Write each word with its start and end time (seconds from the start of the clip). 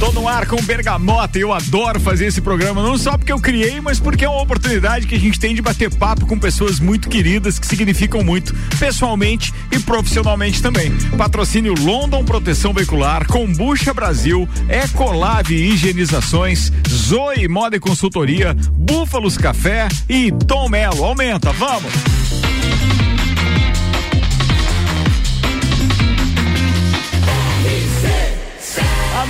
Tô 0.00 0.10
no 0.10 0.26
ar 0.26 0.46
com 0.46 0.56
Bergamota 0.62 1.38
e 1.38 1.42
eu 1.42 1.52
adoro 1.52 2.00
fazer 2.00 2.28
esse 2.28 2.40
programa, 2.40 2.82
não 2.82 2.96
só 2.96 3.18
porque 3.18 3.30
eu 3.30 3.38
criei, 3.38 3.78
mas 3.78 4.00
porque 4.00 4.24
é 4.24 4.28
uma 4.28 4.40
oportunidade 4.40 5.06
que 5.06 5.14
a 5.14 5.20
gente 5.20 5.38
tem 5.38 5.54
de 5.54 5.60
bater 5.60 5.94
papo 5.94 6.26
com 6.26 6.38
pessoas 6.38 6.80
muito 6.80 7.10
queridas 7.10 7.58
que 7.58 7.66
significam 7.66 8.24
muito, 8.24 8.54
pessoalmente 8.78 9.52
e 9.70 9.78
profissionalmente 9.78 10.62
também. 10.62 10.90
Patrocínio 11.18 11.74
London 11.78 12.24
Proteção 12.24 12.72
Veicular, 12.72 13.26
Combucha 13.26 13.92
Brasil, 13.92 14.48
Ecolave 14.66 15.56
Higienizações, 15.56 16.72
Zoe 16.88 17.46
Moda 17.48 17.76
e 17.76 17.80
Consultoria, 17.80 18.56
Búfalos 18.72 19.36
Café 19.36 19.88
e 20.08 20.32
Tom 20.32 20.70
Melo. 20.70 21.04
Aumenta, 21.04 21.52
vamos! 21.52 21.92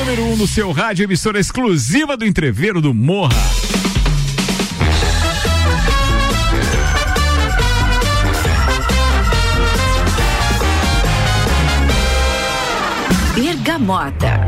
Número 0.02 0.22
1 0.24 0.32
um 0.32 0.36
no 0.36 0.48
seu 0.48 0.72
rádio, 0.72 1.04
emissora 1.04 1.38
exclusiva 1.38 2.16
do 2.16 2.26
entreveiro 2.26 2.80
do 2.80 2.92
Morra. 2.92 3.30
Bergamota. 13.36 14.40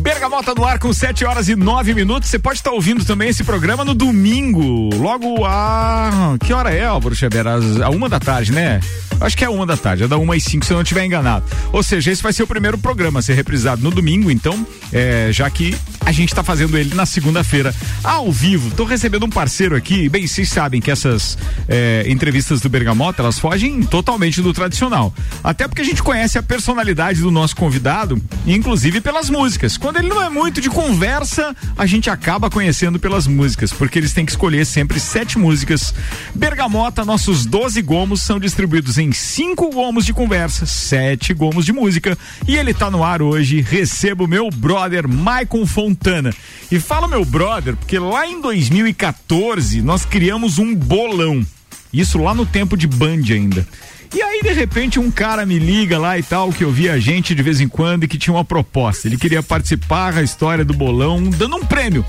Bergamota 0.00 0.54
no 0.54 0.64
ar 0.64 0.78
com 0.78 0.94
7 0.94 1.26
horas 1.26 1.50
e 1.50 1.54
9 1.54 1.92
minutos. 1.92 2.30
Você 2.30 2.38
pode 2.38 2.58
estar 2.58 2.70
ouvindo 2.70 3.04
também 3.04 3.28
esse 3.28 3.44
programa 3.44 3.84
no 3.84 3.94
domingo, 3.94 4.88
logo 4.96 5.44
a. 5.44 6.36
Que 6.42 6.54
hora 6.54 6.72
é, 6.72 6.86
Álvaro 6.86 7.14
Xavier? 7.14 7.46
A 7.46 7.90
uma 7.90 8.08
da 8.08 8.18
tarde, 8.18 8.50
né? 8.50 8.80
Acho 9.20 9.36
que 9.36 9.44
é 9.44 9.48
uma 9.48 9.64
da 9.64 9.76
tarde, 9.76 10.04
é 10.04 10.08
da 10.08 10.18
uma 10.18 10.36
e 10.36 10.40
cinco, 10.40 10.64
se 10.64 10.72
eu 10.72 10.76
não 10.76 10.82
estiver 10.82 11.04
enganado. 11.04 11.44
Ou 11.72 11.82
seja, 11.82 12.10
esse 12.10 12.22
vai 12.22 12.32
ser 12.32 12.42
o 12.42 12.46
primeiro 12.46 12.78
programa 12.78 13.20
a 13.20 13.22
ser 13.22 13.34
reprisado 13.34 13.82
no 13.82 13.90
domingo, 13.90 14.30
então, 14.30 14.66
é, 14.92 15.28
já 15.32 15.48
que 15.50 15.76
a 16.04 16.12
gente 16.12 16.28
está 16.28 16.42
fazendo 16.42 16.78
ele 16.78 16.94
na 16.94 17.04
segunda-feira, 17.04 17.74
ao 18.04 18.30
vivo. 18.30 18.68
Estou 18.68 18.86
recebendo 18.86 19.24
um 19.26 19.30
parceiro 19.30 19.74
aqui, 19.74 20.08
bem, 20.08 20.26
vocês 20.26 20.48
sabem 20.48 20.80
que 20.80 20.90
essas 20.90 21.36
é, 21.68 22.04
entrevistas 22.08 22.60
do 22.60 22.68
Bergamota, 22.68 23.22
elas 23.22 23.38
fogem 23.38 23.82
totalmente 23.82 24.40
do 24.40 24.52
tradicional. 24.52 25.12
Até 25.42 25.66
porque 25.66 25.82
a 25.82 25.84
gente 25.84 26.02
conhece 26.02 26.38
a 26.38 26.42
personalidade 26.42 27.20
do 27.20 27.30
nosso 27.30 27.56
convidado, 27.56 28.22
inclusive 28.46 29.00
pelas 29.00 29.28
músicas. 29.30 29.76
Quando 29.76 29.96
ele 29.96 30.08
não 30.08 30.22
é 30.22 30.28
muito 30.28 30.60
de 30.60 30.70
conversa, 30.70 31.56
a 31.76 31.86
gente 31.86 32.08
acaba 32.08 32.48
conhecendo 32.48 32.98
pelas 32.98 33.26
músicas, 33.26 33.72
porque 33.72 33.98
eles 33.98 34.12
têm 34.12 34.24
que 34.24 34.32
escolher 34.32 34.64
sempre 34.64 35.00
sete 35.00 35.38
músicas. 35.38 35.94
Bergamota, 36.34 37.04
nossos 37.04 37.44
12 37.46 37.82
gomos 37.82 38.22
são 38.22 38.38
distribuídos 38.38 38.98
em 38.98 39.05
tem 39.06 39.12
cinco 39.12 39.70
gomos 39.70 40.04
de 40.04 40.12
conversa, 40.12 40.66
sete 40.66 41.32
gomos 41.32 41.64
de 41.64 41.72
música 41.72 42.18
e 42.48 42.56
ele 42.56 42.74
tá 42.74 42.90
no 42.90 43.04
ar 43.04 43.22
hoje. 43.22 43.60
Recebo 43.60 44.26
meu 44.26 44.50
brother 44.50 45.06
Maicon 45.06 45.64
Fontana. 45.64 46.34
E 46.72 46.80
fala 46.80 47.06
meu 47.06 47.24
brother, 47.24 47.76
porque 47.76 48.00
lá 48.00 48.26
em 48.26 48.40
2014 48.40 49.80
nós 49.80 50.04
criamos 50.04 50.58
um 50.58 50.74
bolão. 50.74 51.46
Isso 51.92 52.18
lá 52.18 52.34
no 52.34 52.44
tempo 52.44 52.76
de 52.76 52.88
Band 52.88 53.22
ainda. 53.30 53.64
E 54.12 54.20
aí, 54.20 54.40
de 54.42 54.52
repente, 54.52 54.98
um 54.98 55.10
cara 55.10 55.46
me 55.46 55.58
liga 55.58 55.98
lá 55.98 56.18
e 56.18 56.22
tal, 56.22 56.52
que 56.52 56.64
eu 56.64 56.72
via 56.72 56.94
a 56.94 56.98
gente 56.98 57.32
de 57.32 57.42
vez 57.42 57.60
em 57.60 57.68
quando 57.68 58.04
e 58.04 58.08
que 58.08 58.18
tinha 58.18 58.34
uma 58.34 58.44
proposta. 58.44 59.06
Ele 59.06 59.16
queria 59.16 59.42
participar 59.42 60.14
da 60.14 60.22
história 60.22 60.64
do 60.64 60.74
bolão, 60.74 61.22
dando 61.30 61.56
um 61.56 61.64
prêmio. 61.64 62.04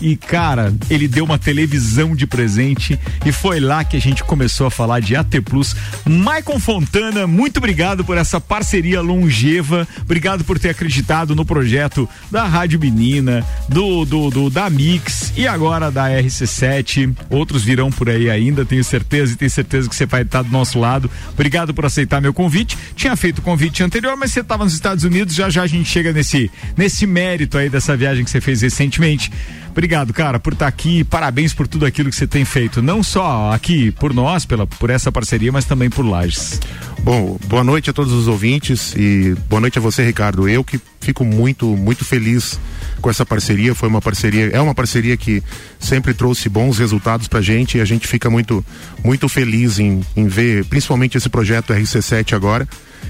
E, 0.00 0.16
cara, 0.16 0.74
ele 0.90 1.08
deu 1.08 1.24
uma 1.24 1.38
televisão 1.38 2.14
de 2.14 2.26
presente 2.26 2.98
e 3.24 3.32
foi 3.32 3.60
lá 3.60 3.84
que 3.84 3.96
a 3.96 4.00
gente 4.00 4.22
começou 4.24 4.66
a 4.66 4.70
falar 4.70 5.00
de 5.00 5.16
AT 5.16 5.40
Plus. 5.44 5.74
Maicon 6.04 6.58
Fontana, 6.58 7.26
muito 7.26 7.58
obrigado 7.58 8.04
por 8.04 8.16
essa 8.18 8.40
parceria 8.40 9.00
longeva. 9.00 9.86
Obrigado 10.02 10.44
por 10.44 10.58
ter 10.58 10.70
acreditado 10.70 11.34
no 11.34 11.44
projeto 11.44 12.08
da 12.30 12.44
Rádio 12.44 12.78
Menina, 12.78 13.44
do, 13.68 14.04
do, 14.04 14.30
do 14.30 14.50
da 14.50 14.68
Mix 14.68 15.32
e 15.36 15.46
agora 15.46 15.90
da 15.90 16.08
RC7. 16.08 17.14
Outros 17.30 17.62
virão 17.62 17.90
por 17.90 18.08
aí 18.08 18.30
ainda, 18.30 18.64
tenho 18.64 18.84
certeza 18.84 19.32
e 19.32 19.36
tenho 19.36 19.50
certeza 19.50 19.88
que 19.88 19.96
você 19.96 20.06
vai 20.06 20.22
estar 20.22 20.42
do 20.42 20.50
nosso 20.50 20.78
lado. 20.78 21.10
Obrigado 21.32 21.72
por 21.72 21.86
aceitar 21.86 22.20
meu 22.20 22.34
convite. 22.34 22.76
Tinha 22.94 23.16
feito 23.16 23.38
o 23.38 23.42
convite 23.42 23.82
anterior, 23.82 24.16
mas 24.16 24.32
você 24.32 24.40
estava 24.40 24.64
nos 24.64 24.74
Estados 24.74 25.04
Unidos, 25.04 25.34
já 25.34 25.48
já 25.48 25.62
a 25.62 25.66
gente 25.66 25.88
chega 25.88 26.12
nesse, 26.12 26.50
nesse 26.76 27.06
mérito 27.06 27.56
aí 27.58 27.68
dessa 27.68 27.96
viagem 27.96 28.24
que 28.24 28.30
você 28.30 28.40
fez 28.40 28.62
recentemente. 28.62 29.30
Obrigado, 29.76 30.10
cara, 30.14 30.40
por 30.40 30.54
estar 30.54 30.64
tá 30.64 30.68
aqui. 30.70 31.04
Parabéns 31.04 31.52
por 31.52 31.68
tudo 31.68 31.84
aquilo 31.84 32.08
que 32.08 32.16
você 32.16 32.26
tem 32.26 32.46
feito, 32.46 32.80
não 32.80 33.02
só 33.02 33.52
aqui 33.52 33.90
por 33.90 34.14
nós, 34.14 34.46
pela, 34.46 34.66
por 34.66 34.88
essa 34.88 35.12
parceria, 35.12 35.52
mas 35.52 35.66
também 35.66 35.90
por 35.90 36.02
Lages. 36.02 36.58
Bom, 37.00 37.38
boa 37.46 37.62
noite 37.62 37.90
a 37.90 37.92
todos 37.92 38.10
os 38.10 38.26
ouvintes 38.26 38.94
e 38.96 39.36
boa 39.50 39.60
noite 39.60 39.78
a 39.78 39.82
você, 39.82 40.02
Ricardo. 40.02 40.48
Eu 40.48 40.64
que 40.64 40.80
fico 40.98 41.26
muito, 41.26 41.66
muito 41.76 42.06
feliz 42.06 42.58
com 43.02 43.10
essa 43.10 43.26
parceria. 43.26 43.74
Foi 43.74 43.86
uma 43.86 44.00
parceria, 44.00 44.46
é 44.46 44.58
uma 44.58 44.74
parceria 44.74 45.14
que 45.14 45.42
sempre 45.78 46.14
trouxe 46.14 46.48
bons 46.48 46.78
resultados 46.78 47.28
pra 47.28 47.42
gente 47.42 47.76
e 47.76 47.80
a 47.82 47.84
gente 47.84 48.08
fica 48.08 48.30
muito, 48.30 48.64
muito 49.04 49.28
feliz 49.28 49.78
em, 49.78 50.00
em 50.16 50.26
ver, 50.26 50.64
principalmente 50.64 51.18
esse 51.18 51.28
projeto 51.28 51.74
RC7 51.74 52.32
agora. 52.32 52.66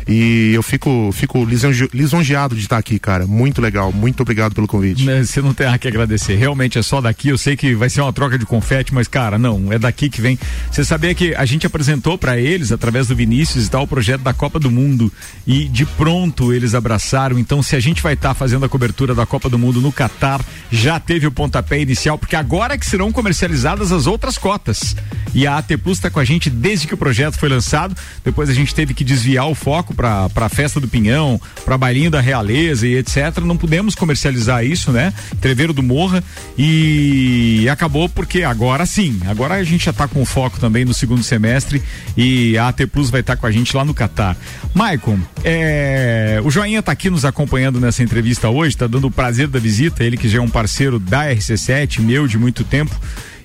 E 0.08 0.52
eu 0.54 0.62
fico, 0.62 1.10
fico 1.12 1.44
lisonjeado 1.92 2.54
de 2.54 2.62
estar 2.62 2.78
aqui, 2.78 2.98
cara. 2.98 3.26
Muito 3.26 3.60
legal. 3.60 3.92
Muito 3.92 4.20
obrigado 4.20 4.54
pelo 4.54 4.66
convite. 4.66 5.04
Né, 5.04 5.24
você 5.24 5.42
não 5.42 5.52
tem 5.52 5.66
a 5.66 5.78
que 5.78 5.88
agradecer. 5.88 6.36
Realmente 6.36 6.78
é 6.78 6.82
só 6.82 7.00
daqui. 7.00 7.28
Eu 7.28 7.38
sei 7.38 7.56
que 7.56 7.74
vai 7.74 7.90
ser 7.90 8.00
uma 8.00 8.12
troca 8.12 8.38
de 8.38 8.46
confete, 8.46 8.94
mas, 8.94 9.08
cara, 9.08 9.38
não. 9.38 9.72
É 9.72 9.78
daqui 9.78 10.08
que 10.08 10.20
vem. 10.20 10.38
Você 10.70 10.84
sabia 10.84 11.14
que 11.14 11.34
a 11.34 11.44
gente 11.44 11.66
apresentou 11.66 12.16
para 12.16 12.38
eles, 12.38 12.72
através 12.72 13.08
do 13.08 13.16
Vinícius 13.16 13.66
e 13.66 13.70
tal, 13.70 13.82
o 13.82 13.86
projeto 13.86 14.22
da 14.22 14.32
Copa 14.32 14.58
do 14.58 14.70
Mundo. 14.70 15.12
E 15.46 15.64
de 15.64 15.84
pronto 15.84 16.52
eles 16.52 16.74
abraçaram. 16.74 17.38
Então, 17.38 17.62
se 17.62 17.74
a 17.74 17.80
gente 17.80 18.02
vai 18.02 18.14
estar 18.14 18.28
tá 18.28 18.34
fazendo 18.34 18.64
a 18.64 18.68
cobertura 18.68 19.14
da 19.14 19.26
Copa 19.26 19.48
do 19.48 19.58
Mundo 19.58 19.80
no 19.80 19.92
Catar, 19.92 20.44
já 20.70 21.00
teve 21.00 21.26
o 21.26 21.32
pontapé 21.32 21.80
inicial, 21.80 22.18
porque 22.18 22.36
agora 22.36 22.74
é 22.74 22.78
que 22.78 22.86
serão 22.86 23.10
comercializadas 23.12 23.92
as 23.92 24.06
outras 24.06 24.38
cotas. 24.38 24.96
E 25.34 25.46
a 25.46 25.58
AT 25.58 25.76
Plus 25.82 25.98
está 25.98 26.10
com 26.10 26.18
a 26.18 26.24
gente 26.24 26.48
desde 26.48 26.86
que 26.86 26.94
o 26.94 26.96
projeto 26.96 27.38
foi 27.38 27.48
lançado. 27.48 27.94
Depois 28.24 28.48
a 28.48 28.54
gente 28.54 28.74
teve 28.74 28.94
que 28.94 29.04
desviar 29.04 29.46
o 29.48 29.54
foco 29.54 29.85
para 29.94 30.28
a 30.34 30.48
festa 30.48 30.80
do 30.80 30.88
Pinhão, 30.88 31.41
para 31.64 31.78
bailinho 31.78 32.10
da 32.10 32.20
Realeza 32.20 32.86
e 32.86 32.97
etc. 32.97 33.38
Não 33.42 33.56
pudemos 33.56 33.94
comercializar 33.94 34.64
isso, 34.64 34.92
né? 34.92 35.12
Treveiro 35.41 35.72
do 35.72 35.82
Morra 35.82 36.22
e 36.56 37.69
acabou 37.70 38.08
porque 38.08 38.42
agora 38.42 38.86
sim, 38.86 39.20
agora 39.26 39.54
a 39.54 39.64
gente 39.64 39.84
já 39.84 39.91
está 39.91 40.08
com 40.08 40.24
foco 40.24 40.58
também 40.58 40.84
no 40.84 40.94
segundo 40.94 41.22
semestre 41.22 41.82
e 42.16 42.56
a 42.58 42.69
AT 42.69 42.86
Plus 42.86 43.10
vai 43.10 43.20
estar 43.20 43.36
tá 43.36 43.41
com 43.41 43.47
a 43.47 43.50
gente 43.50 43.76
lá 43.76 43.84
no 43.84 43.94
Catar. 43.94 44.36
Maicon, 44.74 45.19
é, 45.44 46.41
o 46.44 46.50
Joinha 46.50 46.80
está 46.80 46.92
aqui 46.92 47.10
nos 47.10 47.24
acompanhando 47.24 47.80
nessa 47.80 48.03
entrevista 48.03 48.48
hoje, 48.48 48.74
está 48.74 48.86
dando 48.86 49.06
o 49.06 49.10
prazer 49.10 49.48
da 49.48 49.58
visita, 49.58 50.04
ele 50.04 50.16
que 50.16 50.28
já 50.28 50.38
é 50.38 50.41
um 50.41 50.48
parceiro 50.48 50.98
da 50.98 51.24
RC7, 51.26 52.00
meu 52.00 52.26
de 52.26 52.38
muito 52.38 52.64
tempo 52.64 52.94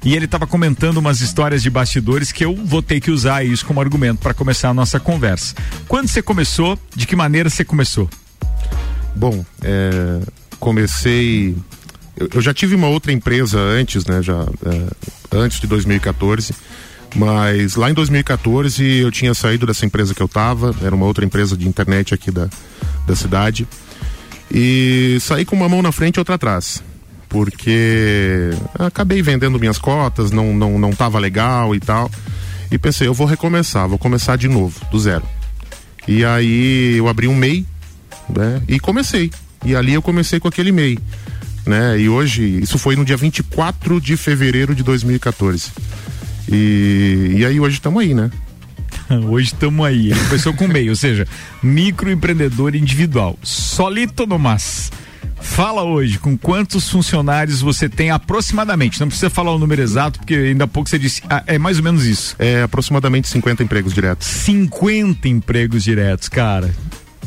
e 0.04 0.16
ele 0.16 0.26
estava 0.26 0.48
comentando 0.48 0.98
umas 0.98 1.22
histórias 1.22 1.62
de 1.62 1.70
bastidores 1.70 2.32
que 2.32 2.44
eu 2.44 2.56
vou 2.56 2.82
ter 2.82 3.00
que 3.00 3.12
usar 3.12 3.46
isso 3.46 3.66
como 3.66 3.80
argumento 3.80 4.20
para 4.20 4.34
começar 4.34 4.70
a 4.70 4.74
nossa 4.74 5.00
conversa. 5.00 5.56
Quando 5.88 6.08
você 6.08 6.22
começou? 6.22 6.78
De 6.96 7.06
que 7.06 7.16
maneira 7.16 7.50
você 7.50 7.64
começou? 7.64 8.10
Bom, 9.16 9.46
é, 9.62 10.22
comecei. 10.60 11.56
Eu, 12.18 12.30
eu, 12.34 12.42
já 12.42 12.54
tive 12.54 12.74
uma 12.74 12.88
outra 12.88 13.12
empresa 13.12 13.60
antes, 13.60 14.06
né? 14.06 14.24
Já 14.24 14.46
é, 14.66 14.88
antes 15.32 15.60
de 15.60 15.68
2014. 15.68 16.54
Mas 17.14 17.76
lá 17.76 17.92
em 17.92 17.94
2014 17.94 18.84
eu 18.84 19.12
tinha 19.12 19.34
saído 19.34 19.66
dessa 19.66 19.86
empresa 19.86 20.16
que 20.16 20.22
eu 20.22 20.28
estava, 20.28 20.74
era 20.82 20.96
uma 20.96 21.06
outra 21.06 21.26
empresa 21.26 21.58
de 21.58 21.68
internet 21.68 22.14
aqui 22.14 22.32
da, 22.32 22.50
da 23.06 23.16
cidade. 23.16 23.68
E 24.50 25.18
saí 25.20 25.44
com 25.44 25.56
uma 25.56 25.68
mão 25.68 25.82
na 25.82 25.92
frente 25.92 26.16
e 26.16 26.20
outra 26.20 26.36
atrás 26.36 26.82
porque 27.32 28.52
acabei 28.78 29.22
vendendo 29.22 29.58
minhas 29.58 29.78
cotas, 29.78 30.32
não, 30.32 30.54
não, 30.54 30.78
não 30.78 30.92
tava 30.92 31.18
legal 31.18 31.74
e 31.74 31.80
tal. 31.80 32.12
E 32.70 32.78
pensei, 32.78 33.08
eu 33.08 33.14
vou 33.14 33.26
recomeçar, 33.26 33.88
vou 33.88 33.98
começar 33.98 34.36
de 34.36 34.50
novo, 34.50 34.80
do 34.92 35.00
zero. 35.00 35.24
E 36.06 36.26
aí 36.26 36.98
eu 36.98 37.08
abri 37.08 37.30
um 37.30 37.36
MEI, 37.36 37.66
né? 38.30 38.62
E 38.68 38.80
comecei. 38.80 39.32
E 39.66 39.74
ali 39.74 39.94
eu 39.94 40.02
comecei 40.02 40.42
com 40.42 40.48
aquele 40.50 40.74
MEI, 40.74 41.00
né? 41.66 41.98
E 41.98 42.10
hoje, 42.10 42.60
isso 42.62 42.78
foi 42.78 42.98
no 42.98 43.06
dia 43.06 43.16
24 43.16 44.02
de 44.02 44.18
fevereiro 44.18 44.76
de 44.76 44.84
2014. 44.84 45.72
E, 46.52 47.36
e 47.38 47.46
aí 47.46 47.62
hoje 47.62 47.76
estamos 47.76 48.02
aí, 48.02 48.14
né? 48.14 48.30
Hoje 49.30 49.48
estamos 49.48 49.86
aí. 49.86 50.12
Ele 50.12 50.20
começou 50.26 50.54
com 50.54 50.68
MEI, 50.68 50.90
ou 50.90 50.96
seja, 50.96 51.28
microempreendedor 51.64 52.76
individual. 52.76 53.38
Solito 53.42 54.26
no 54.26 54.38
mas. 54.38 54.92
Fala 55.42 55.84
hoje, 55.84 56.18
com 56.20 56.38
quantos 56.38 56.90
funcionários 56.90 57.62
você 57.62 57.90
tem 57.90 58.12
aproximadamente? 58.12 59.00
Não 59.00 59.08
precisa 59.08 59.30
falar 59.30 59.54
o 59.54 59.60
número 59.60 59.82
exato, 59.82 60.20
porque 60.20 60.36
ainda 60.36 60.64
há 60.64 60.68
pouco 60.68 60.90
você 60.90 61.00
disse, 61.00 61.22
ah, 61.30 61.44
é 61.46 61.58
mais 61.58 61.78
ou 61.78 61.84
menos 61.84 62.06
isso. 62.06 62.36
É 62.40 62.64
aproximadamente 62.64 63.28
50 63.28 63.64
empregos 63.64 63.94
diretos. 63.94 64.28
50 64.28 65.28
empregos 65.28 65.84
diretos, 65.84 66.30
cara 66.30 66.72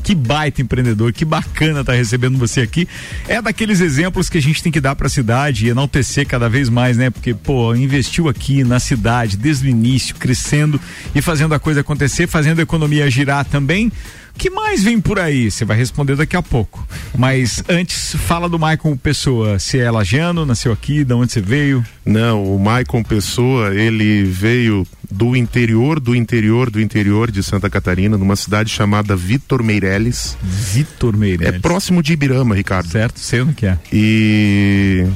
que 0.05 0.14
baita 0.14 0.61
empreendedor, 0.61 1.14
que 1.14 1.25
bacana 1.25 1.81
estar 1.81 1.93
tá 1.93 1.99
recebendo 1.99 2.37
você 2.37 2.61
aqui. 2.61 2.87
É 3.26 3.40
daqueles 3.40 3.81
exemplos 3.81 4.28
que 4.28 4.37
a 4.37 4.43
gente 4.43 4.62
tem 4.62 4.70
que 4.70 4.81
dar 4.81 4.94
para 4.94 5.06
a 5.06 5.11
cidade 5.11 5.66
e 5.66 5.70
enaltecer 5.70 6.26
cada 6.26 6.46
vez 6.46 6.69
mais, 6.69 6.99
né? 6.99 7.08
Porque, 7.08 7.32
pô, 7.32 7.75
investiu 7.75 8.28
aqui 8.28 8.62
na 8.62 8.78
cidade 8.78 9.38
desde 9.38 9.66
o 9.66 9.70
início, 9.70 10.14
crescendo 10.14 10.78
e 11.14 11.22
fazendo 11.22 11.55
a 11.55 11.58
coisa 11.58 11.81
acontecer, 11.81 12.26
fazendo 12.26 12.58
a 12.58 12.62
economia 12.62 13.11
girar 13.11 13.46
também 13.46 13.90
que 14.36 14.50
mais 14.50 14.82
vem 14.82 15.00
por 15.00 15.19
aí? 15.19 15.50
Você 15.50 15.64
vai 15.64 15.76
responder 15.76 16.16
daqui 16.16 16.36
a 16.36 16.42
pouco. 16.42 16.86
Mas 17.16 17.62
antes, 17.69 18.14
fala 18.16 18.48
do 18.48 18.58
Maicon 18.58 18.96
Pessoa. 18.96 19.58
Se 19.58 19.78
é 19.78 19.90
lagiano, 19.90 20.44
nasceu 20.44 20.72
aqui, 20.72 21.04
de 21.04 21.14
onde 21.14 21.32
você 21.32 21.40
veio? 21.40 21.84
Não, 22.04 22.44
o 22.44 22.58
Maicon 22.58 23.02
Pessoa, 23.02 23.75
ele 23.75 24.25
veio 24.25 24.86
do 25.10 25.36
interior, 25.36 26.00
do 26.00 26.14
interior, 26.14 26.70
do 26.70 26.81
interior 26.81 27.31
de 27.31 27.42
Santa 27.42 27.70
Catarina, 27.70 28.19
numa 28.19 28.36
cidade 28.36 28.70
chamada 28.70 29.14
Vitor 29.14 29.62
Meireles. 29.62 30.37
Vitor 30.42 31.16
Meireles. 31.16 31.54
É 31.54 31.58
próximo 31.58 32.02
de 32.02 32.12
Ibirama, 32.12 32.54
Ricardo. 32.54 32.90
Certo, 32.90 33.20
sei 33.20 33.40
onde 33.42 33.54
que 33.54 33.66
é. 33.66 33.78
E 33.92 35.06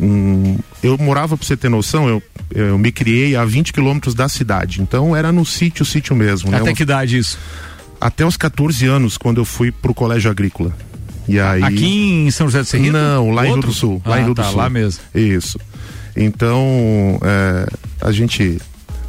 hum, 0.00 0.56
eu 0.82 0.96
morava, 0.98 1.36
pra 1.36 1.46
você 1.46 1.56
ter 1.56 1.68
noção, 1.68 2.08
eu, 2.08 2.22
eu 2.54 2.78
me 2.78 2.92
criei 2.92 3.34
a 3.34 3.44
20 3.44 3.72
quilômetros 3.72 4.14
da 4.14 4.28
cidade. 4.28 4.80
Então 4.80 5.16
era 5.16 5.32
no 5.32 5.44
sítio, 5.44 5.84
sítio 5.84 6.14
mesmo. 6.14 6.54
Até 6.54 6.66
né? 6.66 6.74
que 6.74 6.82
idade 6.82 7.18
isso? 7.18 7.38
Até 8.04 8.26
os 8.26 8.36
14 8.36 8.84
anos, 8.84 9.16
quando 9.16 9.40
eu 9.40 9.46
fui 9.46 9.72
pro 9.72 9.94
colégio 9.94 10.30
agrícola. 10.30 10.76
E 11.26 11.40
aí... 11.40 11.62
Aqui 11.62 12.26
em 12.26 12.30
São 12.30 12.46
José 12.46 12.58
do 12.58 12.66
Cerrito? 12.66 12.92
Não, 12.92 13.30
lá 13.30 13.44
Outro? 13.44 13.46
em 13.46 13.52
Rio 13.52 13.62
do 13.62 13.72
Sul. 13.72 14.02
Lá 14.04 14.16
ah, 14.16 14.20
em 14.20 14.24
Rio 14.24 14.34
tá, 14.34 14.42
do 14.42 14.48
Sul. 14.48 14.56
lá 14.58 14.68
mesmo. 14.68 15.02
Isso. 15.14 15.58
Então, 16.14 17.18
é, 17.22 17.66
a 18.02 18.12
gente. 18.12 18.60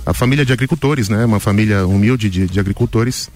A 0.05 0.13
família 0.13 0.45
de 0.45 0.53
agricultores, 0.53 1.09
né? 1.09 1.25
Uma 1.25 1.41
família 1.41 1.85
humilde 1.85 2.29
de, 2.29 2.47
de 2.47 2.57
agricultores. 2.57 3.29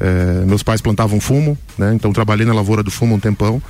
É, 0.00 0.44
meus 0.46 0.64
pais 0.64 0.80
plantavam 0.80 1.20
fumo, 1.20 1.56
né? 1.78 1.94
Então 1.94 2.12
trabalhei 2.12 2.44
na 2.44 2.52
lavoura 2.52 2.82
do 2.82 2.90
fumo 2.90 3.14
um 3.14 3.20
tempão. 3.20 3.62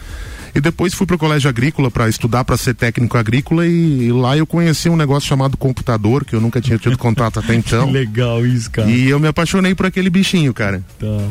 E 0.55 0.61
depois 0.61 0.95
fui 0.95 1.06
para 1.06 1.17
o 1.17 1.19
colégio 1.19 1.49
agrícola 1.49 1.91
para 1.91 2.09
estudar 2.09 2.45
para 2.45 2.56
ser 2.56 2.75
técnico 2.75 3.19
agrícola 3.19 3.67
e, 3.67 4.05
e, 4.06 4.12
lá 4.12 4.37
eu 4.37 4.47
conheci 4.47 4.89
um 4.89 4.97
negócio 4.97 5.29
chamado 5.29 5.56
computador 5.56 6.25
que 6.25 6.35
eu 6.35 6.41
nunca 6.41 6.61
tinha 6.61 6.79
tido 6.79 6.97
contato 6.97 7.41
até 7.41 7.55
então. 7.56 7.91
legal 7.91 8.47
isso, 8.47 8.71
cara. 8.71 8.89
E 8.89 9.09
eu 9.09 9.19
me 9.19 9.27
apaixonei 9.27 9.75
por 9.75 9.87
aquele 9.87 10.09
bichinho, 10.09 10.55
cara. 10.55 10.83
Tá. 10.99 11.29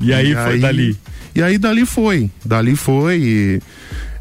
E 0.00 0.12
aí 0.12 0.32
e 0.32 0.34
foi 0.34 0.52
aí, 0.54 0.60
dali. 0.60 0.98
E 1.34 1.42
aí 1.42 1.58
dali 1.58 1.84
foi, 1.84 2.30
dali 2.42 2.74
foi 2.74 3.18
e 3.18 3.62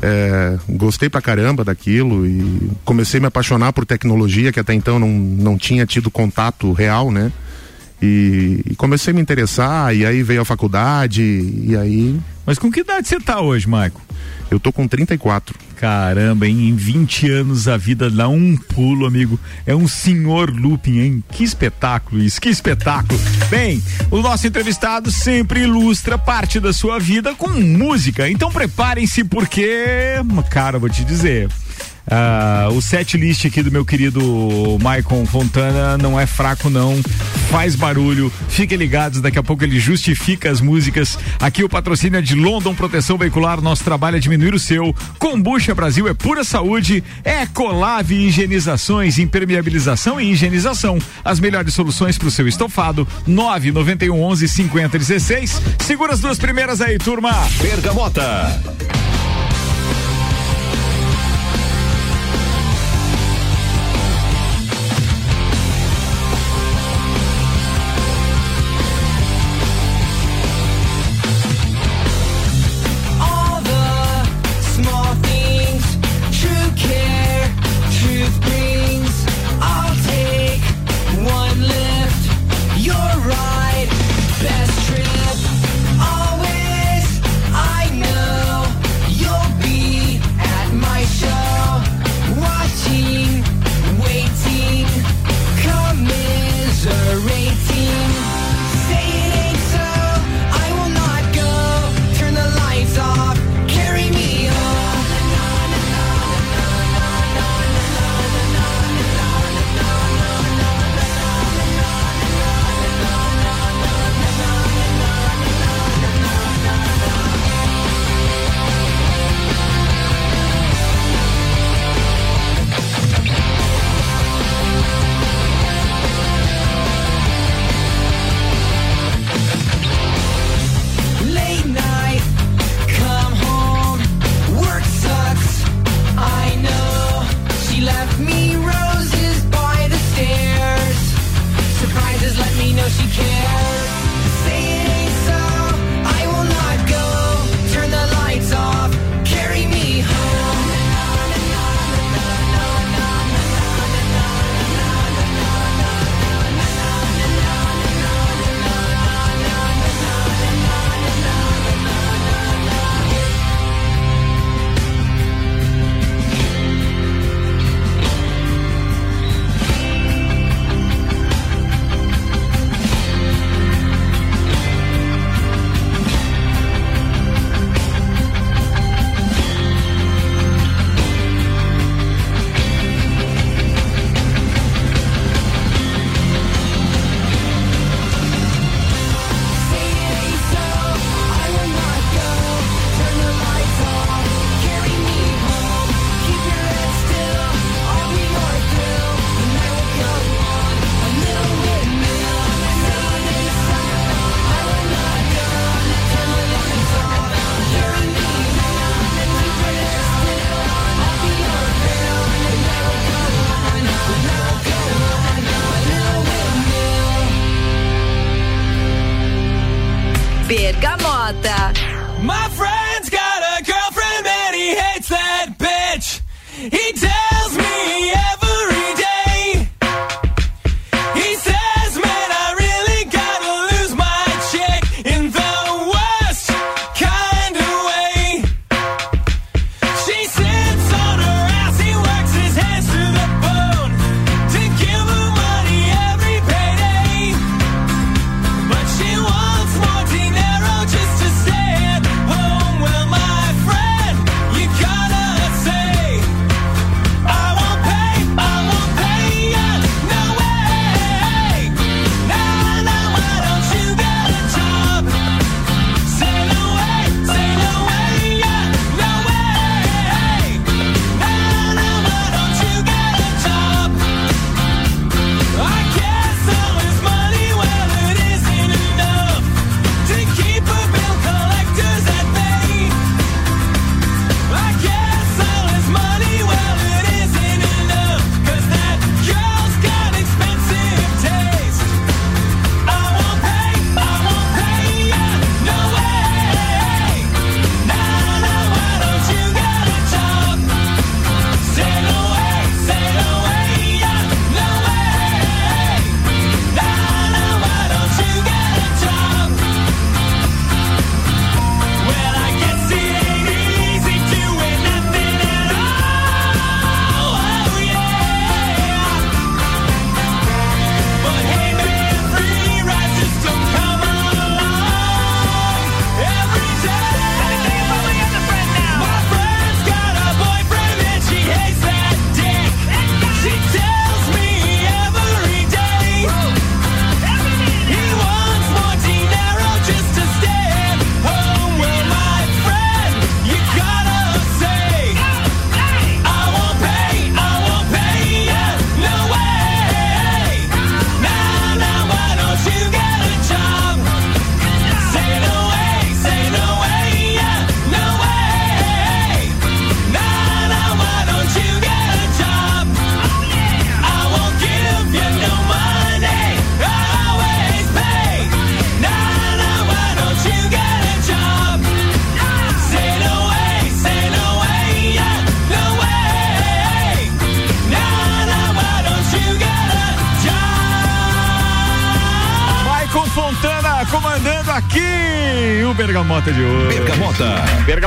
é, 0.02 0.58
gostei 0.70 1.10
pra 1.10 1.22
caramba 1.22 1.64
daquilo 1.64 2.28
e 2.28 2.70
comecei 2.84 3.20
a 3.20 3.22
me 3.22 3.28
apaixonar 3.28 3.72
por 3.72 3.86
tecnologia 3.86 4.52
que 4.52 4.60
até 4.60 4.74
então 4.74 5.00
não, 5.00 5.08
não 5.08 5.58
tinha 5.58 5.86
tido 5.86 6.12
contato 6.12 6.74
real, 6.74 7.12
né? 7.12 7.32
E, 8.02 8.62
e, 8.70 8.76
comecei 8.76 9.12
a 9.12 9.16
me 9.16 9.22
interessar, 9.22 9.96
e 9.96 10.06
aí 10.06 10.22
veio 10.22 10.42
a 10.42 10.46
faculdade, 10.46 11.24
e 11.24 11.76
aí. 11.78 12.20
Mas 12.46 12.60
com 12.60 12.72
que 12.72 12.82
idade 12.82 13.08
você 13.08 13.20
tá 13.20 13.42
hoje, 13.42 13.68
Maico? 13.68 14.02
Eu 14.50 14.60
tô 14.60 14.72
com 14.72 14.88
34. 14.88 15.56
Caramba, 15.76 16.48
hein? 16.48 16.70
Em 16.70 16.76
20 16.76 17.30
anos 17.32 17.68
a 17.68 17.78
vida 17.78 18.10
dá 18.10 18.28
um 18.30 18.56
pulo, 18.56 19.06
amigo. 19.06 19.40
É 19.66 19.76
um 19.76 19.88
senhor 19.88 20.52
looping, 20.52 21.00
hein? 21.00 21.24
Que 21.32 21.44
espetáculo 21.44 22.22
isso, 22.22 22.40
que 22.40 22.50
espetáculo. 22.50 23.20
Bem, 23.50 23.82
o 24.12 24.22
nosso 24.22 24.48
entrevistado 24.48 25.12
sempre 25.12 25.62
ilustra 25.62 26.18
parte 26.18 26.60
da 26.60 26.72
sua 26.72 27.00
vida 27.00 27.34
com 27.34 27.50
música. 27.50 28.30
Então 28.30 28.52
preparem-se 28.52 29.24
porque, 29.24 30.16
cara, 30.50 30.80
vou 30.80 30.90
te 30.90 31.04
dizer, 31.04 31.50
Uh, 32.06 32.72
o 32.76 32.82
set 32.82 33.18
list 33.18 33.46
aqui 33.46 33.64
do 33.64 33.72
meu 33.72 33.84
querido 33.84 34.22
Maicon 34.82 35.26
Fontana 35.26 35.98
não 35.98 36.20
é 36.20 36.28
fraco, 36.28 36.70
não. 36.70 37.02
Faz 37.50 37.76
barulho. 37.76 38.32
Fiquem 38.48 38.78
ligados, 38.78 39.22
daqui 39.22 39.40
a 39.40 39.44
pouco 39.44 39.64
ele 39.64 39.80
justifica 39.80 40.52
as 40.52 40.62
músicas. 40.62 41.18
Aqui 41.40 41.64
o 41.64 41.70
patrocínio 41.70 42.18
é 42.18 42.22
de 42.22 42.36
London 42.36 42.76
Proteção 42.76 43.18
Veicular. 43.18 43.60
Nosso 43.62 43.84
trabalho 43.84 44.18
é 44.18 44.20
diminuir 44.20 44.54
o 44.54 44.60
seu. 44.60 44.96
Combucha 45.18 45.74
Brasil 45.74 46.08
é 46.08 46.14
pura 46.14 46.44
saúde. 46.44 47.04
Ecolave 47.24 48.16
Higienizações, 48.16 49.18
impermeabilização 49.18 50.22
e 50.22 50.32
higienização. 50.32 51.00
As 51.24 51.40
melhores 51.40 51.74
soluções 51.74 52.18
para 52.18 52.28
o 52.28 52.32
seu 52.32 52.48
estofado. 52.48 53.08
991 53.26 54.22
11 54.22 54.48
50 54.48 55.00
16. 55.00 55.62
Segura 55.80 56.14
as 56.14 56.20
duas 56.20 56.38
primeiras 56.38 56.82
aí, 56.82 56.98
turma. 56.98 57.32
Bergamota. 57.62 58.62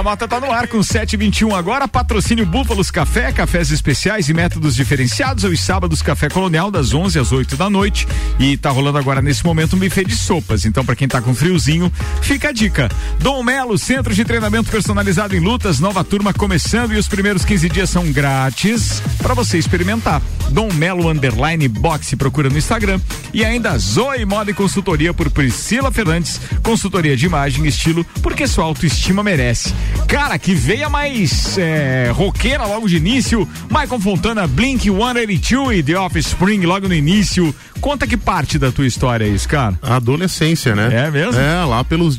Bergamota 0.08 0.28
tá 0.28 0.40
no 0.40 0.50
ar 0.50 0.66
com 0.68 0.82
721 0.82 1.54
agora. 1.54 1.86
Patrocínio 1.86 2.46
Búfalos 2.46 2.90
Café, 2.90 3.30
cafés 3.30 3.70
especiais 3.70 4.30
e 4.30 4.32
métodos 4.32 4.74
diferenciados. 4.74 5.44
Os 5.44 5.60
sábados, 5.60 6.00
Café 6.00 6.30
Colonial, 6.30 6.70
das 6.70 6.94
11 6.94 7.18
às 7.18 7.30
8 7.30 7.58
da 7.58 7.68
noite. 7.68 8.08
E 8.38 8.56
tá 8.56 8.70
rolando 8.70 8.96
agora 8.96 9.20
nesse 9.20 9.44
momento 9.44 9.76
um 9.76 9.78
buffet 9.78 10.06
de 10.06 10.16
sopas. 10.16 10.64
Então, 10.64 10.82
para 10.82 10.96
quem 10.96 11.06
tá 11.06 11.20
com 11.20 11.34
friozinho, 11.34 11.92
fica 12.22 12.48
a 12.48 12.52
dica. 12.52 12.88
Dom 13.20 13.42
Melo, 13.42 13.76
centro 13.76 14.14
de 14.14 14.24
treinamento 14.24 14.70
personalizado 14.70 15.36
em 15.36 15.40
lutas, 15.40 15.78
nova 15.78 16.02
turma 16.02 16.32
começando 16.32 16.94
e 16.94 16.96
os 16.96 17.06
primeiros 17.06 17.44
15 17.44 17.68
dias 17.68 17.90
são 17.90 18.10
grátis 18.10 19.02
para 19.18 19.34
você 19.34 19.58
experimentar. 19.58 20.22
Dom 20.50 20.72
Melo 20.72 21.08
Underline 21.08 21.68
Boxe, 21.68 22.16
procura 22.16 22.48
no 22.48 22.58
Instagram. 22.58 23.00
E 23.32 23.44
ainda 23.44 23.76
Zoe 23.78 24.24
Moda 24.24 24.50
e 24.50 24.54
Consultoria 24.54 25.12
por 25.12 25.30
Priscila 25.30 25.90
Fernandes, 25.90 26.40
consultoria 26.62 27.16
de 27.16 27.26
imagem 27.26 27.64
e 27.64 27.68
estilo, 27.68 28.04
porque 28.22 28.46
sua 28.46 28.64
autoestima 28.64 29.22
merece. 29.22 29.72
Cara, 30.06 30.38
que 30.38 30.54
veia 30.54 30.88
mais 30.88 31.58
é, 31.58 32.10
roqueira 32.12 32.64
logo 32.64 32.88
de 32.88 32.96
início. 32.96 33.48
Michael 33.70 34.00
Fontana, 34.00 34.46
Blink 34.46 34.84
182 34.84 35.78
e 35.78 35.82
The 35.82 35.98
Offspring 35.98 36.60
logo 36.60 36.88
no 36.88 36.94
início. 36.94 37.54
Conta 37.80 38.06
que 38.06 38.16
parte 38.16 38.58
da 38.58 38.72
tua 38.72 38.86
história 38.86 39.24
é 39.24 39.28
isso, 39.28 39.48
cara? 39.48 39.78
A 39.82 39.96
adolescência, 39.96 40.74
né? 40.74 41.06
É 41.06 41.10
mesmo? 41.10 41.38
É, 41.38 41.64
lá 41.64 41.84
pelos 41.84 42.16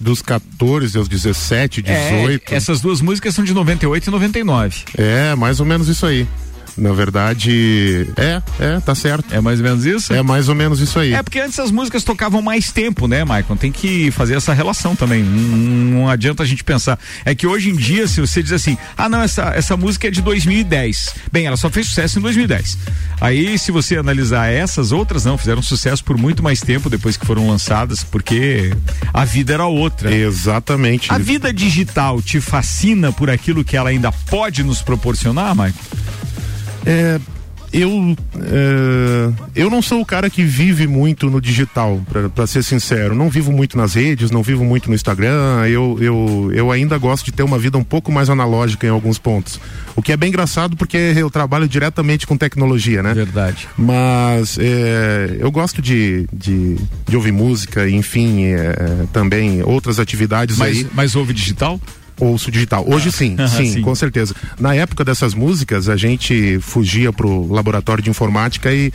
dos 0.00 0.22
14 0.22 0.98
aos 0.98 1.08
17, 1.08 1.82
18. 1.82 2.52
É, 2.52 2.54
essas 2.54 2.80
duas 2.80 3.00
músicas 3.00 3.34
são 3.34 3.44
de 3.44 3.54
98 3.54 4.06
e 4.06 4.10
99. 4.10 4.84
É, 4.96 5.34
mais 5.34 5.60
ou 5.60 5.66
menos 5.66 5.88
isso 5.88 6.04
aí. 6.04 6.26
Na 6.80 6.94
verdade, 6.94 8.08
é, 8.16 8.40
é, 8.58 8.80
tá 8.80 8.94
certo. 8.94 9.34
É 9.34 9.40
mais 9.40 9.60
ou 9.60 9.64
menos 9.64 9.84
isso? 9.84 10.14
É 10.14 10.22
mais 10.22 10.48
ou 10.48 10.54
menos 10.54 10.80
isso 10.80 10.98
aí. 10.98 11.12
É 11.12 11.22
porque 11.22 11.38
antes 11.38 11.58
as 11.58 11.70
músicas 11.70 12.02
tocavam 12.02 12.40
mais 12.40 12.72
tempo, 12.72 13.06
né, 13.06 13.22
Maicon? 13.22 13.54
Tem 13.54 13.70
que 13.70 14.10
fazer 14.10 14.34
essa 14.34 14.54
relação 14.54 14.96
também. 14.96 15.22
Não, 15.22 16.00
não, 16.00 16.08
adianta 16.08 16.42
a 16.42 16.46
gente 16.46 16.64
pensar. 16.64 16.98
É 17.22 17.34
que 17.34 17.46
hoje 17.46 17.68
em 17.68 17.76
dia, 17.76 18.08
se 18.08 18.22
você 18.22 18.42
diz 18.42 18.52
assim, 18.52 18.78
ah, 18.96 19.10
não, 19.10 19.20
essa, 19.20 19.52
essa 19.54 19.76
música 19.76 20.08
é 20.08 20.10
de 20.10 20.22
2010. 20.22 21.14
Bem, 21.30 21.44
ela 21.44 21.56
só 21.58 21.68
fez 21.68 21.86
sucesso 21.86 22.18
em 22.18 22.22
2010. 22.22 22.78
Aí, 23.20 23.58
se 23.58 23.70
você 23.70 23.98
analisar 23.98 24.46
essas 24.46 24.90
outras, 24.90 25.26
não, 25.26 25.36
fizeram 25.36 25.60
sucesso 25.60 26.02
por 26.02 26.16
muito 26.16 26.42
mais 26.42 26.62
tempo 26.62 26.88
depois 26.88 27.14
que 27.14 27.26
foram 27.26 27.46
lançadas, 27.46 28.02
porque 28.02 28.72
a 29.12 29.26
vida 29.26 29.52
era 29.52 29.66
outra. 29.66 30.14
Exatamente. 30.14 31.12
A 31.12 31.18
vida 31.18 31.52
digital 31.52 32.22
te 32.22 32.40
fascina 32.40 33.12
por 33.12 33.28
aquilo 33.28 33.62
que 33.62 33.76
ela 33.76 33.90
ainda 33.90 34.10
pode 34.10 34.62
nos 34.62 34.80
proporcionar, 34.80 35.54
Maicon? 35.54 35.78
É, 36.86 37.20
eu 37.72 38.16
é, 38.36 39.32
eu 39.54 39.70
não 39.70 39.80
sou 39.80 40.00
o 40.00 40.06
cara 40.06 40.28
que 40.28 40.42
vive 40.42 40.86
muito 40.86 41.30
no 41.30 41.40
digital, 41.40 42.00
para 42.34 42.46
ser 42.46 42.62
sincero. 42.62 43.14
Não 43.14 43.30
vivo 43.30 43.52
muito 43.52 43.76
nas 43.76 43.94
redes, 43.94 44.30
não 44.30 44.42
vivo 44.42 44.64
muito 44.64 44.88
no 44.88 44.94
Instagram. 44.94 45.66
Eu, 45.68 45.96
eu, 46.00 46.50
eu 46.52 46.70
ainda 46.72 46.98
gosto 46.98 47.24
de 47.24 47.32
ter 47.32 47.42
uma 47.42 47.58
vida 47.58 47.78
um 47.78 47.84
pouco 47.84 48.10
mais 48.10 48.28
analógica 48.28 48.86
em 48.86 48.90
alguns 48.90 49.18
pontos. 49.18 49.60
O 49.94 50.02
que 50.02 50.12
é 50.12 50.16
bem 50.16 50.30
engraçado 50.30 50.76
porque 50.76 50.96
eu 51.16 51.30
trabalho 51.30 51.68
diretamente 51.68 52.26
com 52.26 52.36
tecnologia, 52.36 53.02
né? 53.02 53.14
Verdade. 53.14 53.68
Mas 53.76 54.58
é, 54.58 55.36
eu 55.38 55.50
gosto 55.50 55.80
de, 55.80 56.26
de, 56.32 56.76
de, 57.08 57.16
ouvir 57.16 57.32
música, 57.32 57.88
enfim, 57.88 58.46
é, 58.46 59.06
também 59.12 59.62
outras 59.62 60.00
atividades 60.00 60.58
mas, 60.58 60.78
aí. 60.78 60.86
Mas 60.92 61.14
ouve 61.14 61.32
digital? 61.32 61.80
Ouço 62.20 62.50
digital. 62.50 62.84
Hoje 62.86 63.10
sim, 63.10 63.36
sim, 63.48 63.72
sim, 63.72 63.82
com 63.82 63.94
certeza. 63.94 64.34
Na 64.58 64.74
época 64.74 65.04
dessas 65.04 65.34
músicas, 65.34 65.88
a 65.88 65.96
gente 65.96 66.58
fugia 66.60 67.12
pro 67.12 67.50
laboratório 67.52 68.02
de 68.02 68.10
informática 68.10 68.72
e 68.72 68.92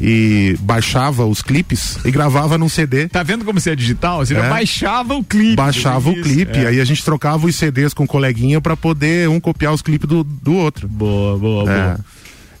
e 0.00 0.56
baixava 0.60 1.26
os 1.26 1.42
clipes 1.42 1.98
e 2.04 2.10
gravava 2.10 2.56
num 2.56 2.68
CD. 2.68 3.08
Tá 3.08 3.22
vendo 3.22 3.44
como 3.44 3.60
você 3.60 3.70
é 3.70 3.76
digital? 3.76 4.24
Você 4.24 4.34
é. 4.34 4.48
baixava 4.48 5.14
o 5.14 5.24
clipe. 5.24 5.56
Baixava 5.56 6.08
o 6.10 6.22
clipe, 6.22 6.58
é. 6.58 6.68
aí 6.68 6.80
a 6.80 6.84
gente 6.84 7.04
trocava 7.04 7.46
os 7.46 7.56
CDs 7.56 7.92
com 7.92 8.04
o 8.04 8.06
coleguinha 8.06 8.60
para 8.60 8.76
poder 8.76 9.28
um 9.28 9.40
copiar 9.40 9.72
os 9.72 9.82
clipes 9.82 10.08
do, 10.08 10.22
do 10.22 10.54
outro. 10.54 10.86
Boa, 10.86 11.36
boa, 11.36 11.70
é. 11.70 11.82
boa. 11.82 12.00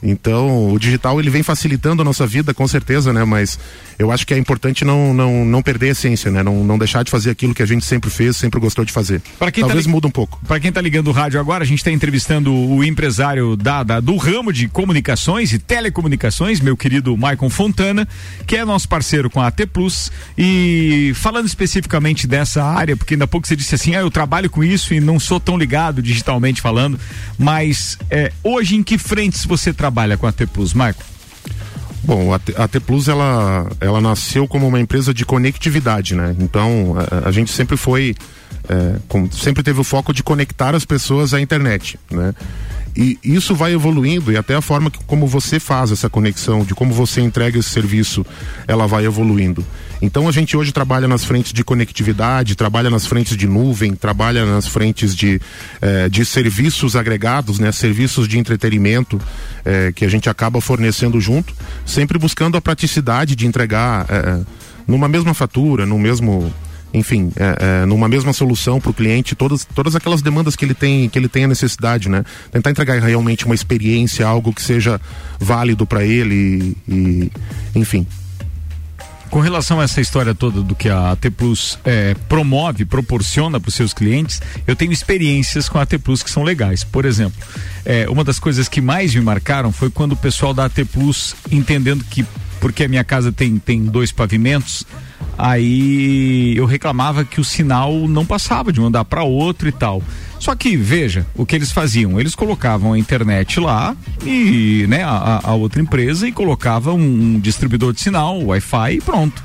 Então, 0.02 0.72
o 0.72 0.78
digital 0.78 1.18
ele 1.18 1.28
vem 1.28 1.42
facilitando 1.42 2.02
a 2.02 2.04
nossa 2.04 2.26
vida, 2.26 2.54
com 2.54 2.66
certeza, 2.68 3.12
né? 3.12 3.24
Mas 3.24 3.58
eu 3.98 4.12
acho 4.12 4.26
que 4.26 4.32
é 4.32 4.38
importante 4.38 4.84
não, 4.84 5.12
não, 5.12 5.44
não 5.44 5.60
perder 5.60 5.88
a 5.88 5.90
essência, 5.90 6.30
né? 6.30 6.42
Não, 6.42 6.62
não 6.62 6.78
deixar 6.78 7.02
de 7.02 7.10
fazer 7.10 7.30
aquilo 7.30 7.52
que 7.52 7.62
a 7.62 7.66
gente 7.66 7.84
sempre 7.84 8.08
fez, 8.08 8.36
sempre 8.36 8.60
gostou 8.60 8.84
de 8.84 8.92
fazer. 8.92 9.20
Para 9.38 9.50
quem 9.50 9.62
tá 9.62 9.68
Talvez 9.68 9.86
tá 9.86 9.90
muda 9.90 10.06
um 10.06 10.10
pouco. 10.10 10.40
Para 10.46 10.60
quem 10.60 10.68
está 10.68 10.80
ligando 10.80 11.08
o 11.08 11.12
rádio 11.12 11.40
agora, 11.40 11.64
a 11.64 11.66
gente 11.66 11.78
está 11.78 11.90
entrevistando 11.90 12.54
o 12.54 12.84
empresário 12.84 13.56
da, 13.56 13.82
da, 13.82 13.98
do 13.98 14.16
ramo 14.16 14.52
de 14.52 14.68
comunicações 14.68 15.52
e 15.52 15.58
telecomunicações, 15.58 16.60
meu 16.60 16.76
querido 16.76 17.16
Maicon 17.16 17.50
Fontana, 17.50 18.06
que 18.46 18.56
é 18.56 18.64
nosso 18.64 18.88
parceiro 18.88 19.28
com 19.28 19.40
a 19.40 19.48
AT 19.48 19.66
Plus. 19.72 20.12
E 20.36 21.12
falando 21.16 21.46
especificamente 21.46 22.26
dessa 22.26 22.62
área, 22.62 22.96
porque 22.96 23.14
ainda 23.14 23.24
há 23.24 23.28
pouco 23.28 23.48
você 23.48 23.56
disse 23.56 23.74
assim, 23.74 23.96
ah, 23.96 24.00
eu 24.00 24.10
trabalho 24.10 24.48
com 24.48 24.62
isso 24.62 24.94
e 24.94 25.00
não 25.00 25.18
sou 25.18 25.40
tão 25.40 25.58
ligado 25.58 26.00
digitalmente 26.00 26.60
falando, 26.60 26.98
mas 27.36 27.98
é, 28.10 28.32
hoje 28.44 28.76
em 28.76 28.82
que 28.82 28.96
frentes 28.96 29.44
você 29.44 29.72
trabalha 29.72 29.87
com 30.16 30.26
a 30.26 30.30
AT 30.30 30.46
Plus, 30.52 30.74
Maicon? 30.74 31.02
Bom, 32.04 32.32
a 32.32 32.38
T, 32.38 32.54
a 32.56 32.66
T 32.66 32.80
Plus 32.80 33.08
ela, 33.08 33.66
ela 33.80 34.00
nasceu 34.00 34.48
como 34.48 34.66
uma 34.66 34.80
empresa 34.80 35.12
de 35.12 35.24
conectividade, 35.24 36.14
né? 36.14 36.34
Então 36.38 36.94
a, 36.96 37.28
a 37.28 37.32
gente 37.32 37.50
sempre 37.50 37.76
foi, 37.76 38.14
é, 38.68 38.96
com, 39.08 39.30
sempre 39.30 39.62
teve 39.62 39.80
o 39.80 39.84
foco 39.84 40.12
de 40.12 40.22
conectar 40.22 40.74
as 40.74 40.84
pessoas 40.84 41.34
à 41.34 41.40
internet, 41.40 41.98
né? 42.10 42.34
E 42.96 43.18
isso 43.22 43.54
vai 43.54 43.74
evoluindo 43.74 44.32
e 44.32 44.36
até 44.36 44.54
a 44.54 44.60
forma 44.60 44.90
que, 44.90 44.98
como 45.04 45.26
você 45.26 45.60
faz 45.60 45.92
essa 45.92 46.08
conexão, 46.08 46.64
de 46.64 46.74
como 46.74 46.92
você 46.92 47.20
entrega 47.20 47.58
esse 47.58 47.68
serviço, 47.68 48.24
ela 48.66 48.86
vai 48.86 49.04
evoluindo. 49.04 49.64
Então 50.00 50.28
a 50.28 50.32
gente 50.32 50.56
hoje 50.56 50.72
trabalha 50.72 51.08
nas 51.08 51.24
frentes 51.24 51.52
de 51.52 51.64
conectividade, 51.64 52.54
trabalha 52.54 52.88
nas 52.88 53.06
frentes 53.06 53.36
de 53.36 53.48
nuvem, 53.48 53.94
trabalha 53.94 54.46
nas 54.46 54.68
frentes 54.68 55.14
de, 55.14 55.40
eh, 55.80 56.08
de 56.08 56.24
serviços 56.24 56.94
agregados, 56.94 57.58
né? 57.58 57.72
Serviços 57.72 58.28
de 58.28 58.38
entretenimento 58.38 59.20
eh, 59.64 59.92
que 59.94 60.04
a 60.04 60.08
gente 60.08 60.30
acaba 60.30 60.60
fornecendo 60.60 61.20
junto, 61.20 61.52
sempre 61.84 62.16
buscando 62.18 62.56
a 62.56 62.60
praticidade 62.60 63.34
de 63.34 63.46
entregar 63.46 64.06
eh, 64.08 64.40
numa 64.86 65.08
mesma 65.08 65.34
fatura, 65.34 65.84
no 65.84 65.98
mesmo 65.98 66.52
enfim, 66.92 67.30
é, 67.36 67.82
é, 67.82 67.86
numa 67.86 68.08
mesma 68.08 68.32
solução 68.32 68.80
para 68.80 68.90
o 68.90 68.94
cliente, 68.94 69.34
todas, 69.34 69.66
todas 69.74 69.94
aquelas 69.94 70.22
demandas 70.22 70.56
que 70.56 70.64
ele 70.64 70.72
tem, 70.72 71.06
que 71.08 71.18
ele 71.18 71.28
tem 71.28 71.44
a 71.44 71.48
necessidade, 71.48 72.08
né? 72.08 72.24
Tentar 72.50 72.70
entregar 72.70 72.98
realmente 72.98 73.44
uma 73.44 73.54
experiência, 73.54 74.26
algo 74.26 74.54
que 74.54 74.62
seja 74.62 74.98
válido 75.38 75.86
para 75.86 76.02
ele 76.02 76.74
e, 76.88 76.92
e, 76.92 77.32
enfim. 77.74 78.06
Com 79.30 79.40
relação 79.40 79.78
a 79.78 79.84
essa 79.84 80.00
história 80.00 80.34
toda 80.34 80.62
do 80.62 80.74
que 80.74 80.88
a 80.88 81.12
AT 81.12 81.30
Plus 81.36 81.78
é, 81.84 82.14
promove, 82.28 82.84
proporciona 82.84 83.60
para 83.60 83.68
os 83.68 83.74
seus 83.74 83.92
clientes, 83.92 84.40
eu 84.66 84.74
tenho 84.74 84.90
experiências 84.90 85.68
com 85.68 85.78
a 85.78 85.82
AT 85.82 85.98
Plus 85.98 86.22
que 86.22 86.30
são 86.30 86.42
legais. 86.42 86.82
Por 86.82 87.04
exemplo, 87.04 87.38
é, 87.84 88.08
uma 88.08 88.24
das 88.24 88.38
coisas 88.38 88.68
que 88.68 88.80
mais 88.80 89.14
me 89.14 89.20
marcaram 89.20 89.70
foi 89.70 89.90
quando 89.90 90.12
o 90.12 90.16
pessoal 90.16 90.54
da 90.54 90.64
AT 90.64 90.84
Plus, 90.86 91.36
entendendo 91.50 92.04
que 92.04 92.24
porque 92.58 92.84
a 92.84 92.88
minha 92.88 93.04
casa 93.04 93.30
tem, 93.30 93.58
tem 93.58 93.84
dois 93.84 94.10
pavimentos, 94.10 94.84
aí 95.36 96.56
eu 96.56 96.66
reclamava 96.66 97.24
que 97.24 97.40
o 97.40 97.44
sinal 97.44 98.08
não 98.08 98.26
passava 98.26 98.72
de 98.72 98.80
um 98.80 98.86
andar 98.86 99.04
para 99.04 99.22
outro 99.22 99.68
e 99.68 99.72
tal. 99.72 100.02
Só 100.38 100.54
que, 100.54 100.76
veja, 100.76 101.26
o 101.34 101.44
que 101.44 101.56
eles 101.56 101.72
faziam? 101.72 102.18
Eles 102.18 102.34
colocavam 102.34 102.92
a 102.92 102.98
internet 102.98 103.58
lá 103.58 103.96
e, 104.24 104.86
né, 104.88 105.02
a, 105.02 105.40
a 105.42 105.54
outra 105.54 105.80
empresa 105.80 106.28
e 106.28 106.32
colocava 106.32 106.92
um, 106.92 107.34
um 107.34 107.40
distribuidor 107.40 107.92
de 107.92 108.00
sinal, 108.00 108.40
Wi-Fi 108.40 108.94
e 108.94 109.00
pronto. 109.00 109.42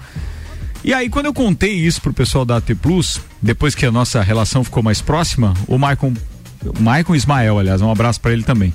E 0.84 0.94
aí, 0.94 1.10
quando 1.10 1.28
eu 1.28 1.34
contei 1.34 1.74
isso 1.74 2.02
pro 2.02 2.14
pessoal 2.14 2.44
da 2.44 2.58
AT 2.58 2.76
Plus, 2.76 3.22
depois 3.42 3.74
que 3.74 3.86
a 3.86 3.92
nossa 3.92 4.22
relação 4.22 4.64
ficou 4.64 4.84
mais 4.84 5.02
próxima, 5.02 5.54
o 5.68 5.78
Maicon 5.78 6.14
Maicon 6.80 7.16
Ismael, 7.16 7.60
aliás, 7.60 7.82
um 7.82 7.92
abraço 7.92 8.22
para 8.22 8.32
ele 8.32 8.44
também. 8.44 8.74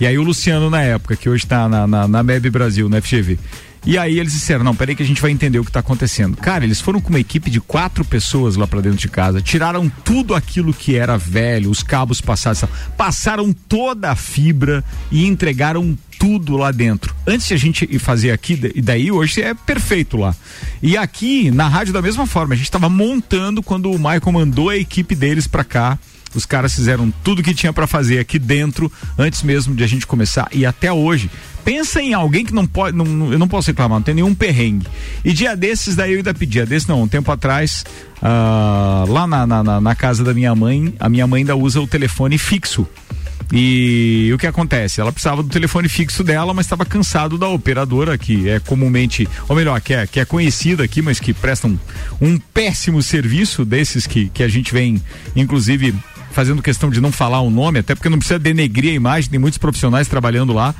E 0.00 0.06
aí 0.06 0.18
o 0.18 0.22
Luciano 0.22 0.68
na 0.68 0.82
época, 0.82 1.16
que 1.16 1.28
hoje 1.28 1.44
está 1.44 1.68
na, 1.68 1.86
na, 1.86 2.06
na 2.06 2.22
MEB 2.22 2.50
Brasil, 2.50 2.88
na 2.88 3.00
FGV. 3.00 3.38
E 3.84 3.96
aí 3.96 4.18
eles 4.18 4.32
disseram: 4.32 4.64
não, 4.64 4.74
peraí 4.74 4.94
que 4.94 5.02
a 5.02 5.06
gente 5.06 5.22
vai 5.22 5.30
entender 5.30 5.58
o 5.58 5.64
que 5.64 5.70
está 5.70 5.80
acontecendo. 5.80 6.36
Cara, 6.36 6.64
eles 6.64 6.80
foram 6.80 7.00
com 7.00 7.08
uma 7.08 7.20
equipe 7.20 7.50
de 7.50 7.60
quatro 7.60 8.04
pessoas 8.04 8.56
lá 8.56 8.66
para 8.66 8.80
dentro 8.80 8.98
de 8.98 9.08
casa, 9.08 9.40
tiraram 9.40 9.88
tudo 10.04 10.34
aquilo 10.34 10.72
que 10.72 10.96
era 10.96 11.16
velho, 11.16 11.70
os 11.70 11.82
cabos 11.82 12.20
passados, 12.20 12.64
passaram 12.96 13.52
toda 13.52 14.10
a 14.10 14.16
fibra 14.16 14.84
e 15.10 15.26
entregaram 15.26 15.96
tudo 16.18 16.56
lá 16.58 16.70
dentro. 16.70 17.14
Antes 17.26 17.46
de 17.48 17.54
a 17.54 17.56
gente 17.56 17.98
fazer 17.98 18.30
aqui, 18.30 18.72
e 18.74 18.82
daí 18.82 19.10
hoje 19.10 19.40
é 19.40 19.54
perfeito 19.54 20.18
lá. 20.18 20.34
E 20.82 20.96
aqui 20.96 21.50
na 21.50 21.66
rádio 21.66 21.94
da 21.94 22.02
mesma 22.02 22.26
forma, 22.26 22.52
a 22.52 22.56
gente 22.56 22.66
estava 22.66 22.90
montando 22.90 23.62
quando 23.62 23.90
o 23.90 23.98
Michael 23.98 24.32
mandou 24.32 24.68
a 24.68 24.76
equipe 24.76 25.14
deles 25.14 25.46
para 25.46 25.64
cá 25.64 25.98
os 26.34 26.46
caras 26.46 26.74
fizeram 26.74 27.12
tudo 27.22 27.42
que 27.42 27.54
tinha 27.54 27.72
para 27.72 27.86
fazer 27.86 28.18
aqui 28.18 28.38
dentro, 28.38 28.90
antes 29.18 29.42
mesmo 29.42 29.74
de 29.74 29.84
a 29.84 29.86
gente 29.86 30.06
começar 30.06 30.48
e 30.52 30.64
até 30.64 30.92
hoje. 30.92 31.30
Pensa 31.64 32.00
em 32.00 32.14
alguém 32.14 32.44
que 32.44 32.54
não 32.54 32.66
pode, 32.66 32.96
não, 32.96 33.32
eu 33.32 33.38
não 33.38 33.46
posso 33.46 33.68
reclamar, 33.68 33.98
não 33.98 34.02
tem 34.02 34.14
nenhum 34.14 34.34
perrengue. 34.34 34.86
E 35.24 35.32
dia 35.32 35.54
desses, 35.54 35.94
daí 35.94 36.12
eu 36.12 36.18
ainda 36.18 36.32
pedi, 36.32 36.52
dia 36.52 36.66
desses 36.66 36.88
não, 36.88 37.02
um 37.02 37.08
tempo 37.08 37.30
atrás, 37.30 37.84
uh, 38.16 39.10
lá 39.10 39.26
na, 39.26 39.46
na, 39.46 39.80
na, 39.80 39.94
casa 39.94 40.24
da 40.24 40.32
minha 40.32 40.54
mãe, 40.54 40.94
a 40.98 41.08
minha 41.08 41.26
mãe 41.26 41.40
ainda 41.40 41.54
usa 41.54 41.80
o 41.80 41.86
telefone 41.86 42.38
fixo. 42.38 42.86
E 43.52 44.30
o 44.32 44.38
que 44.38 44.46
acontece? 44.46 45.00
Ela 45.00 45.10
precisava 45.10 45.42
do 45.42 45.48
telefone 45.48 45.88
fixo 45.88 46.22
dela, 46.22 46.54
mas 46.54 46.66
estava 46.66 46.84
cansado 46.84 47.36
da 47.36 47.48
operadora, 47.48 48.16
que 48.16 48.48
é 48.48 48.60
comumente, 48.60 49.28
ou 49.48 49.56
melhor, 49.56 49.80
que 49.80 49.92
é, 49.92 50.06
que 50.06 50.20
é 50.20 50.24
conhecida 50.24 50.84
aqui, 50.84 51.02
mas 51.02 51.18
que 51.18 51.34
presta 51.34 51.66
um, 51.66 51.76
um 52.20 52.38
péssimo 52.38 53.02
serviço 53.02 53.64
desses 53.64 54.06
que, 54.06 54.28
que 54.28 54.44
a 54.44 54.48
gente 54.48 54.72
vem, 54.72 55.02
inclusive, 55.34 55.92
fazendo 56.30 56.62
questão 56.62 56.90
de 56.90 57.00
não 57.00 57.12
falar 57.12 57.40
o 57.40 57.50
nome, 57.50 57.80
até 57.80 57.94
porque 57.94 58.08
não 58.08 58.18
precisa 58.18 58.38
denegrir 58.38 58.92
a 58.92 58.94
imagem, 58.94 59.30
tem 59.30 59.38
muitos 59.38 59.58
profissionais 59.58 60.08
trabalhando 60.08 60.52
lá. 60.52 60.74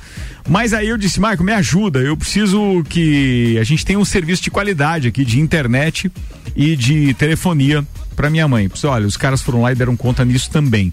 Mas 0.49 0.73
aí 0.73 0.89
eu 0.89 0.97
disse, 0.97 1.21
Marco, 1.21 1.45
me 1.45 1.53
ajuda, 1.53 2.01
eu 2.01 2.17
preciso 2.17 2.83
que 2.89 3.59
a 3.59 3.65
gente 3.65 3.85
tenha 3.85 3.99
um 3.99 4.05
serviço 4.05 4.43
de 4.43 4.51
qualidade 4.51 5.09
aqui 5.09 5.25
de 5.25 5.39
internet 5.41 6.11
e 6.57 6.77
de 6.77 7.15
telefonia 7.15 7.85
para 8.17 8.31
minha 8.31 8.49
mãe. 8.49 8.71
Olha, 8.85 9.07
os 9.07 9.17
caras 9.17 9.43
foram 9.43 9.63
lá 9.63 9.73
e 9.73 9.75
deram 9.75 9.97
conta 9.97 10.25
nisso 10.25 10.51
também. 10.51 10.93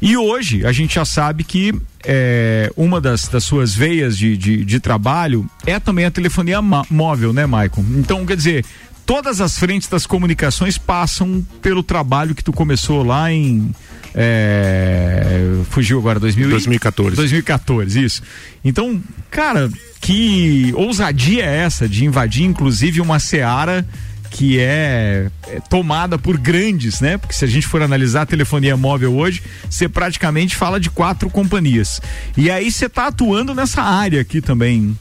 E 0.00 0.16
hoje 0.16 0.64
a 0.64 0.70
gente 0.70 0.94
já 0.94 1.04
sabe 1.04 1.42
que 1.42 1.74
é, 2.04 2.72
uma 2.76 3.00
das, 3.00 3.26
das 3.26 3.42
suas 3.42 3.74
veias 3.74 4.16
de, 4.16 4.36
de, 4.36 4.64
de 4.64 4.80
trabalho 4.80 5.48
é 5.66 5.80
também 5.80 6.04
a 6.04 6.10
telefonia 6.10 6.62
móvel, 6.62 7.32
né, 7.32 7.46
Maicon? 7.46 7.84
Então, 7.96 8.24
quer 8.24 8.36
dizer, 8.36 8.64
todas 9.08 9.40
as 9.40 9.58
frentes 9.58 9.88
das 9.88 10.04
comunicações 10.04 10.76
passam 10.76 11.42
pelo 11.62 11.82
trabalho 11.82 12.34
que 12.34 12.44
tu 12.44 12.52
começou 12.52 13.02
lá 13.02 13.32
em 13.32 13.74
é, 14.14 15.62
fugiu 15.70 15.98
agora 15.98 16.20
2000 16.20 16.50
2014 16.50 17.16
2014 17.16 18.04
isso 18.04 18.22
então 18.62 19.02
cara 19.30 19.70
que 19.98 20.74
ousadia 20.76 21.42
é 21.42 21.56
essa 21.56 21.88
de 21.88 22.04
invadir 22.04 22.44
inclusive 22.44 23.00
uma 23.00 23.18
seara 23.18 23.86
que 24.30 24.60
é, 24.60 25.30
é, 25.46 25.60
tomada 25.70 26.18
por 26.18 26.36
grandes, 26.36 27.00
né? 27.00 27.16
Porque 27.16 27.34
se 27.34 27.46
a 27.46 27.48
gente 27.48 27.66
for 27.66 27.80
analisar 27.80 28.22
a 28.22 28.26
telefonia 28.26 28.76
móvel 28.76 29.16
hoje, 29.16 29.42
você 29.70 29.88
praticamente 29.88 30.54
fala 30.54 30.78
de 30.78 30.90
quatro 30.90 31.30
companhias. 31.30 31.98
E 32.36 32.50
aí 32.50 32.70
você 32.70 32.86
está 32.86 33.06
atuando 33.06 33.54
nessa 33.54 33.80
área 33.80 34.20
aqui 34.20 34.42
também. 34.42 34.94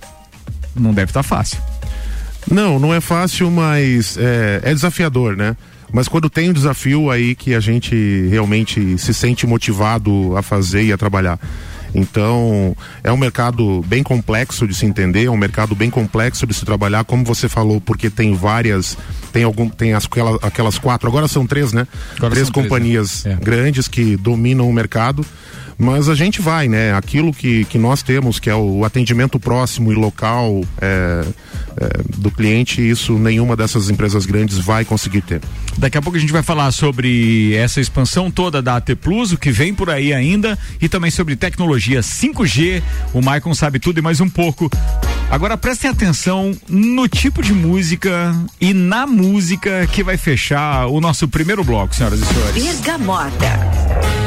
Não 0.74 0.93
deve 0.93 1.10
estar 1.10 1.24
tá 1.24 1.28
fácil. 1.28 1.60
Não, 2.49 2.79
não 2.79 2.93
é 2.93 3.01
fácil, 3.01 3.51
mas 3.51 4.17
é, 4.17 4.62
é 4.63 4.73
desafiador, 4.73 5.36
né? 5.36 5.55
Mas 5.91 6.07
quando 6.07 6.29
tem 6.29 6.49
um 6.49 6.53
desafio 6.53 7.10
aí 7.10 7.36
que 7.36 7.53
a 7.53 7.60
gente 7.60 8.27
realmente 8.29 8.97
se 8.97 9.13
sente 9.13 9.47
motivado 9.47 10.36
a 10.36 10.41
fazer 10.41 10.83
e 10.83 10.93
a 10.93 10.97
trabalhar. 10.97 11.39
Então, 11.93 12.76
é 13.04 13.12
um 13.12 13.17
mercado 13.17 13.82
bem 13.88 14.04
complexo 14.04 14.67
de 14.67 14.73
se 14.73 14.86
entender, 14.86 15.26
é 15.26 15.32
um 15.32 15.38
mercado 15.38 15.76
bem 15.76 15.89
complexo 15.89 16.45
de 16.45 16.54
se 16.54 16.65
trabalhar, 16.65 17.04
como 17.04 17.23
você 17.23 17.47
falou, 17.50 17.80
porque 17.82 18.10
tem 18.10 18.34
várias, 18.34 18.97
tem 19.32 19.43
algum, 19.43 19.69
tem 19.69 19.93
as, 19.93 20.06
aquelas, 20.06 20.43
aquelas 20.43 20.78
quatro, 20.78 21.08
agora 21.08 21.28
são 21.28 21.45
três, 21.45 21.73
né? 21.73 21.88
Agora 22.17 22.34
três 22.34 22.50
companhias 22.50 23.21
três, 23.23 23.36
né? 23.36 23.41
é. 23.41 23.45
grandes 23.45 23.88
que 23.88 24.15
dominam 24.17 24.69
o 24.69 24.73
mercado. 24.73 25.26
Mas 25.80 26.10
a 26.10 26.15
gente 26.15 26.41
vai, 26.41 26.67
né? 26.67 26.91
Aquilo 26.95 27.32
que, 27.32 27.63
que 27.65 27.78
nós 27.78 28.02
temos, 28.02 28.39
que 28.39 28.50
é 28.50 28.56
o 28.56 28.84
atendimento 28.84 29.39
próximo 29.39 29.91
e 29.91 29.95
local 29.95 30.63
é, 30.82 31.23
é, 31.78 31.89
do 32.17 32.32
cliente, 32.32 32.82
isso 32.82 33.19
nenhuma 33.19 33.56
dessas 33.56 33.88
empresas 33.88 34.26
grandes 34.26 34.58
vai 34.58 34.84
conseguir 34.84 35.21
ter. 35.21 35.39
Daqui 35.77 35.97
a 35.97 36.01
pouco 36.01 36.17
a 36.17 36.19
gente 36.19 36.33
vai 36.33 36.41
falar 36.41 36.71
sobre 36.71 37.53
essa 37.55 37.79
expansão 37.79 38.31
toda 38.31 38.61
da 38.61 38.77
AT 38.77 38.95
Plus, 38.95 39.31
o 39.31 39.37
que 39.37 39.51
vem 39.51 39.73
por 39.73 39.89
aí 39.89 40.13
ainda, 40.13 40.57
e 40.81 40.89
também 40.89 41.11
sobre 41.11 41.35
tecnologia 41.35 41.99
5G. 42.01 42.81
O 43.13 43.21
Maicon 43.21 43.53
sabe 43.53 43.79
tudo 43.79 43.99
e 43.99 44.01
mais 44.01 44.19
um 44.19 44.29
pouco. 44.29 44.69
Agora 45.29 45.57
prestem 45.57 45.89
atenção 45.89 46.55
no 46.67 47.07
tipo 47.07 47.43
de 47.43 47.53
música 47.53 48.35
e 48.59 48.73
na 48.73 49.05
música 49.05 49.85
que 49.87 50.03
vai 50.03 50.17
fechar 50.17 50.87
o 50.87 50.99
nosso 50.99 51.27
primeiro 51.27 51.63
bloco, 51.63 51.93
senhoras 51.93 52.21
e 52.21 52.25
senhores. 52.25 52.63
Bergamota. 52.63 54.26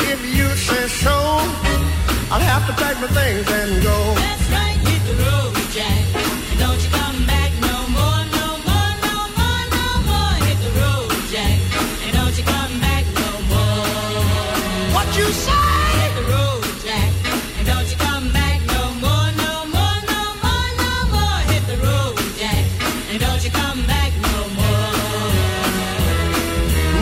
If 0.00 0.20
you 0.36 0.48
say 0.56 0.88
so, 0.88 1.16
I'll 2.30 2.40
have 2.40 2.66
to 2.66 2.72
pack 2.82 2.96
my 3.00 3.08
things 3.08 3.46
and 3.50 3.82
go. 3.82 3.96
That's 4.14 4.46
right, 4.50 4.78
hit 4.88 5.02
the 5.08 5.14
road, 5.24 5.54
Jack. 5.76 6.02
don't 6.58 6.80
you 6.84 6.90
come 6.90 7.18
back 7.26 7.50
no 7.60 7.76
more, 7.96 8.22
no 8.38 8.46
more, 8.68 8.92
no 9.06 9.16
more, 9.38 9.62
no 9.76 9.86
more. 10.08 10.34
Hit 10.46 10.58
the 10.66 10.72
road, 10.80 11.10
Jack. 11.32 11.58
And 12.04 12.12
don't 12.18 12.36
you 12.38 12.44
come 12.44 12.74
back 12.80 13.04
no 13.22 13.30
more. 13.52 13.86
What 14.96 15.08
you 15.18 15.26
say? 15.46 15.66
Hit 16.00 16.12
the 16.18 16.24
road, 16.32 16.64
Jack. 16.86 17.10
And 17.58 17.64
don't 17.66 17.88
you 17.90 17.98
come 18.08 18.26
back 18.32 18.58
no 18.74 18.82
more, 19.04 19.28
no 19.44 19.52
more, 19.74 19.98
no 20.12 20.22
more, 20.44 20.68
no 20.82 20.92
more. 21.14 21.38
Hit 21.52 21.64
the 21.72 21.78
road, 21.86 22.16
Jack. 22.40 22.64
And 23.10 23.18
don't 23.20 23.42
you 23.44 23.50
come 23.50 23.80
back 23.86 24.10
no 24.28 24.36
more. 24.58 24.92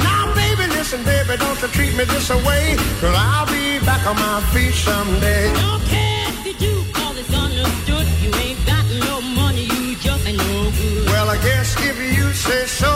Now, 0.09 0.23
baby, 0.35 0.65
listen, 0.77 1.01
baby, 1.05 1.35
don't 1.39 1.61
you 1.63 1.69
treat 1.77 1.93
me 1.97 2.05
this 2.05 2.29
way. 2.47 2.62
Cause 3.03 3.17
I'll 3.19 3.47
be 3.47 3.85
back 3.85 4.07
on 4.07 4.15
my 4.15 4.41
feet 4.55 4.73
someday. 4.75 5.53
Don't 5.55 5.83
care 5.87 6.29
if 6.29 6.47
you 6.47 6.55
do, 6.55 6.85
all 7.03 7.17
it's 7.19 7.35
understood. 7.35 8.07
You 8.23 8.31
ain't 8.39 8.65
got 8.65 8.87
no 9.11 9.21
money, 9.21 9.65
you 9.65 9.97
just 9.97 10.25
ain't 10.25 10.39
no 10.39 10.71
good. 10.71 11.07
Well, 11.09 11.29
I 11.29 11.37
guess 11.43 11.75
if 11.81 11.99
you 11.99 12.33
say 12.33 12.65
so, 12.65 12.92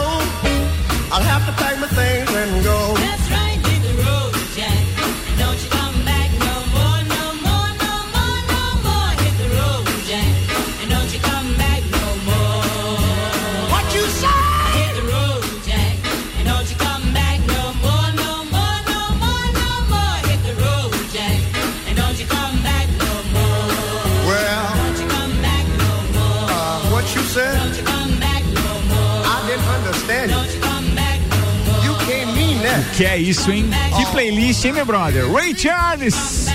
isso, 33.27 33.51
hein? 33.51 33.69
Que 33.95 34.05
playlist, 34.07 34.63
hein, 34.63 34.73
meu 34.73 34.85
brother? 34.85 35.29
Ray 35.31 35.53
Charles! 35.55 36.47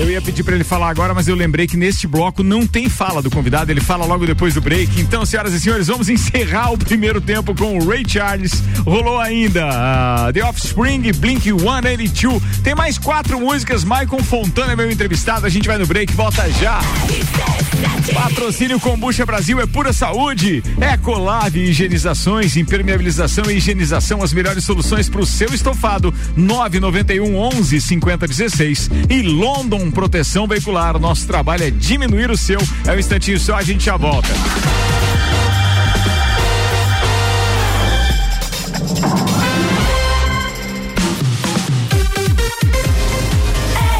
Eu 0.00 0.10
ia 0.10 0.22
pedir 0.22 0.42
para 0.42 0.54
ele 0.54 0.64
falar 0.64 0.88
agora, 0.88 1.12
mas 1.12 1.28
eu 1.28 1.34
lembrei 1.34 1.66
que 1.66 1.76
neste 1.76 2.06
bloco 2.06 2.42
não 2.42 2.66
tem 2.66 2.88
fala 2.88 3.20
do 3.20 3.30
convidado, 3.30 3.70
ele 3.70 3.82
fala 3.82 4.06
logo 4.06 4.24
depois 4.24 4.54
do 4.54 4.60
break. 4.62 4.98
Então, 4.98 5.26
senhoras 5.26 5.52
e 5.52 5.60
senhores, 5.60 5.88
vamos 5.88 6.08
encerrar 6.08 6.72
o 6.72 6.78
primeiro 6.78 7.20
tempo 7.20 7.54
com 7.54 7.76
o 7.76 7.86
Ray 7.86 8.02
Charles. 8.08 8.62
Rolou 8.86 9.20
ainda 9.20 9.68
uh, 9.68 10.32
The 10.32 10.42
Offspring, 10.42 11.12
Blink 11.12 11.50
182. 11.50 12.42
Tem 12.64 12.74
mais 12.74 12.96
quatro 12.96 13.38
músicas. 13.38 13.84
Michael 13.84 14.24
Fontana 14.24 14.72
é 14.72 14.76
meu 14.76 14.90
entrevistado. 14.90 15.44
A 15.44 15.50
gente 15.50 15.68
vai 15.68 15.76
no 15.76 15.86
break, 15.86 16.14
volta 16.14 16.50
já. 16.52 16.80
Patrocínio 18.14 18.80
Combucha 18.80 19.26
Brasil 19.26 19.60
é 19.60 19.66
pura 19.66 19.92
saúde. 19.92 20.62
Ecolave 20.80 21.60
Higienizações, 21.60 22.56
impermeabilização 22.56 23.50
e 23.50 23.56
higienização, 23.56 24.22
as 24.22 24.32
melhores 24.32 24.64
soluções 24.64 25.10
para 25.10 25.20
o 25.20 25.26
seu 25.26 25.52
estofado. 25.52 26.12
991 26.36 27.36
11 27.36 27.80
50 27.80 28.26
16 28.26 28.90
e 29.10 29.22
London 29.22 29.89
Proteção 29.90 30.46
Veicular. 30.46 30.98
Nosso 30.98 31.26
trabalho 31.26 31.64
é 31.64 31.70
diminuir 31.70 32.30
o 32.30 32.36
seu. 32.36 32.60
É 32.86 32.92
um 32.92 32.98
instantinho 32.98 33.38
só, 33.38 33.56
a 33.56 33.62
gente 33.62 33.84
já 33.84 33.96
volta. 33.96 34.28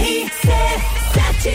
RC7 0.01 1.51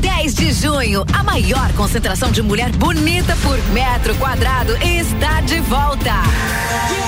10 0.00 0.34
de 0.34 0.52
junho, 0.52 1.04
a 1.12 1.22
maior 1.22 1.72
concentração 1.74 2.30
de 2.30 2.42
mulher 2.42 2.70
bonita 2.72 3.36
por 3.42 3.58
metro 3.72 4.14
quadrado 4.16 4.76
está 4.82 5.40
de 5.40 5.60
volta. 5.60 5.98
Da 6.04 7.07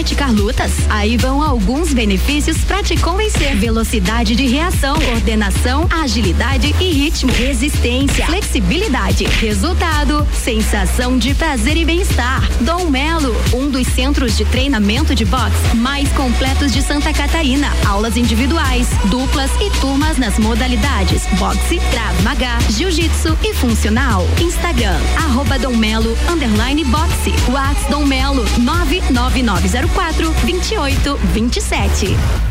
lutas? 0.31 0.71
Aí 0.89 1.15
vão 1.15 1.41
alguns 1.41 1.93
benefícios 1.93 2.57
para 2.63 2.81
te 2.81 2.97
convencer: 2.97 3.55
velocidade 3.55 4.35
de 4.35 4.47
reação, 4.47 4.95
coordenação, 4.99 5.87
agilidade 5.91 6.73
e 6.79 6.91
ritmo, 6.91 7.31
resistência, 7.31 8.25
flexibilidade, 8.25 9.25
resultado, 9.25 10.27
sensação 10.33 11.17
de 11.17 11.35
prazer 11.35 11.77
e 11.77 11.85
bem-estar. 11.85 12.49
Dom 12.61 12.89
Melo, 12.89 13.35
um 13.53 13.69
dos 13.69 13.87
centros 13.87 14.35
de 14.35 14.45
treinamento 14.45 15.13
de 15.13 15.25
boxe 15.25 15.75
mais 15.75 16.09
completos 16.13 16.71
de 16.71 16.81
Santa 16.81 17.13
Catarina. 17.13 17.67
Aulas 17.87 18.17
individuais, 18.17 18.87
duplas 19.05 19.51
e 19.61 19.69
turmas 19.79 20.17
nas 20.17 20.37
modalidades 20.39 21.25
boxe, 21.37 21.79
Krav 21.91 22.21
Maga, 22.23 22.57
jiu-jitsu 22.69 23.37
e 23.43 23.53
funcional. 23.53 24.25
Instagram, 24.41 24.99
arroba 25.17 25.59
Dom 25.59 25.75
Melo, 25.75 26.17
underline 26.29 26.83
boxe. 26.85 27.31
Whats 27.49 27.85
Dom 27.89 28.05
Melo, 28.05 28.43
99904 28.59 29.90
2827. 29.95 32.50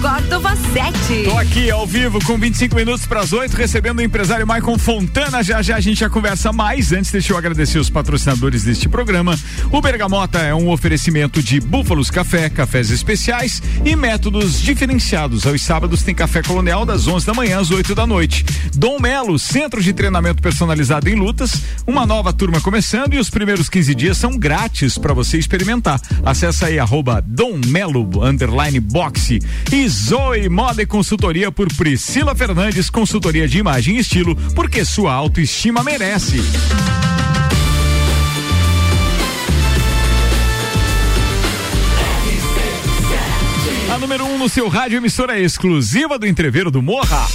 Córdova 0.00 0.56
7. 0.56 1.24
Tô 1.24 1.36
aqui 1.36 1.70
ao 1.70 1.86
vivo 1.86 2.24
com 2.24 2.38
25 2.38 2.74
minutos 2.74 3.04
para 3.04 3.20
as 3.20 3.34
8, 3.34 3.54
recebendo 3.54 3.98
o 3.98 4.02
empresário 4.02 4.46
Maicon 4.46 4.78
Fontana. 4.78 5.42
Já 5.42 5.60
já 5.60 5.76
a 5.76 5.80
gente 5.80 6.00
já 6.00 6.08
conversa 6.08 6.54
mais. 6.54 6.90
Antes, 6.90 7.10
deixa 7.10 7.34
eu 7.34 7.36
agradecer 7.36 7.78
os 7.78 7.90
patrocinadores 7.90 8.64
deste 8.64 8.88
programa. 8.88 9.38
O 9.70 9.78
Bergamota 9.82 10.38
é 10.38 10.54
um 10.54 10.70
oferecimento 10.70 11.42
de 11.42 11.60
Búfalos 11.60 12.10
Café, 12.10 12.48
cafés 12.48 12.90
especiais 12.90 13.62
e 13.84 13.94
métodos 13.94 14.58
diferenciados. 14.62 15.46
Aos 15.46 15.60
sábados 15.60 16.02
tem 16.02 16.14
café 16.14 16.42
colonial 16.42 16.86
das 16.86 17.06
11 17.06 17.26
da 17.26 17.34
manhã 17.34 17.60
às 17.60 17.70
8 17.70 17.94
da 17.94 18.06
noite. 18.06 18.46
Dom 18.74 18.98
Melo, 18.98 19.38
centro 19.38 19.82
de 19.82 19.92
treinamento 19.92 20.40
personalizado 20.40 21.10
em 21.10 21.14
lutas. 21.14 21.60
Uma 21.86 22.06
nova 22.06 22.32
turma 22.32 22.58
começando 22.62 23.12
e 23.12 23.18
os 23.18 23.28
primeiros 23.28 23.68
15 23.68 23.94
dias 23.94 24.16
são 24.16 24.38
grátis 24.38 24.96
para 24.96 25.12
você 25.12 25.36
experimentar. 25.36 26.00
Acesse 26.24 26.64
aí 26.64 26.78
arroba 26.78 27.22
Dom 27.26 27.60
Melo 27.66 28.08
underline 28.24 28.80
boxe 28.80 29.40
e 29.70 29.89
Zoe 29.90 30.48
Moda 30.48 30.82
e 30.82 30.86
Consultoria 30.86 31.50
por 31.50 31.66
Priscila 31.74 32.32
Fernandes, 32.32 32.88
consultoria 32.88 33.48
de 33.48 33.58
imagem 33.58 33.96
e 33.96 33.98
estilo, 33.98 34.36
porque 34.54 34.84
sua 34.84 35.12
autoestima 35.12 35.82
merece. 35.82 36.40
A 43.92 43.98
número 43.98 44.24
1 44.24 44.34
um 44.34 44.38
no 44.38 44.48
seu 44.48 44.68
rádio, 44.68 44.98
emissora 44.98 45.40
exclusiva 45.40 46.16
do 46.16 46.26
Entreveiro 46.26 46.70
do 46.70 46.80
Morra. 46.80 47.26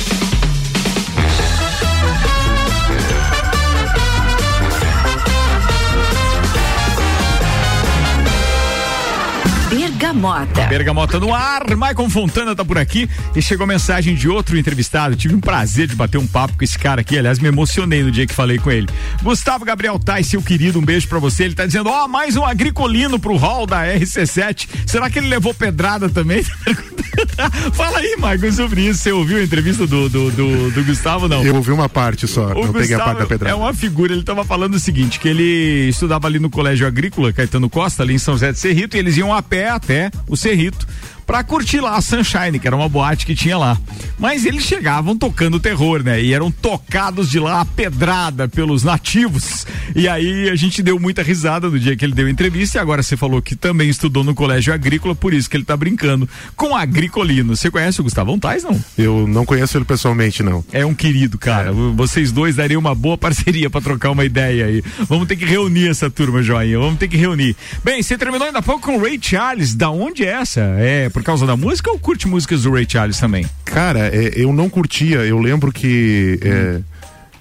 Bergamota. 10.16 10.68
Bergamota 10.68 11.20
no 11.20 11.34
ar, 11.34 11.76
Maicon 11.76 12.10
Fontana 12.10 12.56
tá 12.56 12.64
por 12.64 12.78
aqui 12.78 13.10
e 13.36 13.42
chegou 13.42 13.68
mensagem 13.68 14.16
de 14.16 14.30
outro 14.30 14.58
entrevistado. 14.58 15.16
Tive 15.16 15.36
um 15.36 15.42
prazer 15.42 15.88
de 15.88 15.96
bater 15.96 16.18
um 16.18 16.26
papo 16.26 16.58
com 16.58 16.64
esse 16.64 16.80
cara 16.80 17.02
aqui. 17.02 17.18
Aliás, 17.18 17.38
me 17.38 17.50
emocionei 17.50 18.02
no 18.02 18.10
dia 18.10 18.26
que 18.26 18.34
falei 18.34 18.58
com 18.58 18.72
ele. 18.72 18.88
Gustavo 19.22 19.66
Gabriel 19.66 20.00
Tais, 20.00 20.28
seu 20.28 20.42
querido, 20.42 20.80
um 20.80 20.86
beijo 20.86 21.08
pra 21.08 21.20
você. 21.20 21.44
Ele 21.44 21.56
tá 21.56 21.66
dizendo: 21.66 21.90
Ó, 21.90 22.08
mais 22.08 22.38
um 22.38 22.46
agricolino 22.46 23.20
pro 23.20 23.36
hall 23.36 23.68
da 23.68 23.86
RC7. 23.86 24.68
Será 24.88 25.10
que 25.10 25.20
ele 25.20 25.28
levou 25.28 25.54
pedrada 25.54 26.10
também? 26.10 26.44
Fala 27.74 28.00
aí, 28.00 28.16
Maicon, 28.18 28.52
sobre 28.52 28.82
isso. 28.88 29.00
Você 29.04 29.12
ouviu 29.12 29.38
a 29.38 29.44
entrevista 29.44 29.86
do, 29.86 30.10
do, 30.10 30.32
do, 30.32 30.72
do 30.72 30.84
Gustavo, 30.86 31.28
não? 31.28 31.44
Eu 31.44 31.56
ouvi 31.56 31.72
uma 31.72 31.90
parte 31.90 32.28
só, 32.28 32.52
O 32.54 32.66
não 32.68 32.74
peguei 32.74 32.96
a 32.96 33.00
parte 33.00 33.08
da 33.08 33.12
Gustavo 33.14 33.28
pedrada. 33.28 33.52
é 33.52 33.56
uma 33.56 33.74
figura, 33.74 34.14
ele 34.14 34.24
tava 34.24 34.44
falando 34.46 34.76
o 34.76 34.80
seguinte, 34.80 35.20
que 35.20 35.28
ele 35.28 35.90
estudava 35.90 36.28
ali 36.28 36.40
no 36.40 36.50
Colégio 36.50 36.88
Agrícola, 36.88 37.34
Caetano 37.34 37.70
Costa, 37.70 38.04
ali 38.04 38.14
em 38.14 38.18
São 38.18 38.36
José 38.36 38.52
de 38.52 38.60
Cerrito, 38.60 38.96
e 38.96 39.00
eles 39.00 39.18
iam 39.18 39.34
a 39.34 39.42
pé 39.42 39.70
até 39.70 40.05
o 40.28 40.36
Cerrito 40.36 40.88
pra 41.26 41.44
curtir 41.44 41.80
lá 41.80 41.96
a 41.96 42.02
Sunshine, 42.02 42.60
que 42.60 42.68
era 42.68 42.76
uma 42.76 42.88
boate 42.88 43.26
que 43.26 43.36
tinha 43.36 43.58
lá. 43.58 43.78
Mas 44.18 44.46
eles 44.46 44.64
chegavam 44.64 45.18
tocando 45.18 45.60
terror, 45.60 46.04
né? 46.04 46.22
E 46.22 46.34
eram 46.34 46.52
tocados 46.52 47.30
de 47.30 47.40
lá 47.40 47.62
a 47.62 47.66
pedrada 47.66 48.48
pelos 48.48 48.84
nativos. 48.84 49.66
E 49.96 50.08
aí 50.08 50.50
a 50.50 50.56
gente 50.56 50.82
deu 50.82 51.00
muita 51.00 51.22
risada 51.22 51.70
no 51.70 51.80
dia 51.80 51.96
que 51.96 52.06
ele 52.06 52.14
deu 52.14 52.30
entrevista, 52.30 52.78
e 52.78 52.82
agora 52.82 53.04
você 53.04 53.18
falou 53.18 53.42
que 53.42 53.56
também 53.56 53.90
estudou 53.90 54.24
no 54.24 54.34
Colégio 54.34 54.74
Agrícola, 54.74 55.16
por 55.16 55.34
isso 55.34 55.50
que 55.50 55.58
ele 55.58 55.66
tá 55.66 55.76
brincando 55.76 56.28
com 56.56 56.76
agricolino. 56.76 57.56
Você 57.56 57.70
conhece 57.72 58.00
o 58.02 58.04
Gustavão 58.04 58.40
Tais, 58.40 58.64
não? 58.64 58.80
Eu 58.98 59.28
não 59.28 59.46
conheço 59.46 59.78
ele 59.78 59.86
pessoalmente, 59.86 60.44
não. 60.44 60.64
É 60.72 60.86
um 60.86 60.94
querido, 60.94 61.38
cara. 61.38 61.72
Vocês 61.72 62.32
dois 62.32 62.56
dariam 62.56 62.80
uma 62.80 62.96
boa 62.96 63.18
parceria 63.18 63.70
pra 63.70 63.82
trocar 63.82 64.12
uma 64.12 64.26
ideia 64.26 64.66
aí. 64.66 64.84
Vamos 65.08 65.28
ter 65.28 65.36
que 65.36 65.46
reunir 65.46 65.90
essa 65.90 66.10
turma, 66.10 66.42
joinha. 66.42 66.80
Vamos 66.80 67.00
ter 67.00 67.08
que 67.08 67.18
reunir. 67.18 67.56
Bem, 67.84 68.02
você 68.02 68.18
terminou 68.18 68.46
ainda 68.46 68.60
há 68.60 68.62
pouco 68.62 68.82
com 68.82 68.98
o 68.98 69.02
Ray 69.02 69.20
Charles. 69.22 69.76
Da 69.76 69.90
onde 69.90 70.24
é 70.24 70.32
essa? 70.32 70.62
É 70.78 71.10
por 71.16 71.24
causa 71.24 71.48
da 71.48 71.56
música 71.56 71.90
ou 71.90 71.98
curte 71.98 72.28
músicas 72.28 72.64
do 72.64 72.72
Ray 72.74 72.86
Charles 72.86 73.18
também? 73.18 73.46
Cara, 73.64 74.14
é, 74.14 74.34
eu 74.36 74.52
não 74.52 74.70
curtia. 74.70 75.20
Eu 75.20 75.40
lembro 75.40 75.72
que. 75.72 76.38
é, 76.44 76.82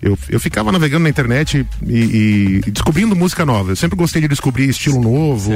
eu, 0.00 0.16
eu 0.28 0.38
ficava 0.38 0.70
navegando 0.70 1.02
na 1.02 1.08
internet 1.08 1.66
e, 1.84 2.62
e 2.66 2.70
descobrindo 2.70 3.16
música 3.16 3.44
nova. 3.44 3.72
Eu 3.72 3.76
sempre 3.76 3.96
gostei 3.96 4.22
de 4.22 4.28
descobrir 4.28 4.68
estilo 4.68 5.02
novo, 5.02 5.50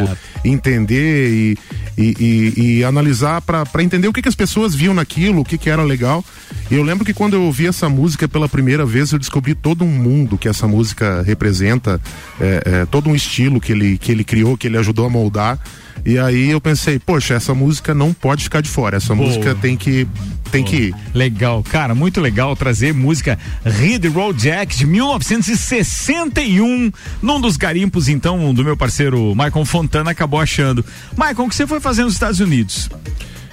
entender 0.44 1.30
e, 1.30 1.58
e, 1.96 2.54
e- 2.56 2.84
analisar 2.84 3.40
pra 3.40 3.64
entender 3.84 4.08
o 4.08 4.12
que, 4.12 4.20
que 4.20 4.28
as 4.28 4.34
pessoas 4.34 4.74
viam 4.74 4.94
naquilo, 4.94 5.42
o 5.42 5.44
que, 5.44 5.56
que 5.56 5.70
era 5.70 5.84
legal. 5.84 6.24
E 6.72 6.74
eu 6.74 6.82
lembro 6.82 7.04
que 7.04 7.14
quando 7.14 7.34
eu 7.34 7.42
ouvi 7.42 7.68
essa 7.68 7.88
música 7.88 8.26
pela 8.26 8.48
primeira 8.48 8.84
vez, 8.84 9.12
eu 9.12 9.18
descobri 9.18 9.54
todo 9.54 9.84
um 9.84 9.88
mundo 9.88 10.36
que 10.36 10.48
essa 10.48 10.66
música 10.66 11.22
representa, 11.22 12.00
é, 12.40 12.62
é, 12.64 12.86
todo 12.86 13.08
um 13.08 13.14
estilo 13.14 13.60
que 13.60 13.70
ele, 13.70 13.96
que 13.96 14.10
ele 14.10 14.24
criou, 14.24 14.56
que 14.56 14.66
ele 14.66 14.76
ajudou 14.76 15.06
a 15.06 15.08
moldar. 15.08 15.56
E 16.04 16.18
aí 16.18 16.50
eu 16.50 16.60
pensei, 16.60 16.98
poxa, 16.98 17.34
essa 17.34 17.54
música 17.54 17.94
não 17.94 18.12
pode 18.14 18.42
ficar 18.44 18.60
de 18.60 18.68
fora. 18.68 18.96
Essa 18.96 19.14
Boa. 19.14 19.28
música 19.28 19.54
tem 19.54 19.76
que, 19.76 20.06
tem 20.50 20.64
que 20.64 20.76
ir. 20.76 20.94
Legal, 21.12 21.62
cara, 21.62 21.94
muito 21.94 22.20
legal 22.20 22.54
trazer 22.56 22.92
música 22.94 23.38
Reed 23.64 24.06
Road 24.06 24.40
Jack 24.40 24.76
de 24.76 24.86
1961 24.86 26.90
num 27.22 27.40
dos 27.40 27.56
garimpos, 27.56 28.08
então, 28.08 28.52
do 28.54 28.64
meu 28.64 28.76
parceiro 28.76 29.34
Michael 29.34 29.64
Fontana 29.64 30.10
acabou 30.10 30.40
achando. 30.40 30.84
Michael, 31.16 31.46
o 31.46 31.48
que 31.48 31.54
você 31.54 31.66
foi 31.66 31.80
fazer 31.80 32.02
nos 32.04 32.14
Estados 32.14 32.40
Unidos? 32.40 32.88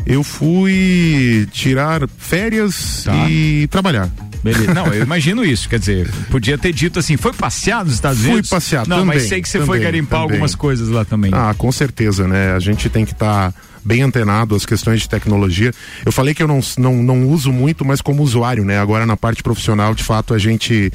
Eu 0.05 0.23
fui 0.23 1.47
tirar 1.51 2.07
férias 2.17 3.03
Tá. 3.05 3.27
e 3.29 3.67
trabalhar. 3.71 4.09
Beleza. 4.45 4.73
Não, 4.75 4.85
eu 4.93 5.01
imagino 5.01 5.43
isso. 5.43 5.67
Quer 5.67 5.79
dizer, 5.79 6.07
podia 6.29 6.55
ter 6.55 6.71
dito 6.71 6.99
assim, 6.99 7.17
foi 7.17 7.33
passear 7.33 7.83
nos 7.83 7.95
Estados 7.95 8.19
Fui 8.21 8.31
Unidos? 8.31 8.49
passear 8.49 8.87
Não, 8.87 8.99
também, 8.99 9.15
mas 9.17 9.23
sei 9.23 9.41
que 9.41 9.49
você 9.49 9.57
foi 9.57 9.79
também, 9.79 9.81
garimpar 9.81 10.19
também. 10.19 10.33
algumas 10.35 10.53
coisas 10.53 10.87
lá 10.89 11.03
também. 11.03 11.31
Ah, 11.33 11.55
com 11.57 11.71
certeza, 11.71 12.27
né? 12.27 12.53
A 12.53 12.59
gente 12.59 12.87
tem 12.87 13.03
que 13.03 13.13
estar 13.13 13.51
bem 13.83 14.03
antenado 14.03 14.55
às 14.55 14.63
questões 14.65 15.01
de 15.01 15.09
tecnologia. 15.09 15.73
Eu 16.05 16.11
falei 16.11 16.35
que 16.35 16.43
eu 16.43 16.47
não, 16.47 16.59
não, 16.77 16.95
não 16.95 17.27
uso 17.27 17.51
muito, 17.51 17.83
mas 17.83 18.01
como 18.01 18.21
usuário, 18.21 18.63
né? 18.63 18.79
Agora 18.79 19.05
na 19.05 19.17
parte 19.17 19.41
profissional, 19.41 19.95
de 19.95 20.03
fato, 20.03 20.33
a 20.33 20.37
gente 20.37 20.91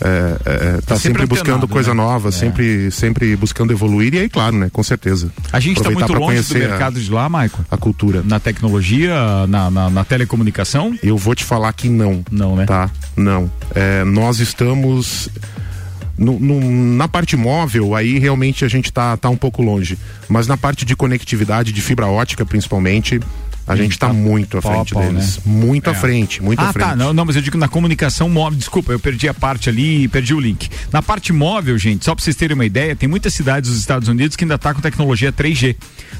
é, 0.00 0.36
é, 0.44 0.72
tá, 0.76 0.82
Tá 0.86 0.96
sempre 0.96 1.22
sempre, 1.22 1.26
buscando 1.26 1.68
coisa 1.68 1.90
né? 1.90 1.94
nova, 2.02 2.28
É. 2.28 2.32
sempre, 2.32 2.90
sempre 2.90 3.36
buscando 3.36 3.72
evoluir. 3.72 4.14
E 4.14 4.18
aí, 4.20 4.28
claro, 4.28 4.56
né? 4.56 4.68
Com 4.72 4.82
certeza. 4.82 5.30
A 5.52 5.60
gente 5.60 5.78
está 5.78 5.90
muito 5.90 6.12
longe 6.12 6.20
do 6.20 6.26
conhecer 6.26 6.64
a- 6.64 6.68
mercado 6.70 7.00
de 7.00 7.10
lá, 7.10 7.28
Michael? 7.28 7.64
A 7.70 7.76
cultura. 7.76 8.22
Na 8.24 8.40
tecnologia, 8.40 9.14
na, 9.48 9.70
na, 9.70 9.90
na 9.90 10.04
telecomunicação? 10.04 10.96
Eu 11.02 11.16
vou 11.16 11.34
te 11.34 11.44
falar 11.44 11.72
que 11.72 11.88
não. 11.88 12.24
Não, 12.30 12.56
né? 12.56 12.64
Tá? 12.66 12.90
Não. 13.16 13.50
É, 13.74 14.04
nós 14.04 14.40
estamos. 14.40 15.28
no- 16.18 16.38
no- 16.38 16.60
na 16.96 17.08
parte 17.08 17.34
móvel, 17.34 17.94
aí 17.94 18.18
realmente 18.18 18.62
a 18.62 18.68
gente 18.68 18.92
tá, 18.92 19.16
tá 19.16 19.30
um 19.30 19.36
pouco 19.36 19.62
longe. 19.62 19.98
Mas 20.28 20.46
na 20.46 20.54
parte 20.56 20.84
de 20.84 20.94
conectividade, 20.94 21.72
de 21.72 21.80
fibra 21.80 22.06
ótica 22.08 22.44
principalmente, 22.44 23.18
a 23.72 23.76
gente 23.76 23.98
tá 23.98 24.12
muito 24.12 24.58
à 24.58 24.62
frente 24.62 24.94
pau, 24.94 25.02
deles. 25.02 25.36
né? 25.36 25.42
Muito 25.46 25.88
à 25.88 25.92
É. 25.92 25.94
frente, 25.94 26.42
muito 26.42 26.58
ah, 26.60 26.68
à 26.68 26.72
frente. 26.72 26.86
tá. 26.88 26.96
Não, 26.96 27.12
não, 27.12 27.24
mas 27.24 27.36
eu 27.36 27.42
digo 27.42 27.56
na 27.58 27.68
comunicação 27.68 28.28
móvel. 28.28 28.58
Desculpa, 28.58 28.92
eu 28.92 28.98
perdi 29.00 29.28
a 29.28 29.34
parte 29.34 29.68
ali 29.68 30.04
e 30.04 30.08
perdi 30.08 30.34
o 30.34 30.40
link. 30.40 30.68
Na 30.92 31.00
parte 31.02 31.32
móvel, 31.32 31.76
gente, 31.78 32.04
só 32.04 32.14
pra 32.14 32.22
vocês 32.24 32.36
terem 32.36 32.54
uma 32.54 32.64
ideia, 32.66 32.94
tem 32.96 33.08
muitas 33.08 33.32
cidades 33.34 33.70
dos 33.70 33.78
Estados 33.78 34.08
Unidos 34.08 34.36
que 34.36 34.44
ainda 34.44 34.58
tá 34.58 34.74
com 34.74 34.80
tecnologia 34.80 35.32
3G. 35.32 35.76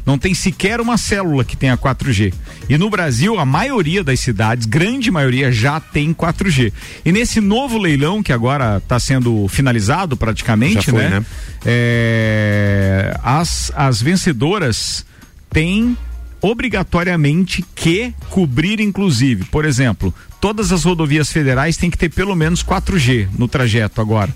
Não 0.07 0.17
tem 0.19 0.33
sequer 0.35 0.81
uma 0.81 0.97
célula 0.97 1.45
que 1.45 1.57
tenha 1.57 1.77
4G. 1.77 2.33
E 2.69 2.79
no 2.79 2.89
Brasil, 2.89 3.39
a 3.39 3.45
maioria 3.45 4.03
das 4.03 4.21
cidades, 4.21 4.65
grande 4.67 5.11
maioria, 5.11 5.53
já 5.53 5.79
tem 5.81 6.15
4G. 6.15 6.73
E 7.05 7.13
nesse 7.13 7.41
novo 7.41 7.77
leilão, 7.77 8.23
que 8.23 8.33
agora 8.33 8.79
está 8.79 8.99
sendo 8.99 9.47
finalizado 9.49 10.17
praticamente, 10.17 10.91
foi, 10.91 11.03
né? 11.09 11.25
É, 11.65 13.15
as, 13.23 13.71
as 13.75 14.01
vencedoras 14.01 15.05
têm 15.51 15.97
obrigatoriamente 16.41 17.65
que 17.75 18.15
cobrir, 18.31 18.81
inclusive, 18.81 19.45
por 19.45 19.65
exemplo, 19.65 20.15
todas 20.41 20.73
as 20.73 20.85
rodovias 20.85 21.31
federais 21.33 21.77
têm 21.77 21.91
que 21.91 21.99
ter 21.99 22.09
pelo 22.11 22.35
menos 22.35 22.63
4G 22.63 23.29
no 23.39 23.47
trajeto 23.49 24.01
agora. 24.01 24.35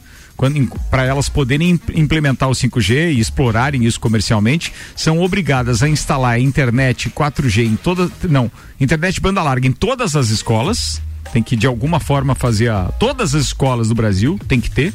Para 0.91 1.05
elas 1.05 1.29
poderem 1.29 1.71
im- 1.71 1.81
implementar 1.95 2.49
o 2.49 2.53
5G 2.55 3.13
e 3.15 3.21
explorarem 3.21 3.85
isso 3.85 4.01
comercialmente, 4.01 4.73
são 4.97 5.21
obrigadas 5.21 5.81
a 5.83 5.89
instalar 5.89 6.41
internet 6.41 7.09
4G 7.09 7.65
em 7.65 7.77
todas. 7.77 8.11
Não, 8.29 8.51
internet 8.81 9.21
banda 9.21 9.43
larga 9.43 9.67
em 9.69 9.73
todas 9.73 10.17
as 10.17 10.31
escolas. 10.31 11.01
Tem 11.33 11.43
que 11.43 11.57
de 11.57 11.67
alguma 11.67 11.99
forma 12.01 12.35
fazer 12.35 12.71
a. 12.71 12.85
Todas 12.99 13.35
as 13.35 13.47
escolas 13.47 13.89
do 13.89 13.95
Brasil 13.95 14.39
tem 14.47 14.61
que 14.61 14.71
ter, 14.71 14.93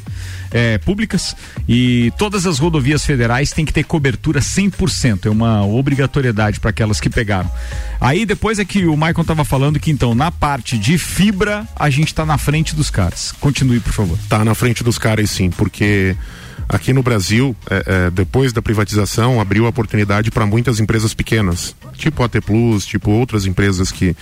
é, 0.50 0.78
públicas, 0.78 1.36
e 1.68 2.12
todas 2.18 2.46
as 2.46 2.58
rodovias 2.58 3.04
federais 3.04 3.52
têm 3.52 3.64
que 3.64 3.72
ter 3.72 3.84
cobertura 3.84 4.40
100%. 4.40 5.26
É 5.26 5.30
uma 5.30 5.64
obrigatoriedade 5.64 6.60
para 6.60 6.70
aquelas 6.70 7.00
que 7.00 7.10
pegaram. 7.10 7.50
Aí 8.00 8.24
depois 8.24 8.58
é 8.58 8.64
que 8.64 8.86
o 8.86 8.96
Maicon 8.96 9.24
tava 9.24 9.44
falando 9.44 9.78
que 9.78 9.90
então 9.90 10.14
na 10.14 10.30
parte 10.30 10.78
de 10.78 10.96
fibra 10.96 11.66
a 11.76 11.90
gente 11.90 12.14
tá 12.14 12.24
na 12.24 12.38
frente 12.38 12.74
dos 12.74 12.90
caras. 12.90 13.32
Continue, 13.32 13.80
por 13.80 13.92
favor. 13.92 14.18
Tá 14.28 14.44
na 14.44 14.54
frente 14.54 14.82
dos 14.82 14.98
caras 14.98 15.30
sim, 15.30 15.50
porque 15.50 16.16
aqui 16.68 16.92
no 16.92 17.02
Brasil, 17.02 17.54
é, 17.68 17.84
é, 17.86 18.10
depois 18.10 18.52
da 18.52 18.62
privatização, 18.62 19.40
abriu 19.40 19.66
a 19.66 19.68
oportunidade 19.68 20.30
para 20.30 20.46
muitas 20.46 20.80
empresas 20.80 21.12
pequenas, 21.12 21.74
tipo 22.00 22.22
AT 22.22 22.40
Plus, 22.40 22.84
tipo 22.84 23.10
outras 23.10 23.46
empresas 23.46 23.92
que, 23.92 24.16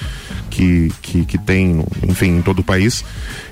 que, 0.50 0.92
que, 1.00 1.24
que 1.24 1.38
tem, 1.38 1.84
enfim, 2.02 2.38
em 2.38 2.42
todo 2.42 2.58
o 2.58 2.64
país. 2.64 3.04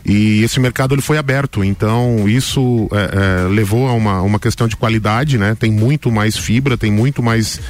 E 0.05 0.43
esse 0.43 0.61
mercado 0.61 0.95
ele 0.95 1.03
foi 1.03 1.17
aberto, 1.17 1.65
então 1.65 2.29
isso 2.29 2.89
é, 2.93 3.47
é, 3.47 3.49
levou 3.49 3.89
a 3.89 3.93
uma, 3.93 4.21
uma 4.23 4.39
questão 4.39 4.69
de 4.69 4.77
qualidade, 4.77 5.39
né? 5.39 5.57
Tem 5.59 5.71
muito 5.71 6.11
mais 6.11 6.37
fibra, 6.37 6.77
tem 6.77 6.91
muito 6.91 7.23
mais 7.23 7.61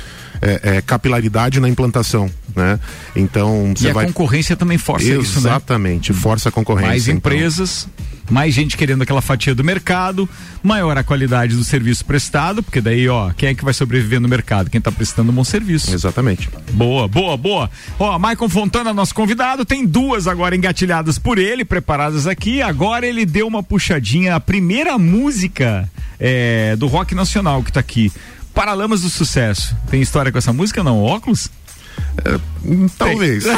é, 0.40 0.76
é, 0.76 0.82
capilaridade 0.82 1.60
na 1.60 1.68
implantação, 1.68 2.30
né? 2.54 2.78
Então 3.14 3.72
E 3.74 3.80
você 3.80 3.90
a 3.90 3.92
vai 3.92 4.06
concorrência 4.06 4.56
também 4.56 4.78
força 4.78 5.06
isso, 5.06 5.40
né? 5.40 5.50
Exatamente, 5.50 6.12
força 6.12 6.48
a 6.48 6.52
concorrência. 6.52 6.88
Mais 6.88 7.08
então. 7.08 7.16
empresas, 7.16 7.88
mais 8.30 8.54
gente 8.54 8.76
querendo 8.76 9.02
aquela 9.02 9.20
fatia 9.20 9.54
do 9.54 9.64
mercado, 9.64 10.28
maior 10.62 10.96
a 10.96 11.04
qualidade 11.04 11.56
do 11.56 11.64
serviço 11.64 12.04
prestado, 12.04 12.62
porque 12.62 12.80
daí, 12.80 13.08
ó, 13.08 13.30
quem 13.30 13.50
é 13.50 13.54
que 13.54 13.64
vai 13.64 13.72
sobreviver 13.72 14.20
no 14.20 14.28
mercado? 14.28 14.70
Quem 14.70 14.80
tá 14.80 14.90
prestando 14.90 15.30
um 15.30 15.34
bom 15.34 15.44
serviço. 15.44 15.92
Exatamente. 15.94 16.48
Boa, 16.72 17.06
boa, 17.08 17.36
boa. 17.36 17.70
Ó, 17.98 18.18
Maicon 18.18 18.48
Fontana, 18.48 18.92
nosso 18.92 19.14
convidado, 19.14 19.64
tem 19.64 19.86
duas 19.86 20.26
agora 20.26 20.56
engatilhadas 20.56 21.18
por 21.18 21.38
ele, 21.38 21.64
preparadas 21.64 22.26
aqui. 22.26 22.62
Agora 22.62 23.06
ele 23.06 23.24
deu 23.24 23.46
uma 23.46 23.62
puxadinha, 23.62 24.34
a 24.34 24.40
primeira 24.40 24.98
música 24.98 25.88
é, 26.18 26.76
do 26.76 26.86
rock 26.86 27.14
nacional 27.14 27.62
que 27.62 27.72
tá 27.72 27.80
aqui. 27.80 28.12
Paralamas 28.54 29.02
do 29.02 29.10
Sucesso. 29.10 29.76
Tem 29.90 30.00
história 30.00 30.32
com 30.32 30.38
essa 30.38 30.52
música 30.52 30.82
não? 30.82 31.02
Óculos? 31.02 31.50
Ah, 32.24 32.40
talvez. 32.98 33.44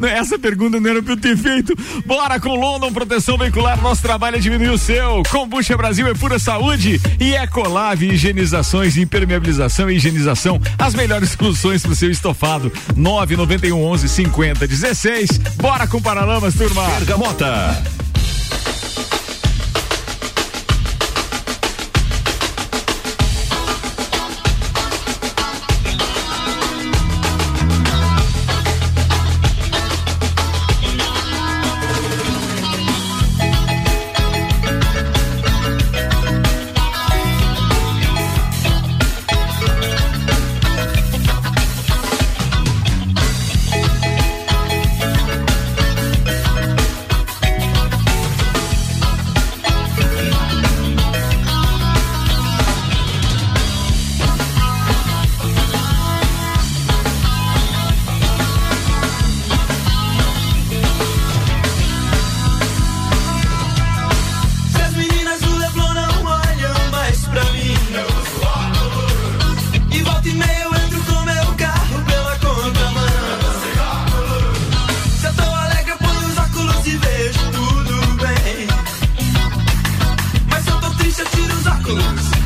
Essa 0.00 0.38
pergunta 0.38 0.80
não 0.80 0.90
era 0.90 1.02
pra 1.02 1.12
eu 1.12 1.16
ter 1.16 1.36
feito. 1.36 1.74
Bora 2.06 2.38
com 2.40 2.54
London 2.54 2.92
Proteção 2.92 3.36
Veicular, 3.36 3.80
nosso 3.82 4.02
trabalho 4.02 4.36
é 4.36 4.38
diminuir 4.38 4.70
o 4.70 4.78
seu. 4.78 5.22
Combucha 5.30 5.76
Brasil 5.76 6.06
é 6.06 6.14
pura 6.14 6.38
saúde 6.38 7.00
e 7.18 7.34
Ecolave 7.34 8.08
higienizações, 8.08 8.96
impermeabilização 8.96 9.90
e 9.90 9.96
higienização, 9.96 10.60
as 10.78 10.94
melhores 10.94 11.30
soluções 11.30 11.82
pro 11.82 11.94
seu 11.94 12.10
estofado. 12.10 12.72
991 12.96 13.82
11 13.82 14.08
50 14.08 14.66
16. 14.66 15.38
Bora 15.56 15.86
com 15.86 16.00
Paralamas, 16.00 16.54
turma. 16.54 16.82
Bergamota. 16.98 17.82
Please. 82.00 82.39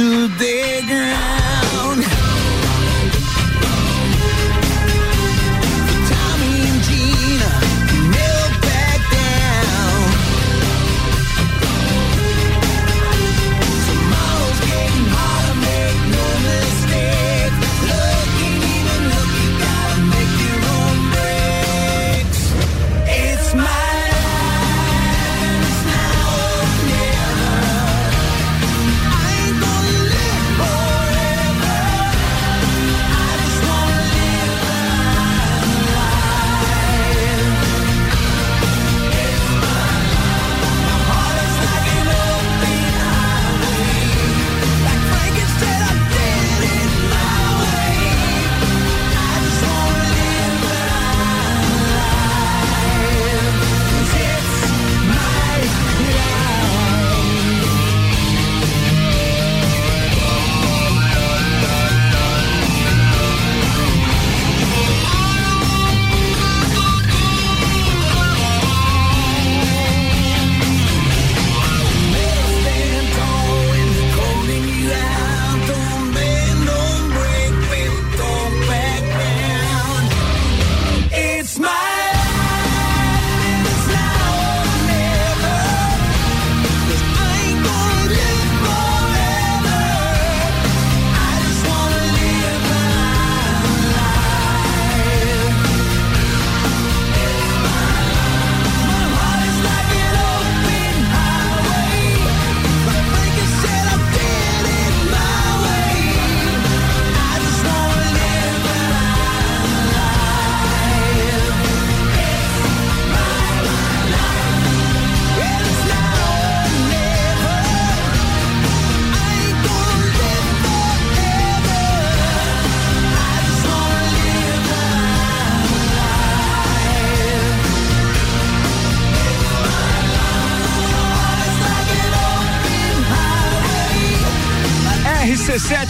today. 0.00 0.69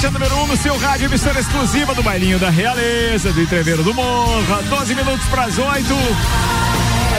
RC7, 0.01 0.05
a 0.07 0.11
número 0.11 0.35
1 0.35 0.43
um 0.43 0.47
no 0.47 0.57
seu 0.57 0.77
rádio, 0.79 1.07
emissora 1.07 1.41
exclusiva 1.41 1.95
do 1.95 2.03
Bailinho 2.03 2.39
da 2.39 2.49
Realeza, 2.49 3.33
do 3.33 3.43
Entreveiro 3.43 3.83
do 3.83 3.93
Morra. 3.93 4.63
12 4.63 4.95
minutos 4.95 5.27
para 5.29 5.45
as 5.45 5.59
8. 5.59 6.60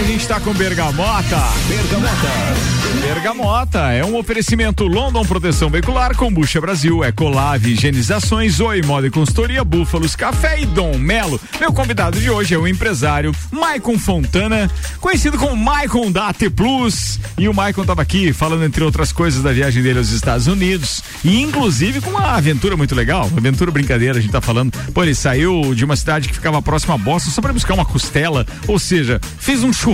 A 0.01 0.03
gente 0.03 0.27
tá 0.27 0.39
com 0.39 0.51
Bergamota. 0.51 1.37
Bergamota. 1.67 2.81
Bergamota 3.01 3.79
é 3.91 4.03
um 4.03 4.17
oferecimento 4.17 4.85
London 4.87 5.23
Proteção 5.23 5.69
Veicular, 5.69 6.15
Combucha 6.15 6.59
Brasil, 6.59 7.03
Ecolave, 7.03 7.73
Higienizações, 7.73 8.59
Oi, 8.59 8.81
Moda 8.81 9.05
e 9.05 9.11
Consultoria, 9.11 9.63
Búfalos, 9.63 10.15
Café 10.15 10.59
e 10.59 10.65
Dom 10.65 10.97
Melo. 10.97 11.39
Meu 11.59 11.71
convidado 11.71 12.19
de 12.19 12.31
hoje 12.31 12.55
é 12.55 12.57
o 12.57 12.67
empresário 12.67 13.31
Maicon 13.51 13.97
Fontana, 13.97 14.69
conhecido 14.99 15.37
como 15.37 15.55
Maicon 15.55 16.11
da 16.11 16.29
AT 16.29 16.49
Plus. 16.49 17.19
E 17.37 17.47
o 17.47 17.53
Maicon 17.53 17.85
tava 17.85 18.01
aqui 18.01 18.33
falando, 18.33 18.65
entre 18.65 18.83
outras 18.83 19.11
coisas, 19.11 19.43
da 19.43 19.53
viagem 19.53 19.83
dele 19.83 19.99
aos 19.99 20.09
Estados 20.09 20.47
Unidos. 20.47 21.03
E 21.23 21.39
inclusive 21.41 22.01
com 22.01 22.09
uma 22.09 22.35
aventura 22.35 22.75
muito 22.75 22.95
legal, 22.95 23.27
uma 23.27 23.37
aventura 23.37 23.69
brincadeira, 23.69 24.17
a 24.17 24.21
gente 24.21 24.31
tá 24.31 24.41
falando. 24.41 24.71
Pô, 24.93 25.03
ele 25.03 25.13
saiu 25.13 25.75
de 25.75 25.85
uma 25.85 25.95
cidade 25.95 26.27
que 26.27 26.33
ficava 26.33 26.59
próxima 26.59 26.95
a 26.95 26.97
Boston 26.97 27.29
só 27.29 27.41
pra 27.41 27.53
buscar 27.53 27.75
uma 27.75 27.85
costela, 27.85 28.47
ou 28.67 28.79
seja, 28.79 29.21
fez 29.39 29.63
um 29.63 29.71
churrasco 29.71 29.90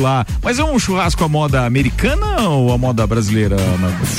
lá. 0.00 0.26
Mas 0.42 0.58
é 0.58 0.64
um 0.64 0.78
churrasco 0.78 1.22
à 1.24 1.28
moda 1.28 1.64
americana 1.66 2.40
ou 2.48 2.72
à 2.72 2.78
moda 2.78 3.06
brasileira? 3.06 3.56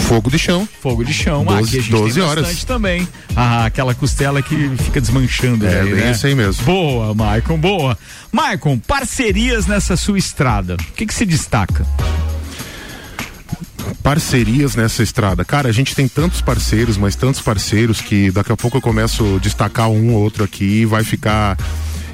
Fogo 0.07 0.29
de 0.29 0.39
chão. 0.39 0.67
Fogo 0.81 1.03
de 1.03 1.13
chão. 1.13 1.43
Doze- 1.43 1.57
Aqui 1.67 1.77
a 1.77 1.81
gente 1.81 1.91
12 1.91 2.13
tem 2.19 2.23
horas. 2.23 2.63
também. 2.63 3.07
Ah, 3.35 3.65
aquela 3.65 3.93
costela 3.93 4.41
que 4.41 4.69
fica 4.83 4.99
desmanchando. 5.01 5.65
É, 5.67 5.83
bem 5.83 5.93
né? 5.95 6.11
isso 6.11 6.25
aí 6.27 6.35
mesmo. 6.35 6.63
Boa, 6.65 7.13
Maicon, 7.13 7.57
boa. 7.57 7.97
Maicon, 8.31 8.77
parcerias 8.79 9.67
nessa 9.67 9.95
sua 9.97 10.17
estrada. 10.17 10.75
O 10.75 10.93
que 10.93 11.05
que 11.05 11.13
se 11.13 11.25
destaca? 11.25 11.85
Parcerias 14.03 14.75
nessa 14.75 15.03
estrada. 15.03 15.43
Cara, 15.43 15.69
a 15.69 15.71
gente 15.71 15.93
tem 15.95 16.07
tantos 16.07 16.41
parceiros, 16.41 16.97
mas 16.97 17.15
tantos 17.15 17.41
parceiros 17.41 17.99
que 18.01 18.31
daqui 18.31 18.51
a 18.51 18.57
pouco 18.57 18.77
eu 18.77 18.81
começo 18.81 19.35
a 19.35 19.39
destacar 19.39 19.89
um 19.89 20.13
ou 20.13 20.21
outro 20.21 20.43
aqui 20.43 20.81
e 20.81 20.85
vai 20.85 21.03
ficar 21.03 21.57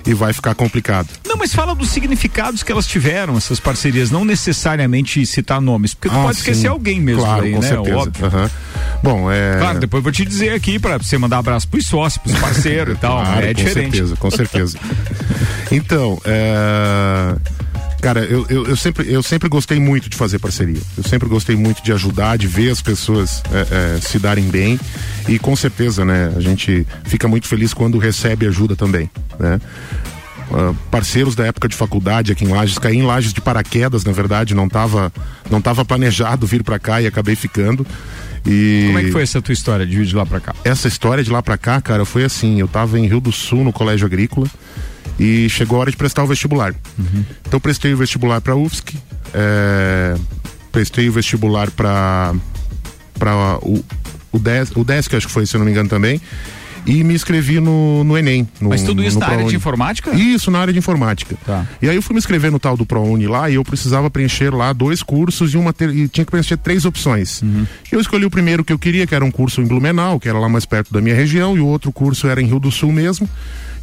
e 0.06 0.14
vai 0.14 0.34
ficar 0.34 0.54
complicado. 0.56 1.08
Não, 1.26 1.38
mas 1.38 1.54
fala 1.54 1.74
dos 1.74 1.90
significados 1.90 2.64
que 2.64 2.72
elas 2.72 2.86
tiveram, 2.88 3.38
essas 3.38 3.60
parcerias, 3.60 4.12
não 4.12 4.26
necessariamente 4.26 5.26
citar 5.26 5.62
nomes, 5.62 5.94
porque 5.94 6.10
tu 6.10 6.16
Ah, 6.20 6.24
pode 6.24 6.38
esquecer 6.38 6.62
sim. 6.62 6.68
alguém 6.68 7.00
mesmo 7.00 7.22
Claro, 7.24 7.44
aí, 7.44 7.54
com 7.54 7.60
né? 7.60 7.68
certeza. 7.68 7.98
Óbvio. 7.98 8.26
Aham. 8.26 8.52
Bom, 9.04 9.32
é. 9.32 9.58
Claro, 9.60 9.80
depois 9.80 10.00
eu 10.00 10.04
vou 10.04 10.12
te 10.12 10.26
dizer 10.26 10.54
aqui 10.54 10.80
pra 10.80 10.98
você 10.98 11.18
mandar 11.18 11.38
abraço 11.40 11.68
pros 11.68 11.86
sócios, 11.86 12.22
pros 12.24 12.38
parceiros 12.40 12.96
e 12.96 12.98
tal. 12.98 13.22
Claro, 13.22 13.46
é 13.46 13.54
com 13.54 13.64
diferente. 13.64 13.92
certeza, 13.98 14.16
com 14.16 14.32
certeza. 14.32 14.78
Então, 15.72 16.22
é, 16.26 17.36
cara, 18.04 18.26
eu, 18.26 18.46
eu, 18.50 18.68
eu 18.68 18.76
sempre, 18.76 19.12
eu 19.12 19.24
sempre 19.24 19.48
gostei 19.48 19.80
muito 19.80 20.10
de 20.10 20.18
fazer 20.18 20.38
parceria. 20.38 20.82
Eu 20.98 21.04
sempre 21.04 21.28
gostei 21.28 21.56
muito 21.56 21.82
de 21.82 21.92
ajudar, 21.94 22.38
de 22.38 22.48
ver 22.48 22.70
as 22.70 22.82
pessoas 22.82 23.42
é, 23.52 23.96
é, 23.96 24.02
se 24.02 24.20
darem 24.20 24.46
bem. 24.50 24.80
E 25.28 25.40
com 25.40 25.56
certeza, 25.56 26.04
né, 26.04 26.34
a 26.36 26.42
gente 26.42 26.86
fica 27.06 27.28
muito 27.28 27.48
feliz 27.48 27.74
quando 27.74 27.98
recebe 27.98 28.46
ajuda 28.46 28.76
também, 28.76 29.10
né? 29.40 29.60
Ah, 30.52 30.74
parceiros 30.92 31.36
da 31.36 31.46
época 31.46 31.68
de 31.68 31.76
faculdade 31.76 32.32
aqui 32.32 32.46
em 32.46 32.50
Lages, 32.50 32.78
caí 32.78 32.98
em 32.98 33.04
Lages 33.04 33.34
de 33.34 33.42
paraquedas, 33.42 34.04
na 34.04 34.12
verdade, 34.12 34.54
não 34.54 34.68
estava 34.68 35.12
não 35.50 35.62
tava 35.62 35.86
planejado 35.86 36.46
vir 36.46 36.64
para 36.64 36.78
cá 36.78 37.02
e 37.02 37.08
acabei 37.08 37.36
ficando. 37.36 37.86
E 38.46 38.84
Como 38.88 39.00
é 39.00 39.04
que 39.04 39.12
foi 39.12 39.24
essa 39.24 39.42
tua 39.42 39.54
história 39.54 39.86
de 39.86 39.96
vir 39.96 40.06
de 40.06 40.16
lá 40.16 40.26
pra 40.26 40.40
cá? 40.40 40.54
essa 40.66 40.88
história 40.88 41.24
de 41.24 41.32
lá 41.32 41.42
pra 41.42 41.58
cá, 41.58 41.80
cara, 41.80 42.04
foi 42.04 42.26
assim, 42.26 42.60
eu 42.60 42.68
tava 42.68 43.00
em 43.00 43.08
Rio 43.08 43.22
do 43.22 43.32
Sul, 43.32 43.64
no 43.64 43.72
colégio 43.72 44.06
agrícola, 44.06 44.48
e 45.20 45.50
chegou 45.50 45.78
a 45.78 45.82
hora 45.82 45.92
de 45.92 45.98
prestar 45.98 46.24
o 46.24 46.28
vestibular. 46.28 46.74
Então 47.48 47.60
prestei 47.60 47.94
o 47.94 47.98
vestibular 47.98 48.42
pra 48.42 48.56
UFSC, 48.56 48.96
é, 49.34 50.16
prestei 50.72 51.10
o 51.10 51.12
vestibular 51.12 51.70
pra 51.72 52.34
para 53.18 53.58
o 53.62 53.84
o 54.32 54.40
o 54.76 54.84
DESC 54.84 55.16
acho 55.16 55.28
que 55.28 55.34
foi, 55.34 55.46
se 55.46 55.58
não 55.58 55.66
me 55.66 55.72
engano 55.72 55.88
também, 55.88 56.20
e 56.86 57.04
me 57.04 57.14
inscrevi 57.14 57.60
no, 57.60 58.04
no 58.04 58.18
Enem. 58.18 58.48
No, 58.60 58.70
Mas 58.70 58.84
tudo 58.84 59.04
isso 59.04 59.20
no 59.20 59.26
na 59.26 59.32
área 59.32 59.46
de 59.46 59.56
informática? 59.56 60.12
Isso, 60.16 60.52
na 60.52 60.60
área 60.60 60.74
de 60.74 60.80
informática. 60.80 61.36
Tá. 61.46 61.66
E 61.82 61.88
aí 61.90 61.96
eu 61.96 62.02
fui 62.02 62.14
me 62.14 62.20
inscrever 62.20 62.52
no 62.52 62.60
tal 62.60 62.76
do 62.76 62.86
ProUni 62.86 63.28
lá 63.28 63.50
e 63.50 63.56
eu 63.56 63.64
precisava 63.64 64.10
preencher 64.10 64.54
lá 64.54 64.74
dois 64.74 65.02
cursos 65.02 65.54
e 65.54 65.58
uma 65.58 65.72
ter- 65.74 65.90
e 65.96 66.08
tinha 66.08 66.26
que 66.26 66.32
preencher 66.32 66.58
três 66.58 66.86
opções. 66.86 67.42
Uhum. 67.42 67.66
Eu 67.92 68.00
escolhi 68.00 68.26
o 68.26 68.30
primeiro 68.30 68.64
que 68.64 68.74
eu 68.74 68.80
queria, 68.80 69.08
que 69.08 69.16
era 69.16 69.24
um 69.24 69.32
curso 69.32 69.62
em 69.62 69.66
Blumenau, 69.66 70.20
que 70.20 70.28
era 70.28 70.38
lá 70.40 70.50
mais 70.50 70.66
perto 70.66 70.92
da 70.94 71.00
minha 71.02 71.16
região, 71.16 71.56
e 71.56 71.60
o 71.60 71.68
outro 71.68 71.92
curso 71.92 72.28
era 72.28 72.42
em 72.42 72.46
Rio 72.46 72.60
do 72.60 72.72
Sul 72.72 72.92
mesmo. 72.92 73.30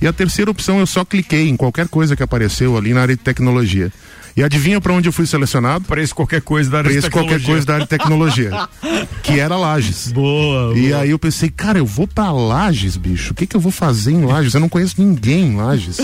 E 0.03 0.07
a 0.07 0.13
terceira 0.13 0.51
opção 0.51 0.79
eu 0.81 0.87
só 0.87 1.05
cliquei 1.05 1.49
em 1.49 1.57
qualquer 1.57 1.87
coisa 1.89 2.17
que 2.17 2.23
apareceu 2.23 2.77
ali 2.77 2.93
na 2.95 3.03
área 3.03 3.15
de 3.17 3.23
tecnologia. 3.23 3.93
E 4.37 4.43
adivinha 4.43 4.81
para 4.81 4.93
onde 4.93 5.09
eu 5.09 5.13
fui 5.13 5.27
selecionado? 5.27 5.85
Preço 5.85 6.15
qualquer 6.15 6.41
coisa 6.41 6.71
da 6.71 6.79
área 6.79 6.91
de 6.91 6.97
Preço 6.99 7.11
qualquer 7.11 7.41
tecnologia. 7.41 7.53
coisa 7.55 7.67
da 7.67 7.73
área 7.75 7.85
de 7.87 7.91
tecnologia. 7.91 8.69
que 9.23 9.39
era 9.41 9.57
Lages. 9.57 10.13
Boa, 10.13 10.77
E 10.79 10.93
aí 10.95 11.11
eu 11.11 11.19
pensei, 11.19 11.51
cara, 11.51 11.79
eu 11.79 11.87
vou 11.87 12.07
pra 12.07 12.31
Lages, 12.31 12.97
bicho. 12.97 13.33
O 13.33 13.35
que 13.35 13.47
que 13.47 13.57
eu 13.57 13.61
vou 13.61 13.73
fazer 13.73 14.13
em 14.13 14.25
Lages? 14.25 14.55
Eu 14.55 14.61
não 14.61 14.69
conheço 14.69 14.95
ninguém 14.99 15.47
em 15.49 15.57
Lages. 15.57 15.99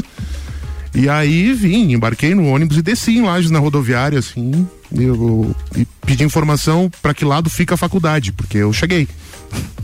e 0.94 1.08
aí 1.08 1.52
vim, 1.52 1.92
embarquei 1.92 2.34
no 2.34 2.46
ônibus 2.46 2.76
e 2.78 2.82
desci 2.82 3.16
em 3.16 3.22
Lages 3.22 3.50
na 3.50 3.58
rodoviária, 3.58 4.18
assim. 4.18 4.66
Eu, 4.94 5.54
e 5.76 5.86
pedi 6.04 6.24
informação 6.24 6.90
pra 7.02 7.12
que 7.14 7.24
lado 7.24 7.48
fica 7.50 7.74
a 7.74 7.78
faculdade, 7.78 8.32
porque 8.32 8.58
eu 8.58 8.72
cheguei. 8.72 9.08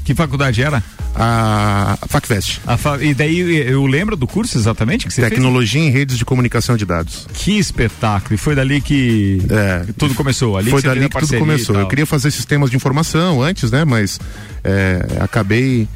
Que 0.05 0.15
faculdade 0.15 0.61
era? 0.63 0.83
A, 1.15 1.97
a 2.01 2.09
FacFest. 2.09 2.59
A 2.67 2.77
fa- 2.77 3.01
E 3.03 3.15
daí 3.15 3.39
eu 3.69 3.87
lembro 3.87 4.17
do 4.17 4.27
curso 4.27 4.57
exatamente 4.59 5.07
que 5.07 5.13
você 5.13 5.23
Tecnologia 5.23 5.81
em 5.81 5.91
redes 5.91 6.19
de 6.19 6.25
comunicação 6.25 6.77
de 6.77 6.85
dados. 6.85 7.27
fez? 7.27 7.39
Que 7.39 7.59
espetáculo. 7.59 8.35
E 8.35 8.37
foi 8.39 8.55
dali 8.55 8.81
que, 8.81 9.39
que 9.87 9.93
tudo 9.93 10.15
começou. 10.15 10.57
Ali 10.57 10.69
É. 10.69 10.71
Foi 10.73 10.83
dali 10.83 11.01
fez 11.01 11.13
que 11.13 11.21
tudo 11.21 11.39
começou. 11.39 11.77
Eu 11.79 11.87
queria 11.87 12.07
fazer 12.07 12.31
sistemas 12.31 12.71
de 12.71 12.77
informação 12.77 13.41
antes, 13.43 13.71
né? 13.71 13.85
Mas 13.85 14.19
é, 14.65 15.07
acabei 15.21 15.87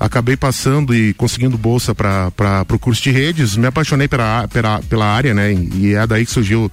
acabei 0.00 0.36
passando 0.36 0.94
e 0.94 1.14
conseguindo 1.14 1.56
bolsa 1.58 1.94
para 1.94 2.32
o 2.70 2.78
curso 2.78 3.02
de 3.02 3.10
redes. 3.10 3.56
Me 3.56 3.66
apaixonei 3.66 4.06
pela, 4.08 4.46
pela, 4.48 4.80
pela 4.82 5.06
área, 5.06 5.34
né? 5.34 5.52
E 5.52 5.94
é 5.94 6.06
daí 6.06 6.24
que 6.24 6.32
surgiu 6.32 6.70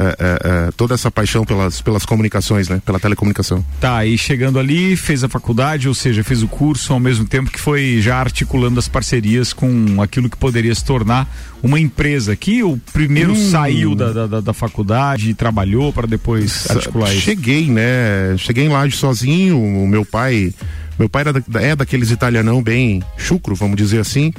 é, 0.00 0.16
é, 0.18 0.68
é, 0.68 0.70
toda 0.76 0.94
essa 0.94 1.10
paixão 1.10 1.44
pelas, 1.44 1.80
pelas 1.80 2.04
comunicações, 2.06 2.68
né? 2.68 2.80
Pela 2.84 2.98
telecomunicação. 2.98 3.64
Tá, 3.80 4.04
e 4.06 4.16
chegando 4.16 4.58
ali, 4.58 4.96
fez 4.96 5.22
a 5.22 5.28
faculdade, 5.28 5.86
ou 5.88 5.94
seja, 5.94 6.24
fez 6.24 6.42
o 6.42 6.48
curso 6.48 6.92
ao 6.92 7.00
mesmo 7.00 7.24
tempo 7.26 7.50
que 7.50 7.60
foi 7.60 7.98
já 8.00 8.16
articulando 8.16 8.78
as 8.78 8.88
parcerias 8.88 9.52
com 9.52 10.00
aquilo 10.02 10.28
que 10.30 10.36
poderia 10.36 10.74
se 10.74 10.84
tornar 10.84 11.28
uma 11.62 11.78
empresa. 11.78 12.34
Que 12.34 12.62
o 12.62 12.78
primeiro 12.92 13.32
Hum. 13.32 13.50
saiu 13.50 13.94
da, 13.94 14.12
da, 14.12 14.26
da- 14.26 14.40
da 14.40 14.52
faculdade 14.52 15.30
e 15.30 15.34
trabalhou 15.34 15.92
para 15.92 16.06
depois 16.06 16.68
articular 16.70 17.10
isso. 17.12 17.20
Cheguei, 17.22 17.68
né? 17.68 18.36
Cheguei 18.38 18.64
em 18.64 18.68
Laje 18.68 18.96
sozinho. 18.96 19.60
O 19.60 19.86
meu 19.86 20.04
pai, 20.04 20.54
meu 20.98 21.08
pai 21.08 21.22
era 21.26 21.44
é 21.64 21.76
daqueles 21.76 22.10
italianão 22.10 22.62
bem 22.62 23.02
chucro, 23.16 23.54
vamos 23.54 23.76
dizer 23.76 24.00
assim. 24.00 24.32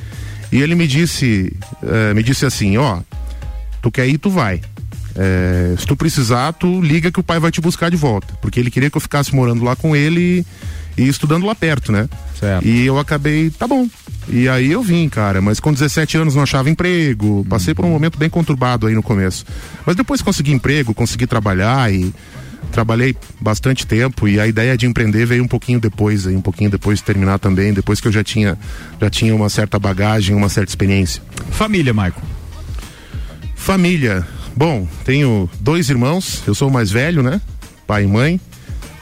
E 0.52 0.62
ele 0.62 0.76
me 0.76 0.88
disse, 0.88 1.54
eh, 1.84 2.14
me 2.14 2.22
disse 2.24 2.46
assim, 2.46 2.76
ó, 2.78 3.00
tu 3.82 3.90
quer 3.92 4.08
ir, 4.08 4.18
tu 4.18 4.30
vai. 4.30 4.60
Eh, 5.16 5.76
se 5.78 5.86
tu 5.86 5.96
precisar, 5.96 6.54
tu 6.54 6.82
liga 6.82 7.12
que 7.12 7.20
o 7.20 7.24
pai 7.24 7.40
vai 7.40 7.52
te 7.52 7.60
buscar 7.60 7.90
de 7.90 7.98
volta, 7.98 8.34
porque 8.42 8.60
ele 8.60 8.72
queria 8.72 8.90
que 8.90 8.98
eu 8.98 9.02
ficasse 9.02 9.36
morando 9.36 9.64
lá 9.64 9.76
com 9.76 9.96
ele 9.96 10.46
e 10.98 11.08
estudando 11.08 11.46
lá 11.46 11.56
perto, 11.56 11.92
né? 11.92 12.08
Certo. 12.40 12.66
E 12.66 12.86
eu 12.86 12.98
acabei, 12.98 13.50
tá 13.50 13.68
bom. 13.68 13.88
E 14.30 14.48
aí 14.48 14.72
eu 14.72 14.82
vim, 14.82 15.10
cara, 15.10 15.42
mas 15.42 15.60
com 15.60 15.74
17 15.74 16.18
anos 16.18 16.36
não 16.36 16.44
achava 16.44 16.70
emprego, 16.70 17.46
passei 17.50 17.74
por 17.74 17.86
um 17.86 17.90
momento 17.90 18.18
bem 18.18 18.30
conturbado 18.30 18.88
aí 18.88 18.94
no 18.94 19.04
começo. 19.04 19.46
Mas 19.86 19.96
depois 19.96 20.22
consegui 20.22 20.52
emprego, 20.52 20.94
consegui 20.94 21.28
trabalhar 21.28 21.92
e 21.92 22.14
trabalhei 22.72 23.16
bastante 23.40 23.86
tempo 23.86 24.28
e 24.28 24.40
a 24.40 24.48
ideia 24.48 24.78
de 24.78 24.86
empreender 24.86 25.26
veio 25.26 25.44
um 25.44 25.48
pouquinho 25.48 25.80
depois, 25.80 26.26
aí, 26.26 26.36
um 26.36 26.42
pouquinho 26.42 26.70
depois 26.70 27.00
de 27.00 27.06
terminar 27.06 27.40
também, 27.40 27.74
depois 27.74 28.00
que 28.00 28.08
eu 28.08 28.12
já 28.12 28.24
tinha 28.24 28.58
já 29.00 29.10
tinha 29.10 29.36
uma 29.36 29.50
certa 29.50 29.78
bagagem, 29.78 30.36
uma 30.36 30.50
certa 30.50 30.70
experiência. 30.72 31.22
Família, 31.52 31.94
Michael. 31.94 32.22
Família. 33.56 34.26
Bom, 34.56 34.88
tenho 35.06 35.50
dois 35.60 35.90
irmãos, 35.90 36.44
eu 36.46 36.54
sou 36.54 36.68
o 36.68 36.72
mais 36.72 36.92
velho, 36.92 37.24
né? 37.24 37.42
Pai 37.88 38.04
e 38.04 38.08
mãe. 38.08 38.40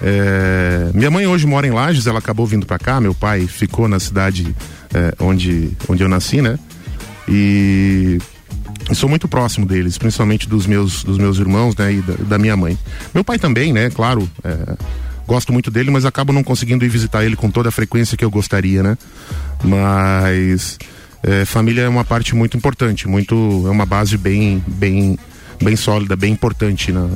É, 0.01 0.91
minha 0.93 1.11
mãe 1.11 1.27
hoje 1.27 1.45
mora 1.45 1.67
em 1.67 1.71
Lages, 1.71 2.07
ela 2.07 2.19
acabou 2.19 2.45
vindo 2.45 2.65
pra 2.65 2.79
cá, 2.79 3.01
meu 3.01 3.13
pai 3.13 3.47
ficou 3.47 3.87
na 3.87 3.99
cidade 3.99 4.55
é, 4.93 5.13
onde, 5.19 5.71
onde 5.87 6.03
eu 6.03 6.07
nasci, 6.07 6.41
né? 6.41 6.57
E 7.27 8.17
sou 8.93 9.09
muito 9.09 9.27
próximo 9.27 9.65
deles, 9.65 9.97
principalmente 9.97 10.47
dos 10.47 10.65
meus, 10.65 11.03
dos 11.03 11.17
meus 11.17 11.37
irmãos, 11.37 11.75
né? 11.75 11.93
E 11.93 12.01
da, 12.01 12.13
da 12.13 12.37
minha 12.37 12.55
mãe. 12.55 12.77
Meu 13.13 13.23
pai 13.23 13.37
também, 13.37 13.73
né? 13.73 13.89
Claro, 13.89 14.29
é, 14.43 14.77
gosto 15.27 15.51
muito 15.51 15.69
dele, 15.69 15.91
mas 15.91 16.05
acabo 16.05 16.31
não 16.31 16.43
conseguindo 16.43 16.85
ir 16.85 16.89
visitar 16.89 17.25
ele 17.25 17.35
com 17.35 17.51
toda 17.51 17.69
a 17.69 17.71
frequência 17.71 18.17
que 18.17 18.23
eu 18.23 18.31
gostaria, 18.31 18.81
né? 18.81 18.97
Mas 19.63 20.77
é, 21.21 21.45
família 21.45 21.81
é 21.81 21.89
uma 21.89 22.05
parte 22.05 22.33
muito 22.33 22.55
importante, 22.55 23.07
muito 23.07 23.63
é 23.67 23.69
uma 23.69 23.85
base 23.85 24.17
bem, 24.17 24.63
bem, 24.67 25.19
bem 25.61 25.75
sólida, 25.75 26.15
bem 26.15 26.33
importante 26.33 26.91
na, 26.91 27.09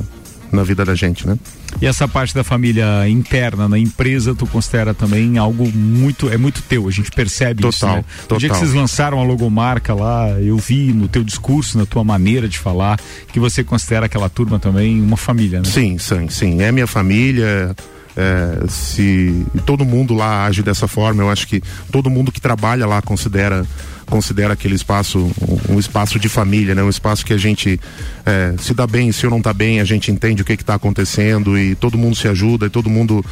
na 0.52 0.62
vida 0.62 0.84
da 0.84 0.94
gente, 0.94 1.26
né? 1.26 1.38
E 1.80 1.86
essa 1.86 2.06
parte 2.06 2.34
da 2.34 2.44
família 2.44 3.08
interna 3.08 3.68
na 3.68 3.78
empresa, 3.78 4.34
tu 4.34 4.46
considera 4.46 4.94
também 4.94 5.38
algo 5.38 5.70
muito, 5.72 6.30
é 6.30 6.36
muito 6.36 6.62
teu, 6.62 6.86
a 6.86 6.90
gente 6.90 7.10
percebe 7.10 7.66
isso, 7.66 7.80
Total, 7.80 7.96
né? 7.96 8.04
No 8.30 8.38
dia 8.38 8.48
que 8.48 8.54
total. 8.54 8.60
vocês 8.60 8.74
lançaram 8.74 9.18
a 9.18 9.24
logomarca 9.24 9.92
lá, 9.92 10.30
eu 10.40 10.56
vi 10.56 10.92
no 10.92 11.08
teu 11.08 11.24
discurso, 11.24 11.76
na 11.76 11.84
tua 11.84 12.04
maneira 12.04 12.48
de 12.48 12.58
falar, 12.58 12.98
que 13.32 13.40
você 13.40 13.64
considera 13.64 14.06
aquela 14.06 14.28
turma 14.28 14.58
também 14.58 15.00
uma 15.00 15.16
família, 15.16 15.60
né? 15.60 15.68
Sim, 15.68 15.98
sim, 15.98 16.28
sim. 16.28 16.62
É 16.62 16.70
minha 16.70 16.86
família. 16.86 17.74
É, 18.16 18.68
se 18.68 19.44
todo 19.66 19.84
mundo 19.84 20.14
lá 20.14 20.46
age 20.46 20.62
dessa 20.62 20.86
forma, 20.86 21.22
eu 21.22 21.30
acho 21.30 21.48
que 21.48 21.60
todo 21.90 22.08
mundo 22.08 22.30
que 22.30 22.40
trabalha 22.40 22.86
lá 22.86 23.02
considera 23.02 23.66
considera 24.06 24.52
aquele 24.52 24.74
espaço 24.74 25.18
um, 25.18 25.74
um 25.74 25.78
espaço 25.78 26.18
de 26.18 26.28
família, 26.28 26.74
né? 26.74 26.82
Um 26.82 26.90
espaço 26.90 27.24
que 27.24 27.32
a 27.32 27.38
gente 27.38 27.80
é, 28.24 28.54
se 28.58 28.74
dá 28.74 28.86
bem, 28.86 29.10
se 29.10 29.24
eu 29.24 29.30
não 29.30 29.40
tá 29.40 29.52
bem, 29.52 29.80
a 29.80 29.84
gente 29.84 30.12
entende 30.12 30.42
o 30.42 30.44
que 30.44 30.56
que 30.56 30.64
tá 30.64 30.74
acontecendo 30.74 31.58
e 31.58 31.74
todo 31.74 31.98
mundo 31.98 32.14
se 32.14 32.28
ajuda 32.28 32.66
e 32.66 32.70
todo 32.70 32.88
mundo 32.88 33.24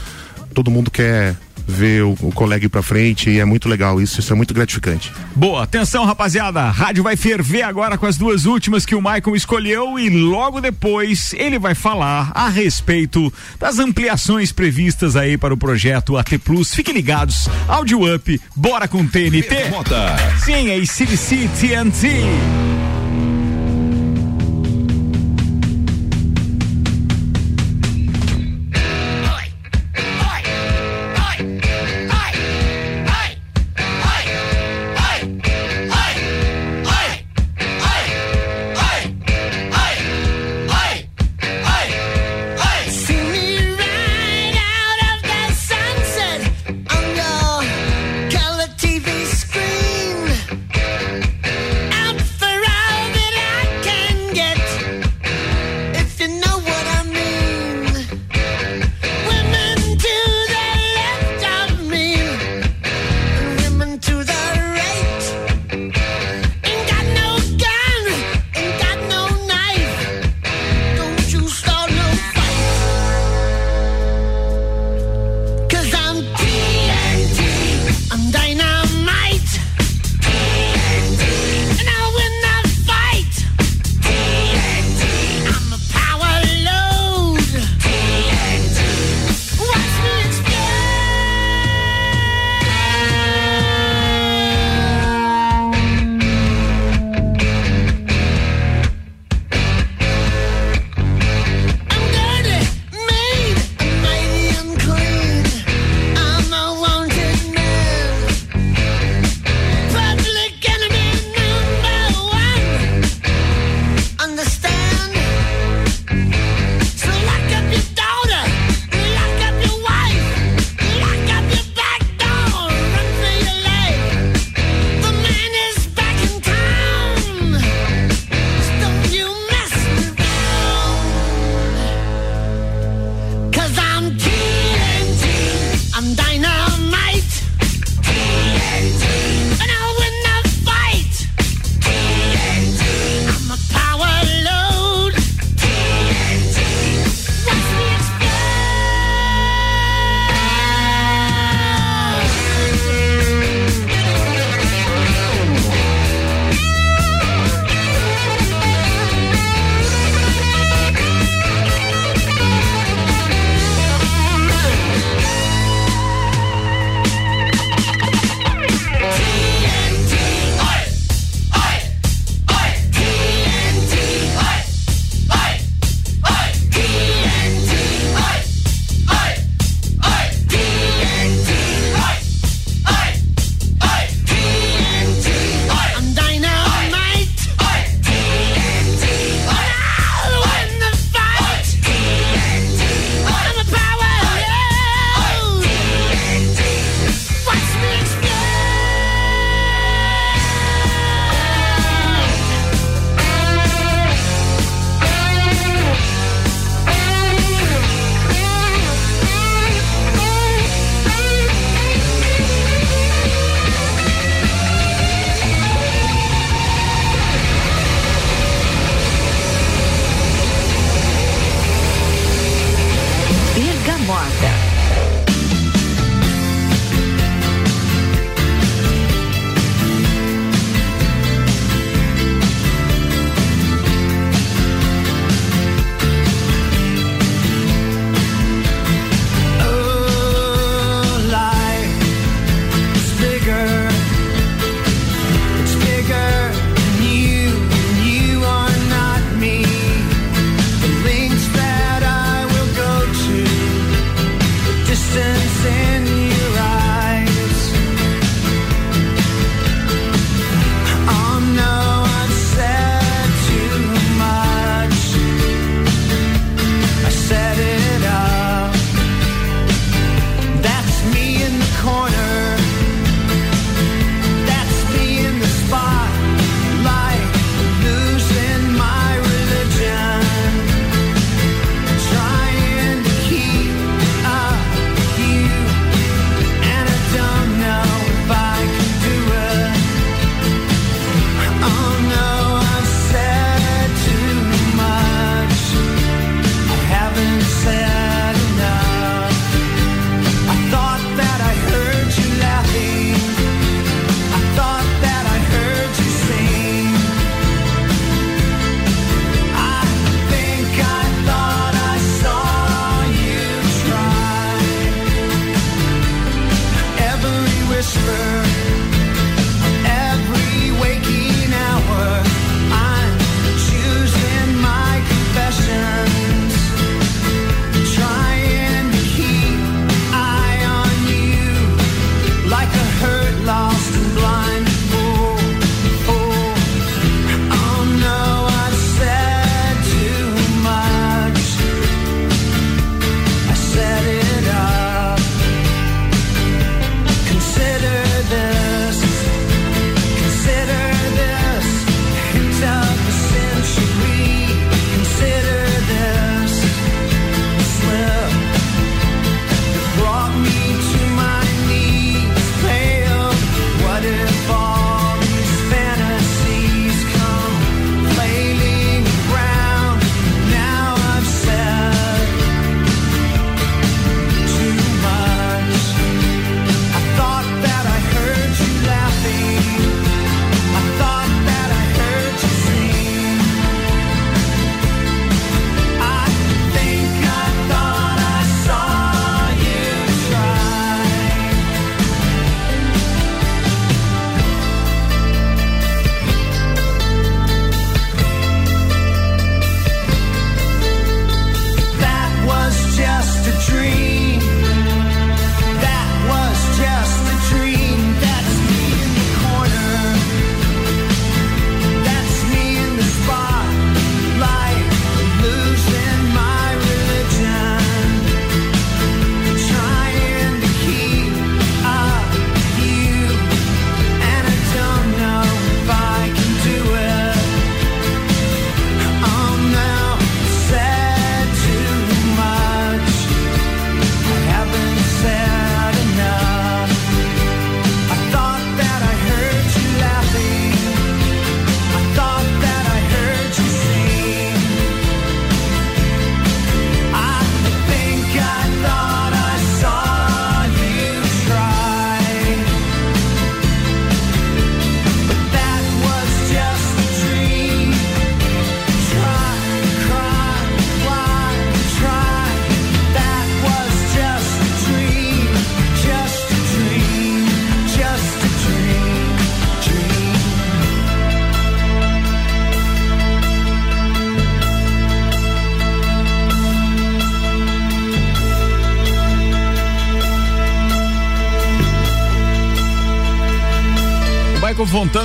todo 0.52 0.70
mundo 0.70 0.90
quer 0.90 1.36
ver 1.66 2.02
o, 2.02 2.16
o 2.20 2.32
colega 2.32 2.66
ir 2.66 2.68
pra 2.68 2.82
frente 2.82 3.30
e 3.30 3.38
é 3.38 3.44
muito 3.44 3.68
legal 3.68 4.00
isso, 4.00 4.20
isso 4.20 4.32
é 4.32 4.36
muito 4.36 4.54
gratificante. 4.54 5.12
Boa, 5.34 5.62
atenção 5.62 6.04
rapaziada, 6.04 6.60
a 6.60 6.70
rádio 6.70 7.02
vai 7.02 7.16
ferver 7.16 7.62
agora 7.62 7.98
com 7.98 8.06
as 8.06 8.16
duas 8.16 8.44
últimas 8.44 8.86
que 8.86 8.94
o 8.94 9.02
Maicon 9.02 9.34
escolheu 9.34 9.98
e 9.98 10.08
logo 10.08 10.60
depois 10.60 11.32
ele 11.34 11.58
vai 11.58 11.74
falar 11.74 12.32
a 12.34 12.48
respeito 12.48 13.32
das 13.58 13.78
ampliações 13.78 14.52
previstas 14.52 15.16
aí 15.16 15.36
para 15.36 15.54
o 15.54 15.56
projeto 15.56 16.16
AT 16.16 16.38
Plus. 16.38 16.74
Fiquem 16.74 16.94
ligados, 16.94 17.48
áudio 17.68 18.14
up, 18.14 18.40
bora 18.54 18.86
com 18.86 19.06
TNT. 19.06 19.48
Sim, 20.44 20.70
é 20.70 20.84
CDC 20.84 21.48
TNT. 21.58 22.71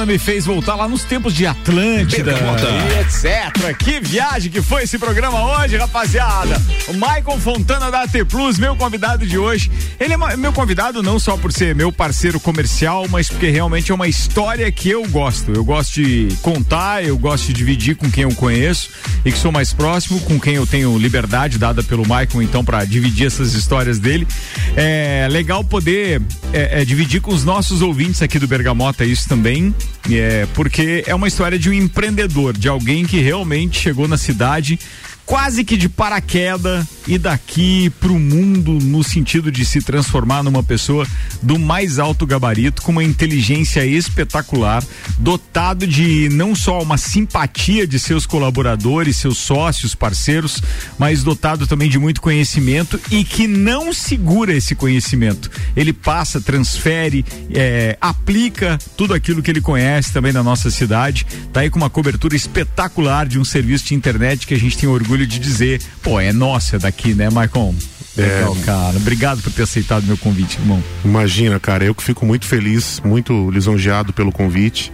Me 0.07 0.17
fez 0.17 0.45
voltar 0.45 0.75
lá 0.75 0.87
nos 0.87 1.03
tempos 1.03 1.33
de 1.33 1.45
Atlântida 1.45 2.31
e 2.31 2.99
etc. 3.01 3.77
Que 3.77 3.99
viagem 3.99 4.49
que 4.49 4.61
foi 4.61 4.83
esse 4.83 4.97
programa 4.97 5.59
hoje, 5.59 5.75
rapaziada. 5.75 6.61
O 6.87 6.93
Michael 6.93 7.37
Fontana 7.41 7.91
da 7.91 8.03
AT 8.03 8.23
Plus, 8.29 8.57
meu 8.57 8.73
convidado 8.77 9.27
de 9.27 9.37
hoje. 9.37 9.69
Ele 9.99 10.13
é 10.13 10.37
meu 10.37 10.53
convidado 10.53 11.03
não 11.03 11.19
só 11.19 11.35
por 11.35 11.51
ser 11.51 11.75
meu 11.75 11.91
parceiro 11.91 12.39
comercial, 12.39 13.05
mas 13.09 13.27
porque 13.27 13.49
realmente 13.49 13.91
é 13.91 13.95
uma 13.95 14.07
história 14.07 14.71
que 14.71 14.89
eu 14.89 15.05
gosto. 15.09 15.51
Eu 15.51 15.65
gosto 15.65 16.01
de 16.01 16.29
contar, 16.41 17.03
eu 17.03 17.17
gosto 17.17 17.47
de 17.47 17.53
dividir 17.53 17.97
com 17.97 18.09
quem 18.09 18.23
eu 18.23 18.33
conheço 18.33 18.89
e 19.25 19.31
que 19.31 19.37
sou 19.37 19.51
mais 19.51 19.73
próximo, 19.73 20.21
com 20.21 20.39
quem 20.39 20.55
eu 20.55 20.65
tenho 20.65 20.97
liberdade 20.97 21.57
dada 21.57 21.83
pelo 21.83 22.03
Michael, 22.03 22.41
então, 22.41 22.63
para 22.63 22.85
dividir 22.85 23.27
essas 23.27 23.53
histórias 23.53 23.99
dele. 23.99 24.25
É 24.77 25.27
legal 25.29 25.65
poder 25.65 26.21
é, 26.53 26.81
é, 26.81 26.85
dividir 26.85 27.19
com 27.19 27.31
os 27.31 27.43
nossos 27.43 27.81
ouvintes 27.81 28.21
aqui 28.21 28.39
do 28.39 28.47
Bergamota 28.47 29.03
isso 29.03 29.27
também, 29.27 29.75
é, 30.11 30.47
porque 30.53 31.03
é 31.05 31.13
uma 31.13 31.27
história 31.27 31.57
de 31.59 31.69
um 31.69 31.73
empreendedor, 31.73 32.57
de 32.57 32.67
alguém 32.67 33.05
que 33.05 33.19
realmente 33.19 33.79
chegou 33.79 34.07
na 34.07 34.17
cidade 34.17 34.79
quase 35.27 35.65
que 35.65 35.75
de 35.75 35.89
paraquedas 35.89 36.87
e 37.05 37.17
daqui 37.17 37.89
pro 37.99 38.17
mundo 38.17 38.79
no 38.81 39.03
sentido 39.03 39.51
de 39.51 39.65
se 39.65 39.81
transformar 39.81 40.41
numa 40.41 40.63
pessoa 40.63 41.05
do 41.41 41.59
mais 41.59 41.99
alto 41.99 42.25
gabarito, 42.25 42.81
com 42.81 42.93
uma 42.93 43.03
inteligência 43.03 43.85
espetacular, 43.85 44.83
dotado 45.19 45.85
de 45.85 46.29
não 46.29 46.55
só 46.55 46.81
uma 46.81 46.97
simpatia 46.97 47.85
de 47.85 47.99
seus 47.99 48.25
colaboradores, 48.25 49.17
seus 49.17 49.37
sócios, 49.37 49.93
parceiros, 49.93 50.61
mas 50.97 51.23
dotado 51.23 51.67
também 51.67 51.89
de 51.89 51.99
muito 51.99 52.21
conhecimento 52.21 52.99
e 53.11 53.23
que 53.23 53.47
não 53.47 53.93
segura 53.93 54.53
esse 54.53 54.75
conhecimento. 54.75 55.51
Ele 55.75 55.91
passa, 55.91 56.39
transfere, 56.39 57.25
é, 57.53 57.97
aplica 57.99 58.77
tudo 58.95 59.13
aquilo 59.13 59.41
que 59.41 59.51
ele 59.51 59.61
conhece 59.61 60.13
também 60.13 60.31
na 60.31 60.43
nossa 60.43 60.71
cidade. 60.71 61.25
Tá 61.51 61.61
aí 61.61 61.69
com 61.69 61.77
uma 61.77 61.89
cobertura 61.89 62.35
espetacular 62.35 63.27
de 63.27 63.37
um 63.37 63.45
serviço 63.45 63.87
de 63.87 63.95
internet 63.95 64.47
que 64.47 64.53
a 64.53 64.59
gente 64.59 64.77
tem 64.77 64.87
orgulho 64.87 65.16
de 65.25 65.39
dizer, 65.39 65.81
pô, 66.03 66.19
é 66.19 66.31
nossa 66.31 66.75
é 66.75 66.79
daqui, 66.79 67.13
né, 67.13 67.29
Marcon? 67.29 67.73
Legal, 68.17 68.55
cara. 68.65 68.97
Obrigado 68.97 69.41
por 69.41 69.51
ter 69.51 69.63
aceitado 69.63 70.05
meu 70.05 70.17
convite, 70.17 70.57
irmão. 70.59 70.83
Imagina, 71.05 71.59
cara, 71.59 71.85
eu 71.85 71.93
que 71.93 72.03
fico 72.03 72.25
muito 72.25 72.45
feliz, 72.45 72.99
muito 73.05 73.49
lisonjeado 73.51 74.11
pelo 74.11 74.31
convite. 74.31 74.91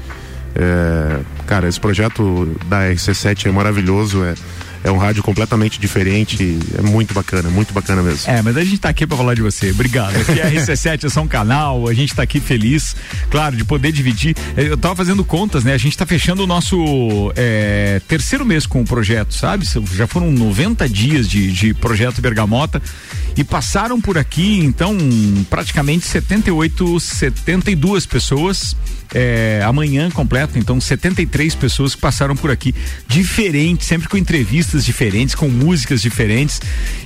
É, 0.55 1.19
cara, 1.47 1.67
esse 1.67 1.79
projeto 1.79 2.55
da 2.67 2.81
RC7 2.89 3.47
é 3.47 3.51
maravilhoso, 3.51 4.23
é, 4.23 4.35
é 4.83 4.91
um 4.91 4.97
rádio 4.97 5.23
completamente 5.23 5.79
diferente, 5.79 6.59
é 6.77 6.81
muito 6.81 7.13
bacana, 7.13 7.49
muito 7.49 7.73
bacana 7.73 8.01
mesmo. 8.01 8.29
É, 8.29 8.41
mas 8.41 8.57
a 8.57 8.63
gente 8.63 8.79
tá 8.79 8.89
aqui 8.89 9.07
pra 9.07 9.15
falar 9.15 9.33
de 9.33 9.41
você. 9.41 9.71
Obrigado. 9.71 10.15
Aqui 10.17 10.39
é 10.39 10.43
a 10.43 10.51
RC7, 10.51 11.05
é 11.05 11.09
só 11.09 11.21
um 11.21 11.27
canal, 11.27 11.87
a 11.87 11.93
gente 11.93 12.13
tá 12.13 12.23
aqui 12.23 12.39
feliz, 12.39 12.95
claro, 13.29 13.55
de 13.55 13.63
poder 13.63 13.91
dividir. 13.91 14.35
Eh, 14.57 14.67
Eu 14.67 14.77
tava 14.77 14.95
fazendo 14.95 15.23
contas, 15.23 15.63
né? 15.63 15.73
A 15.73 15.77
gente 15.77 15.97
tá 15.97 16.05
fechando 16.05 16.43
o 16.43 16.47
nosso 16.47 17.31
eh, 17.35 18.01
terceiro 18.07 18.45
mês 18.45 18.65
com 18.65 18.81
o 18.81 18.85
projeto, 18.85 19.33
sabe? 19.33 19.65
Já 19.93 20.07
foram 20.07 20.31
90 20.31 20.87
dias 20.89 21.29
de, 21.29 21.51
de 21.51 21.73
projeto 21.73 22.21
Bergamota 22.21 22.81
e 23.37 23.43
passaram 23.43 23.99
por 24.01 24.17
aqui, 24.17 24.59
então, 24.59 24.95
praticamente 25.49 26.05
78, 26.05 26.99
72 26.99 28.05
pessoas. 28.05 28.75
É, 29.15 29.61
amanhã 29.63 30.09
completo, 30.09 30.57
então 30.57 30.81
73 30.81 31.53
pessoas 31.53 31.93
que 31.93 32.01
passaram 32.01 32.35
por 32.35 32.49
aqui, 32.49 32.73
diferentes, 33.07 33.85
sempre 33.85 34.09
com 34.09 34.17
entrevistas 34.17 34.72
diferentes, 34.81 35.35
com 35.35 35.47
músicas 35.49 36.01
diferentes. 36.01 36.61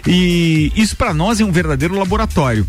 E 0.06 0.72
isso 0.76 0.96
para 0.96 1.14
nós 1.14 1.40
é 1.40 1.46
um 1.46 1.52
verdadeiro 1.52 1.98
laboratório. 1.98 2.66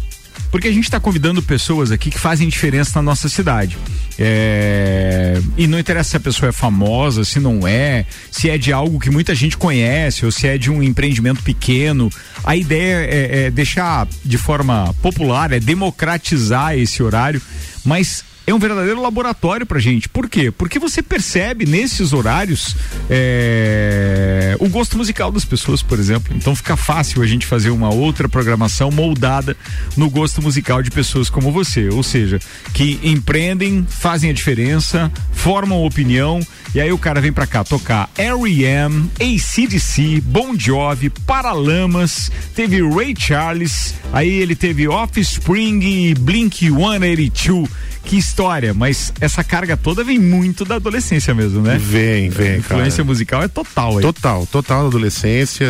Porque 0.51 0.68
a 0.68 0.72
gente 0.72 0.84
está 0.84 0.99
convidando 0.99 1.42
pessoas 1.42 1.90
aqui 1.92 2.11
que 2.11 2.18
fazem 2.18 2.49
diferença 2.49 2.92
na 2.94 3.03
nossa 3.03 3.28
cidade. 3.28 3.76
É, 4.18 5.40
E 5.57 5.66
não 5.66 5.78
interessa 5.78 6.11
se 6.11 6.16
a 6.16 6.20
pessoa 6.20 6.49
é 6.49 6.53
famosa, 6.53 7.22
se 7.24 7.38
não 7.38 7.68
é, 7.68 8.07
se 8.30 8.49
é 8.49 8.57
de 8.57 8.72
algo 8.72 8.99
que 8.99 9.11
muita 9.11 9.34
gente 9.34 9.57
conhece 9.57 10.24
ou 10.24 10.32
se 10.32 10.46
é 10.46 10.57
de 10.57 10.70
um 10.70 10.82
empreendimento 10.82 11.42
pequeno. 11.42 12.11
A 12.44 12.57
ideia 12.57 13.05
é, 13.05 13.46
é 13.46 13.51
deixar 13.51 14.09
de 14.24 14.38
forma 14.38 14.94
popular, 15.03 15.53
é 15.53 15.61
democratizar 15.61 16.76
esse 16.78 17.03
horário, 17.03 17.42
mas 17.84 18.24
é 18.51 18.55
um 18.55 18.59
verdadeiro 18.59 19.03
laboratório 19.03 19.66
pra 19.66 19.78
gente. 19.78 20.09
Por 20.09 20.26
quê? 20.26 20.51
Porque 20.51 20.78
você 20.78 21.03
percebe 21.03 21.66
nesses 21.66 22.14
horários 22.14 22.74
é, 23.11 24.57
o 24.59 24.70
gosto 24.70 24.96
musical 24.96 25.30
das 25.30 25.44
pessoas, 25.44 25.82
por 25.82 25.99
exemplo. 25.99 26.34
Então 26.34 26.57
fica 26.57 26.74
fácil 26.74 27.22
a 27.22 27.26
gente 27.26 27.44
fazer 27.44 27.68
uma 27.68 27.92
outra 27.92 28.26
programação 28.26 28.90
moldada 28.90 29.55
no 29.94 30.09
gosto 30.09 30.40
musical 30.40 30.82
de 30.82 30.90
pessoas 30.90 31.28
como 31.28 31.53
você. 31.53 31.90
Ou 31.90 32.03
seja, 32.03 32.38
que 32.72 32.99
empreendem, 33.03 33.86
fazem 33.86 34.30
a 34.30 34.32
diferença, 34.32 35.12
formam 35.30 35.84
opinião. 35.84 36.40
E 36.74 36.80
aí 36.80 36.92
o 36.92 36.98
cara 36.98 37.20
vem 37.20 37.32
pra 37.32 37.46
cá 37.46 37.64
tocar 37.64 38.10
R.E.M., 38.16 39.10
ACDC, 39.20 40.20
Bon 40.20 40.54
Jovi, 40.58 41.08
Paralamas, 41.10 42.30
teve 42.54 42.82
Ray 42.82 43.14
Charles, 43.18 43.94
aí 44.12 44.28
ele 44.28 44.54
teve 44.54 44.86
Offspring 44.86 45.80
e 45.80 46.14
Blink 46.14 46.68
182. 46.68 47.68
Que 48.04 48.16
história, 48.16 48.72
mas 48.72 49.12
essa 49.20 49.44
carga 49.44 49.76
toda 49.76 50.02
vem 50.02 50.18
muito 50.18 50.64
da 50.64 50.76
adolescência 50.76 51.34
mesmo, 51.34 51.60
né? 51.60 51.76
Vem, 51.78 52.30
vem, 52.30 52.52
A 52.52 52.56
influência 52.58 52.98
cara. 52.98 53.04
musical 53.04 53.42
é 53.42 53.48
total 53.48 53.98
aí. 53.98 54.02
Total, 54.02 54.46
total 54.46 54.86
adolescência 54.86 55.66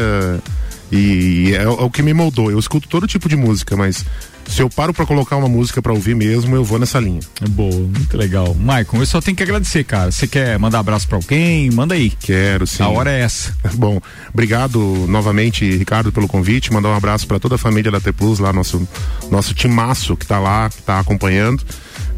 e 0.91 1.53
é, 1.55 1.63
é 1.63 1.69
o 1.69 1.91
que 1.91 2.03
me 2.03 2.15
moldou. 2.15 2.51
Eu 2.51 2.59
escuto 2.59 2.89
todo 2.89 3.07
tipo 3.07 3.29
de 3.29 3.37
música, 3.37 3.77
mas 3.77 4.05
se 4.49 4.63
eu 4.63 4.71
paro 4.71 4.95
pra 4.95 5.05
colocar 5.07 5.37
uma 5.37 5.49
música 5.49 5.81
pra 5.83 5.93
ouvir 5.93 6.17
mesmo, 6.17 6.57
eu 6.57 6.65
vou 6.65 6.79
nessa 6.79 6.99
linha. 6.99 7.21
É 7.41 7.49
boa, 7.49 7.73
muito 7.75 8.17
legal. 8.17 8.55
Maicon, 8.55 8.99
eu 8.99 9.07
só 9.07 9.21
tenho 9.21 9.37
que 9.37 9.43
agradecer, 9.43 9.85
cara. 9.85 10.11
Você 10.11 10.27
quer 10.27 10.59
mandar 10.59 10.79
abraço 10.79 11.07
pra 11.07 11.17
alguém? 11.17 11.71
Manda 11.71 11.95
aí. 11.95 12.11
Quero, 12.11 12.67
sim. 12.67 12.83
A 12.83 12.89
hora 12.89 13.11
é 13.11 13.21
essa. 13.21 13.55
Bom, 13.77 14.01
obrigado 14.33 14.79
novamente, 15.07 15.65
Ricardo, 15.77 16.11
pelo 16.11 16.27
convite. 16.27 16.73
Mandar 16.73 16.89
um 16.89 16.97
abraço 16.97 17.27
pra 17.27 17.39
toda 17.39 17.57
a 17.57 17.59
família 17.59 17.91
da 17.91 18.01
T 18.01 18.11
Plus, 18.13 18.39
lá 18.39 18.53
nosso 18.53 18.89
nosso 19.31 19.55
timaço 19.55 20.17
que 20.17 20.27
tá 20.27 20.39
lá, 20.39 20.71
que 20.71 20.83
tá 20.83 20.99
acompanhando, 20.99 21.63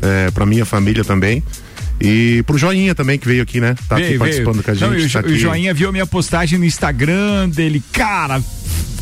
é, 0.00 0.30
para 0.30 0.46
minha 0.46 0.64
família 0.64 1.04
também. 1.04 1.42
E 2.00 2.42
pro 2.46 2.56
Joinha 2.56 2.94
também 2.94 3.18
que 3.18 3.28
veio 3.28 3.42
aqui, 3.42 3.60
né? 3.60 3.74
Tá 3.86 3.96
aqui 3.96 4.06
Veio, 4.06 4.18
participando 4.18 4.54
veio. 4.54 4.64
com 4.64 4.70
a 4.70 4.74
gente. 4.74 4.82
Não, 4.82 5.06
o, 5.06 5.10
tá 5.12 5.18
o 5.18 5.20
aqui. 5.20 5.38
Joinha 5.38 5.74
viu 5.74 5.88
a 5.90 5.92
minha 5.92 6.06
postagem 6.06 6.58
no 6.58 6.64
Instagram 6.64 7.50
dele. 7.50 7.82
Cara, 7.92 8.40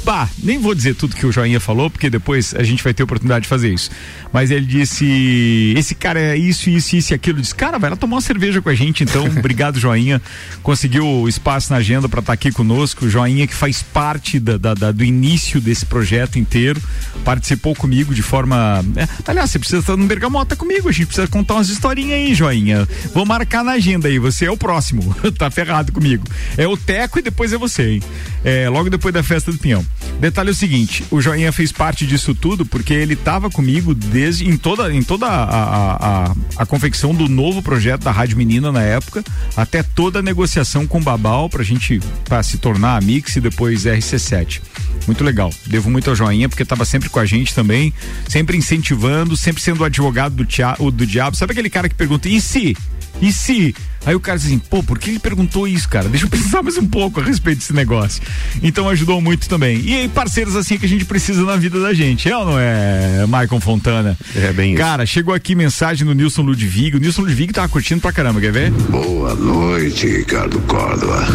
pá, 0.09 0.27
nem 0.43 0.59
vou 0.59 0.75
dizer 0.75 0.95
tudo 0.95 1.15
que 1.15 1.27
o 1.27 1.31
Joinha 1.31 1.61
falou, 1.61 1.91
porque 1.91 2.09
depois 2.09 2.55
a 2.55 2.63
gente 2.63 2.83
vai 2.83 2.95
ter 2.95 3.03
oportunidade 3.03 3.43
de 3.43 3.49
fazer 3.49 3.75
isso. 3.75 3.91
Mas 4.33 4.51
ele 4.51 4.65
disse: 4.65 5.75
esse 5.77 5.95
cara 5.95 6.19
é 6.19 6.35
isso, 6.35 6.71
isso, 6.71 6.97
isso 6.97 7.13
e 7.13 7.15
aquilo. 7.15 7.43
Disse, 7.43 7.55
cara, 7.55 7.79
vai 7.79 7.91
lá 7.91 7.97
tomar 7.97 8.17
uma 8.17 8.23
cerveja 8.23 8.63
com 8.63 8.71
a 8.71 8.75
gente, 8.75 9.05
então. 9.05 9.27
Obrigado, 9.39 9.79
Joinha. 9.79 10.23
Conseguiu 10.63 11.29
espaço 11.29 11.71
na 11.71 11.79
agenda 11.79 12.09
para 12.09 12.21
estar 12.21 12.33
aqui 12.33 12.51
conosco. 12.51 13.05
O 13.05 13.11
Joinha 13.11 13.47
que 13.47 13.55
faz 13.55 13.83
parte 13.83 14.41
da- 14.41 14.57
da- 14.57 14.73
da- 14.73 14.93
do 14.93 15.05
início 15.05 15.61
desse 15.61 15.85
projeto 15.85 16.39
inteiro. 16.39 16.81
Participou 17.23 17.75
comigo 17.75 18.15
de 18.15 18.23
forma. 18.23 18.83
é, 18.97 19.07
aliás, 19.27 19.51
você 19.51 19.59
precisa 19.59 19.81
estar 19.81 19.95
no 19.95 20.07
Bergamota 20.07 20.57
comigo. 20.57 20.89
A 20.89 20.93
gente 20.93 21.07
precisa 21.09 21.29
contar 21.29 21.55
umas 21.57 21.69
historinhas 21.69 22.15
aí, 22.15 22.35
Joinha. 22.35 22.89
Vou 23.13 23.27
marcar 23.27 23.63
na 23.63 23.73
agenda 23.73 24.09
aí. 24.09 24.19
Você 24.19 24.47
é 24.47 24.51
o 24.51 24.57
próximo. 24.57 25.15
tá 25.37 25.51
ferrado 25.51 25.93
comigo. 25.93 26.25
É 26.57 26.67
o 26.67 26.79
Teco 26.79 27.19
e 27.19 27.23
depois 27.23 27.53
é 27.53 27.59
você, 27.59 27.91
hein? 27.91 28.03
É, 28.43 28.71
logo 28.71 28.89
depois 28.89 29.13
da 29.13 29.23
festa 29.23 29.53
do 29.53 29.59
Pinhão. 29.59 29.85
Detalhe 30.21 30.49
é 30.49 30.53
o 30.53 30.55
seguinte: 30.55 31.05
o 31.11 31.21
Joinha 31.21 31.53
fez 31.53 31.73
parte 31.73 32.07
disso 32.07 32.35
tudo 32.35 32.67
porque 32.67 32.93
ele 32.93 33.15
estava 33.15 33.51
comigo 33.51 33.95
desde 33.95 34.49
em 34.49 34.57
toda, 34.57 34.93
em 34.93 35.03
toda 35.03 35.27
a, 35.27 35.45
a, 35.45 35.97
a, 35.97 36.35
a 36.57 36.67
confecção 36.67 37.15
do 37.15 37.29
novo 37.29 37.63
projeto 37.63 38.03
da 38.03 38.11
Rádio 38.11 38.37
Menina 38.37 38.73
na 38.73 38.83
época, 38.83 39.25
até 39.57 39.83
toda 39.83 40.19
a 40.19 40.23
negociação 40.23 40.87
com 40.87 40.99
o 40.99 41.03
Babal 41.03 41.49
pra 41.49 41.63
gente 41.63 42.01
pra 42.25 42.43
se 42.43 42.59
tornar 42.59 42.97
a 42.97 43.01
Mix 43.01 43.37
e 43.37 43.41
depois 43.41 43.85
RC7. 43.85 44.61
Muito 45.07 45.25
legal. 45.25 45.53
Devo 45.67 45.91
muito 45.91 46.11
ao 46.11 46.17
Joinha, 46.17 46.49
porque 46.49 46.63
estava 46.63 46.85
sempre 46.85 47.09
com 47.09 47.19
a 47.19 47.25
gente 47.25 47.55
também, 47.55 47.93
sempre 48.29 48.57
incentivando, 48.57 49.37
sempre 49.37 49.63
sendo 49.63 49.81
o 49.81 49.85
advogado 49.85 50.35
do, 50.35 50.45
tia, 50.45 50.75
do 50.75 51.07
diabo. 51.07 51.37
Sabe 51.37 51.53
aquele 51.53 51.71
cara 51.71 51.89
que 51.89 51.95
pergunta, 51.95 52.29
e 52.29 52.41
se? 52.41 52.77
E 53.21 53.33
se? 53.33 53.75
Aí 54.07 54.15
o 54.15 54.21
cara 54.21 54.39
diz 54.39 54.47
assim, 54.47 54.59
pô, 54.59 54.83
por 54.83 54.99
que 54.99 55.11
ele 55.11 55.19
perguntou 55.19 55.67
isso, 55.67 55.89
cara? 55.89 56.09
Deixa 56.09 56.25
eu 56.25 56.31
pensar 56.31 56.63
mais 56.65 56.79
um 56.79 56.87
pouco 56.87 57.21
a 57.21 57.23
respeito 57.23 57.59
desse 57.59 57.75
negócio. 57.75 58.23
Então 58.63 58.89
ajudou 58.89 59.21
muito 59.21 59.49
também. 59.49 59.81
E 59.81 59.95
aí, 59.95 60.09
parceiros 60.09 60.57
assim 60.57 60.79
que 60.79 60.87
a 60.87 60.89
gente 60.89 61.05
precisa 61.05 61.43
na 61.45 61.57
vida 61.57 61.81
da 61.81 61.93
gente, 61.93 62.29
é 62.29 62.37
ou 62.37 62.47
não 62.47 62.59
é, 62.59 63.27
Maicon 63.27 63.61
Fontana? 63.61 64.17
É 64.35 64.53
bem 64.53 64.73
isso. 64.73 64.81
Cara, 64.81 65.05
chegou 65.05 65.35
aqui 65.35 65.55
mensagem 65.55 66.07
do 66.07 66.15
Nilson 66.15 66.43
Ludwig. 66.43 66.97
O 66.97 67.01
Nilson 67.01 67.23
Ludwig 67.23 67.53
tava 67.53 67.69
curtindo 67.69 68.01
pra 68.01 68.13
caramba, 68.13 68.41
quer 68.41 68.53
ver? 68.53 68.71
Boa 68.71 69.35
noite, 69.35 70.07
Ricardo 70.07 70.59
Córdova. 70.61 71.27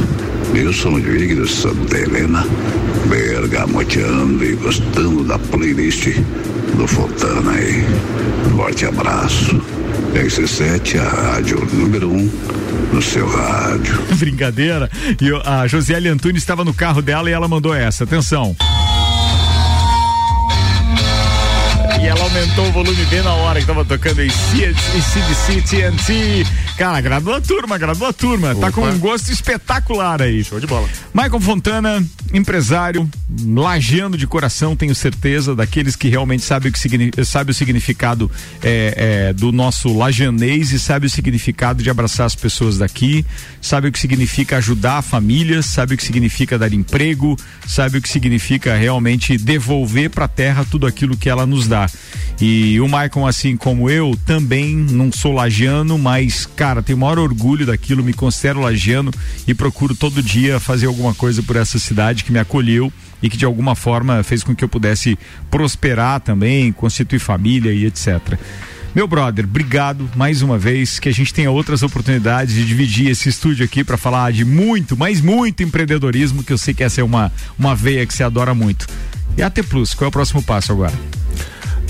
Nilson 0.54 0.90
Ludwig 0.90 1.36
de 1.36 1.48
Santa 1.48 1.98
Helena, 1.98 2.46
bergamoteando 3.08 4.44
e 4.44 4.56
gostando 4.56 5.24
da 5.26 5.38
playlist 5.38 6.08
do 6.76 6.88
Fontana 6.88 7.52
aí. 7.52 7.84
Forte 8.56 8.86
abraço. 8.86 9.62
RC7, 10.14 11.00
a 11.00 11.10
rádio 11.10 11.66
número 11.74 12.10
um 12.10 12.30
no 12.94 13.02
seu 13.02 13.28
rádio. 13.28 14.00
Brincadeira. 14.16 14.90
E 15.20 15.32
a 15.44 15.66
Josiele 15.66 16.08
Antunes 16.08 16.44
estava 16.44 16.64
no 16.64 16.74
carro 16.74 17.02
dela 17.02 17.30
e 17.30 17.34
ela 17.34 17.48
mandou 17.48 17.74
essa. 17.74 18.04
Atenção. 18.04 18.56
E 22.04 22.06
ela 22.06 22.20
aumentou 22.20 22.68
o 22.68 22.72
volume 22.74 23.06
bem 23.06 23.22
na 23.22 23.34
hora 23.34 23.62
que 23.62 23.66
tava 23.66 23.86
tocando 23.86 24.22
em 24.22 24.30
CDC 24.30 25.62
TNT. 25.62 26.46
Cara, 26.78 26.98
agradou 26.98 27.34
a 27.34 27.40
turma, 27.40 27.76
agradou 27.76 28.06
a 28.06 28.12
turma. 28.12 28.50
Tá 28.50 28.68
Opa. 28.68 28.72
com 28.74 28.82
um 28.82 29.00
gosto 29.00 29.32
espetacular 29.32 30.22
aí. 30.22 30.44
Show 30.44 30.60
de 30.60 30.68
bola. 30.68 30.90
Michael 31.14 31.40
Fontana, 31.40 32.06
empresário, 32.34 33.10
lajeando 33.46 34.18
de 34.18 34.28
coração, 34.28 34.76
tenho 34.76 34.94
certeza, 34.94 35.56
daqueles 35.56 35.96
que 35.96 36.10
realmente 36.10 36.44
sabem 36.44 36.72
o, 36.72 36.74
que 36.74 37.24
sabe 37.24 37.52
o 37.52 37.54
significado 37.54 38.30
é, 38.62 39.30
é, 39.30 39.34
do 39.34 39.54
nosso 39.54 39.96
lajanês 39.96 40.74
e 40.74 40.80
sabe 40.80 41.06
o 41.06 41.10
significado 41.10 41.82
de 41.82 41.90
abraçar 41.90 42.26
as 42.26 42.36
pessoas 42.36 42.78
daqui, 42.78 43.26
sabe 43.62 43.88
o 43.88 43.92
que 43.92 44.00
significa 44.00 44.58
ajudar 44.58 44.98
a 44.98 45.02
família, 45.02 45.62
sabe 45.62 45.94
o 45.94 45.98
que 45.98 46.04
significa 46.04 46.60
dar 46.60 46.74
emprego, 46.74 47.38
sabe 47.66 48.00
o 48.00 48.02
que 48.02 48.10
significa 48.10 48.76
realmente 48.76 49.38
devolver 49.38 50.10
para 50.10 50.26
a 50.26 50.28
terra 50.28 50.66
tudo 50.70 50.86
aquilo 50.86 51.16
que 51.16 51.30
ela 51.30 51.46
nos 51.46 51.68
dá. 51.68 51.88
E 52.42 52.80
o 52.82 52.86
Michael, 52.86 53.28
assim 53.28 53.56
como 53.56 53.90
eu, 53.90 54.18
também 54.26 54.76
não 54.76 55.12
sou 55.12 55.34
lagiano, 55.34 55.98
mas, 55.98 56.46
cara, 56.46 56.82
tenho 56.82 56.98
o 56.98 57.02
maior 57.02 57.20
orgulho 57.20 57.66
daquilo, 57.66 58.04
me 58.04 58.14
considero 58.14 58.60
lagiano 58.60 59.12
e 59.48 59.54
procuro 59.54 59.96
todo 59.96 60.22
dia 60.22 60.60
fazer 60.60 60.88
alguma 60.88 61.14
coisa 61.14 61.42
por 61.44 61.56
essa 61.56 61.80
cidade 61.80 62.24
que 62.24 62.32
me 62.32 62.40
acolheu 62.40 62.92
e 63.22 63.30
que 63.30 63.38
de 63.38 63.46
alguma 63.46 63.76
forma 63.76 64.22
fez 64.24 64.44
com 64.44 64.54
que 64.54 64.64
eu 64.64 64.70
pudesse 64.70 65.18
prosperar 65.50 66.20
também, 66.20 66.74
constituir 66.74 67.20
família 67.20 67.72
e 67.72 67.86
etc. 67.86 68.38
Meu 68.94 69.08
brother, 69.08 69.46
obrigado 69.46 70.08
mais 70.16 70.42
uma 70.42 70.58
vez. 70.58 71.00
Que 71.00 71.10
a 71.10 71.12
gente 71.12 71.34
tenha 71.34 71.50
outras 71.50 71.82
oportunidades 71.82 72.54
de 72.54 72.66
dividir 72.66 73.10
esse 73.10 73.28
estúdio 73.28 73.66
aqui 73.66 73.84
para 73.84 73.98
falar 73.98 74.32
de 74.32 74.46
muito, 74.46 74.96
mas 74.96 75.20
muito 75.20 75.64
empreendedorismo, 75.64 76.44
que 76.44 76.54
eu 76.54 76.58
sei 76.58 76.74
que 76.74 76.84
essa 76.84 77.02
é 77.02 77.04
uma, 77.04 77.32
uma 77.58 77.76
veia 77.76 78.06
que 78.06 78.14
você 78.14 78.24
adora 78.24 78.54
muito. 78.54 78.86
E 79.36 79.42
a 79.42 79.50
T 79.50 79.64
Plus, 79.64 79.96
qual 79.96 80.06
é 80.06 80.10
o 80.10 80.12
próximo 80.12 80.44
passo 80.44 80.72
agora? 80.72 80.94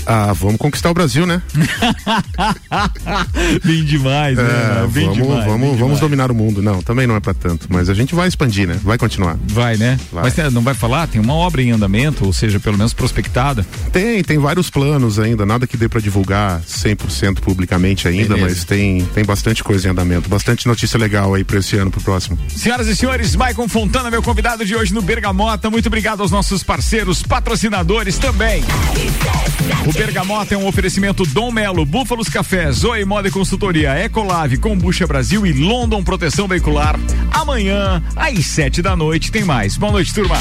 Ah, 0.06 0.32
vamos 0.32 0.56
conquistar 0.58 0.90
o 0.90 0.94
Brasil, 0.94 1.26
né? 1.26 1.40
Bem 3.64 3.84
demais, 3.84 4.36
né? 4.36 4.44
É, 4.44 4.86
Bem 4.86 5.04
vamos, 5.06 5.16
demais, 5.22 5.44
vamos, 5.44 5.60
bem 5.60 5.68
vamos 5.70 5.76
demais. 5.78 6.00
dominar 6.00 6.30
o 6.30 6.34
mundo. 6.34 6.62
Não, 6.62 6.82
também 6.82 7.06
não 7.06 7.16
é 7.16 7.20
pra 7.20 7.34
tanto, 7.34 7.66
mas 7.70 7.88
a 7.88 7.94
gente 7.94 8.14
vai 8.14 8.28
expandir, 8.28 8.66
né? 8.66 8.78
Vai 8.82 8.98
continuar. 8.98 9.36
Vai, 9.48 9.76
né? 9.76 9.98
Vai. 10.12 10.24
Mas 10.24 10.52
não 10.52 10.62
vai 10.62 10.74
falar? 10.74 11.06
Tem 11.06 11.20
uma 11.20 11.34
obra 11.34 11.62
em 11.62 11.70
andamento, 11.70 12.24
ou 12.26 12.32
seja, 12.32 12.60
pelo 12.60 12.76
menos 12.76 12.92
prospectada. 12.92 13.66
Tem, 13.92 14.22
tem 14.22 14.38
vários 14.38 14.70
planos 14.70 15.18
ainda, 15.18 15.46
nada 15.46 15.66
que 15.66 15.76
dê 15.76 15.88
pra 15.88 16.00
divulgar 16.00 16.60
100% 16.62 17.40
publicamente 17.40 18.06
ainda, 18.06 18.34
Beleza. 18.34 18.46
mas 18.56 18.64
tem, 18.64 19.04
tem 19.06 19.24
bastante 19.24 19.64
coisa 19.64 19.88
em 19.88 19.90
andamento, 19.90 20.28
bastante 20.28 20.66
notícia 20.66 20.98
legal 20.98 21.34
aí 21.34 21.44
pra 21.44 21.58
esse 21.58 21.76
ano, 21.76 21.90
pro 21.90 22.00
próximo. 22.00 22.38
Senhoras 22.48 22.86
e 22.88 22.96
senhores, 22.96 23.34
Maicon 23.36 23.68
Fontana, 23.68 24.10
meu 24.10 24.22
convidado 24.22 24.64
de 24.64 24.74
hoje 24.76 24.92
no 24.92 25.02
Bergamota. 25.02 25.70
Muito 25.70 25.86
obrigado 25.86 26.20
aos 26.20 26.30
nossos 26.30 26.62
parceiros, 26.62 27.22
patrocinadores 27.22 28.18
também. 28.18 28.62
O 29.86 29.92
Bergamota 29.94 30.54
é 30.54 30.58
um 30.58 30.66
oferecimento 30.66 31.24
Dom 31.24 31.52
Melo, 31.52 31.86
Búfalos 31.86 32.28
Café, 32.28 32.70
Zoe 32.72 33.04
Moda 33.04 33.28
e 33.28 33.30
Consultoria, 33.30 33.96
Ecolave, 34.04 34.56
Combucha 34.56 35.06
Brasil 35.06 35.46
e 35.46 35.52
London 35.52 36.02
Proteção 36.02 36.48
Veicular. 36.48 36.98
Amanhã, 37.30 38.02
às 38.16 38.44
sete 38.44 38.82
da 38.82 38.96
noite, 38.96 39.30
tem 39.30 39.44
mais. 39.44 39.76
Boa 39.76 39.92
noite, 39.92 40.12
turma. 40.12 40.36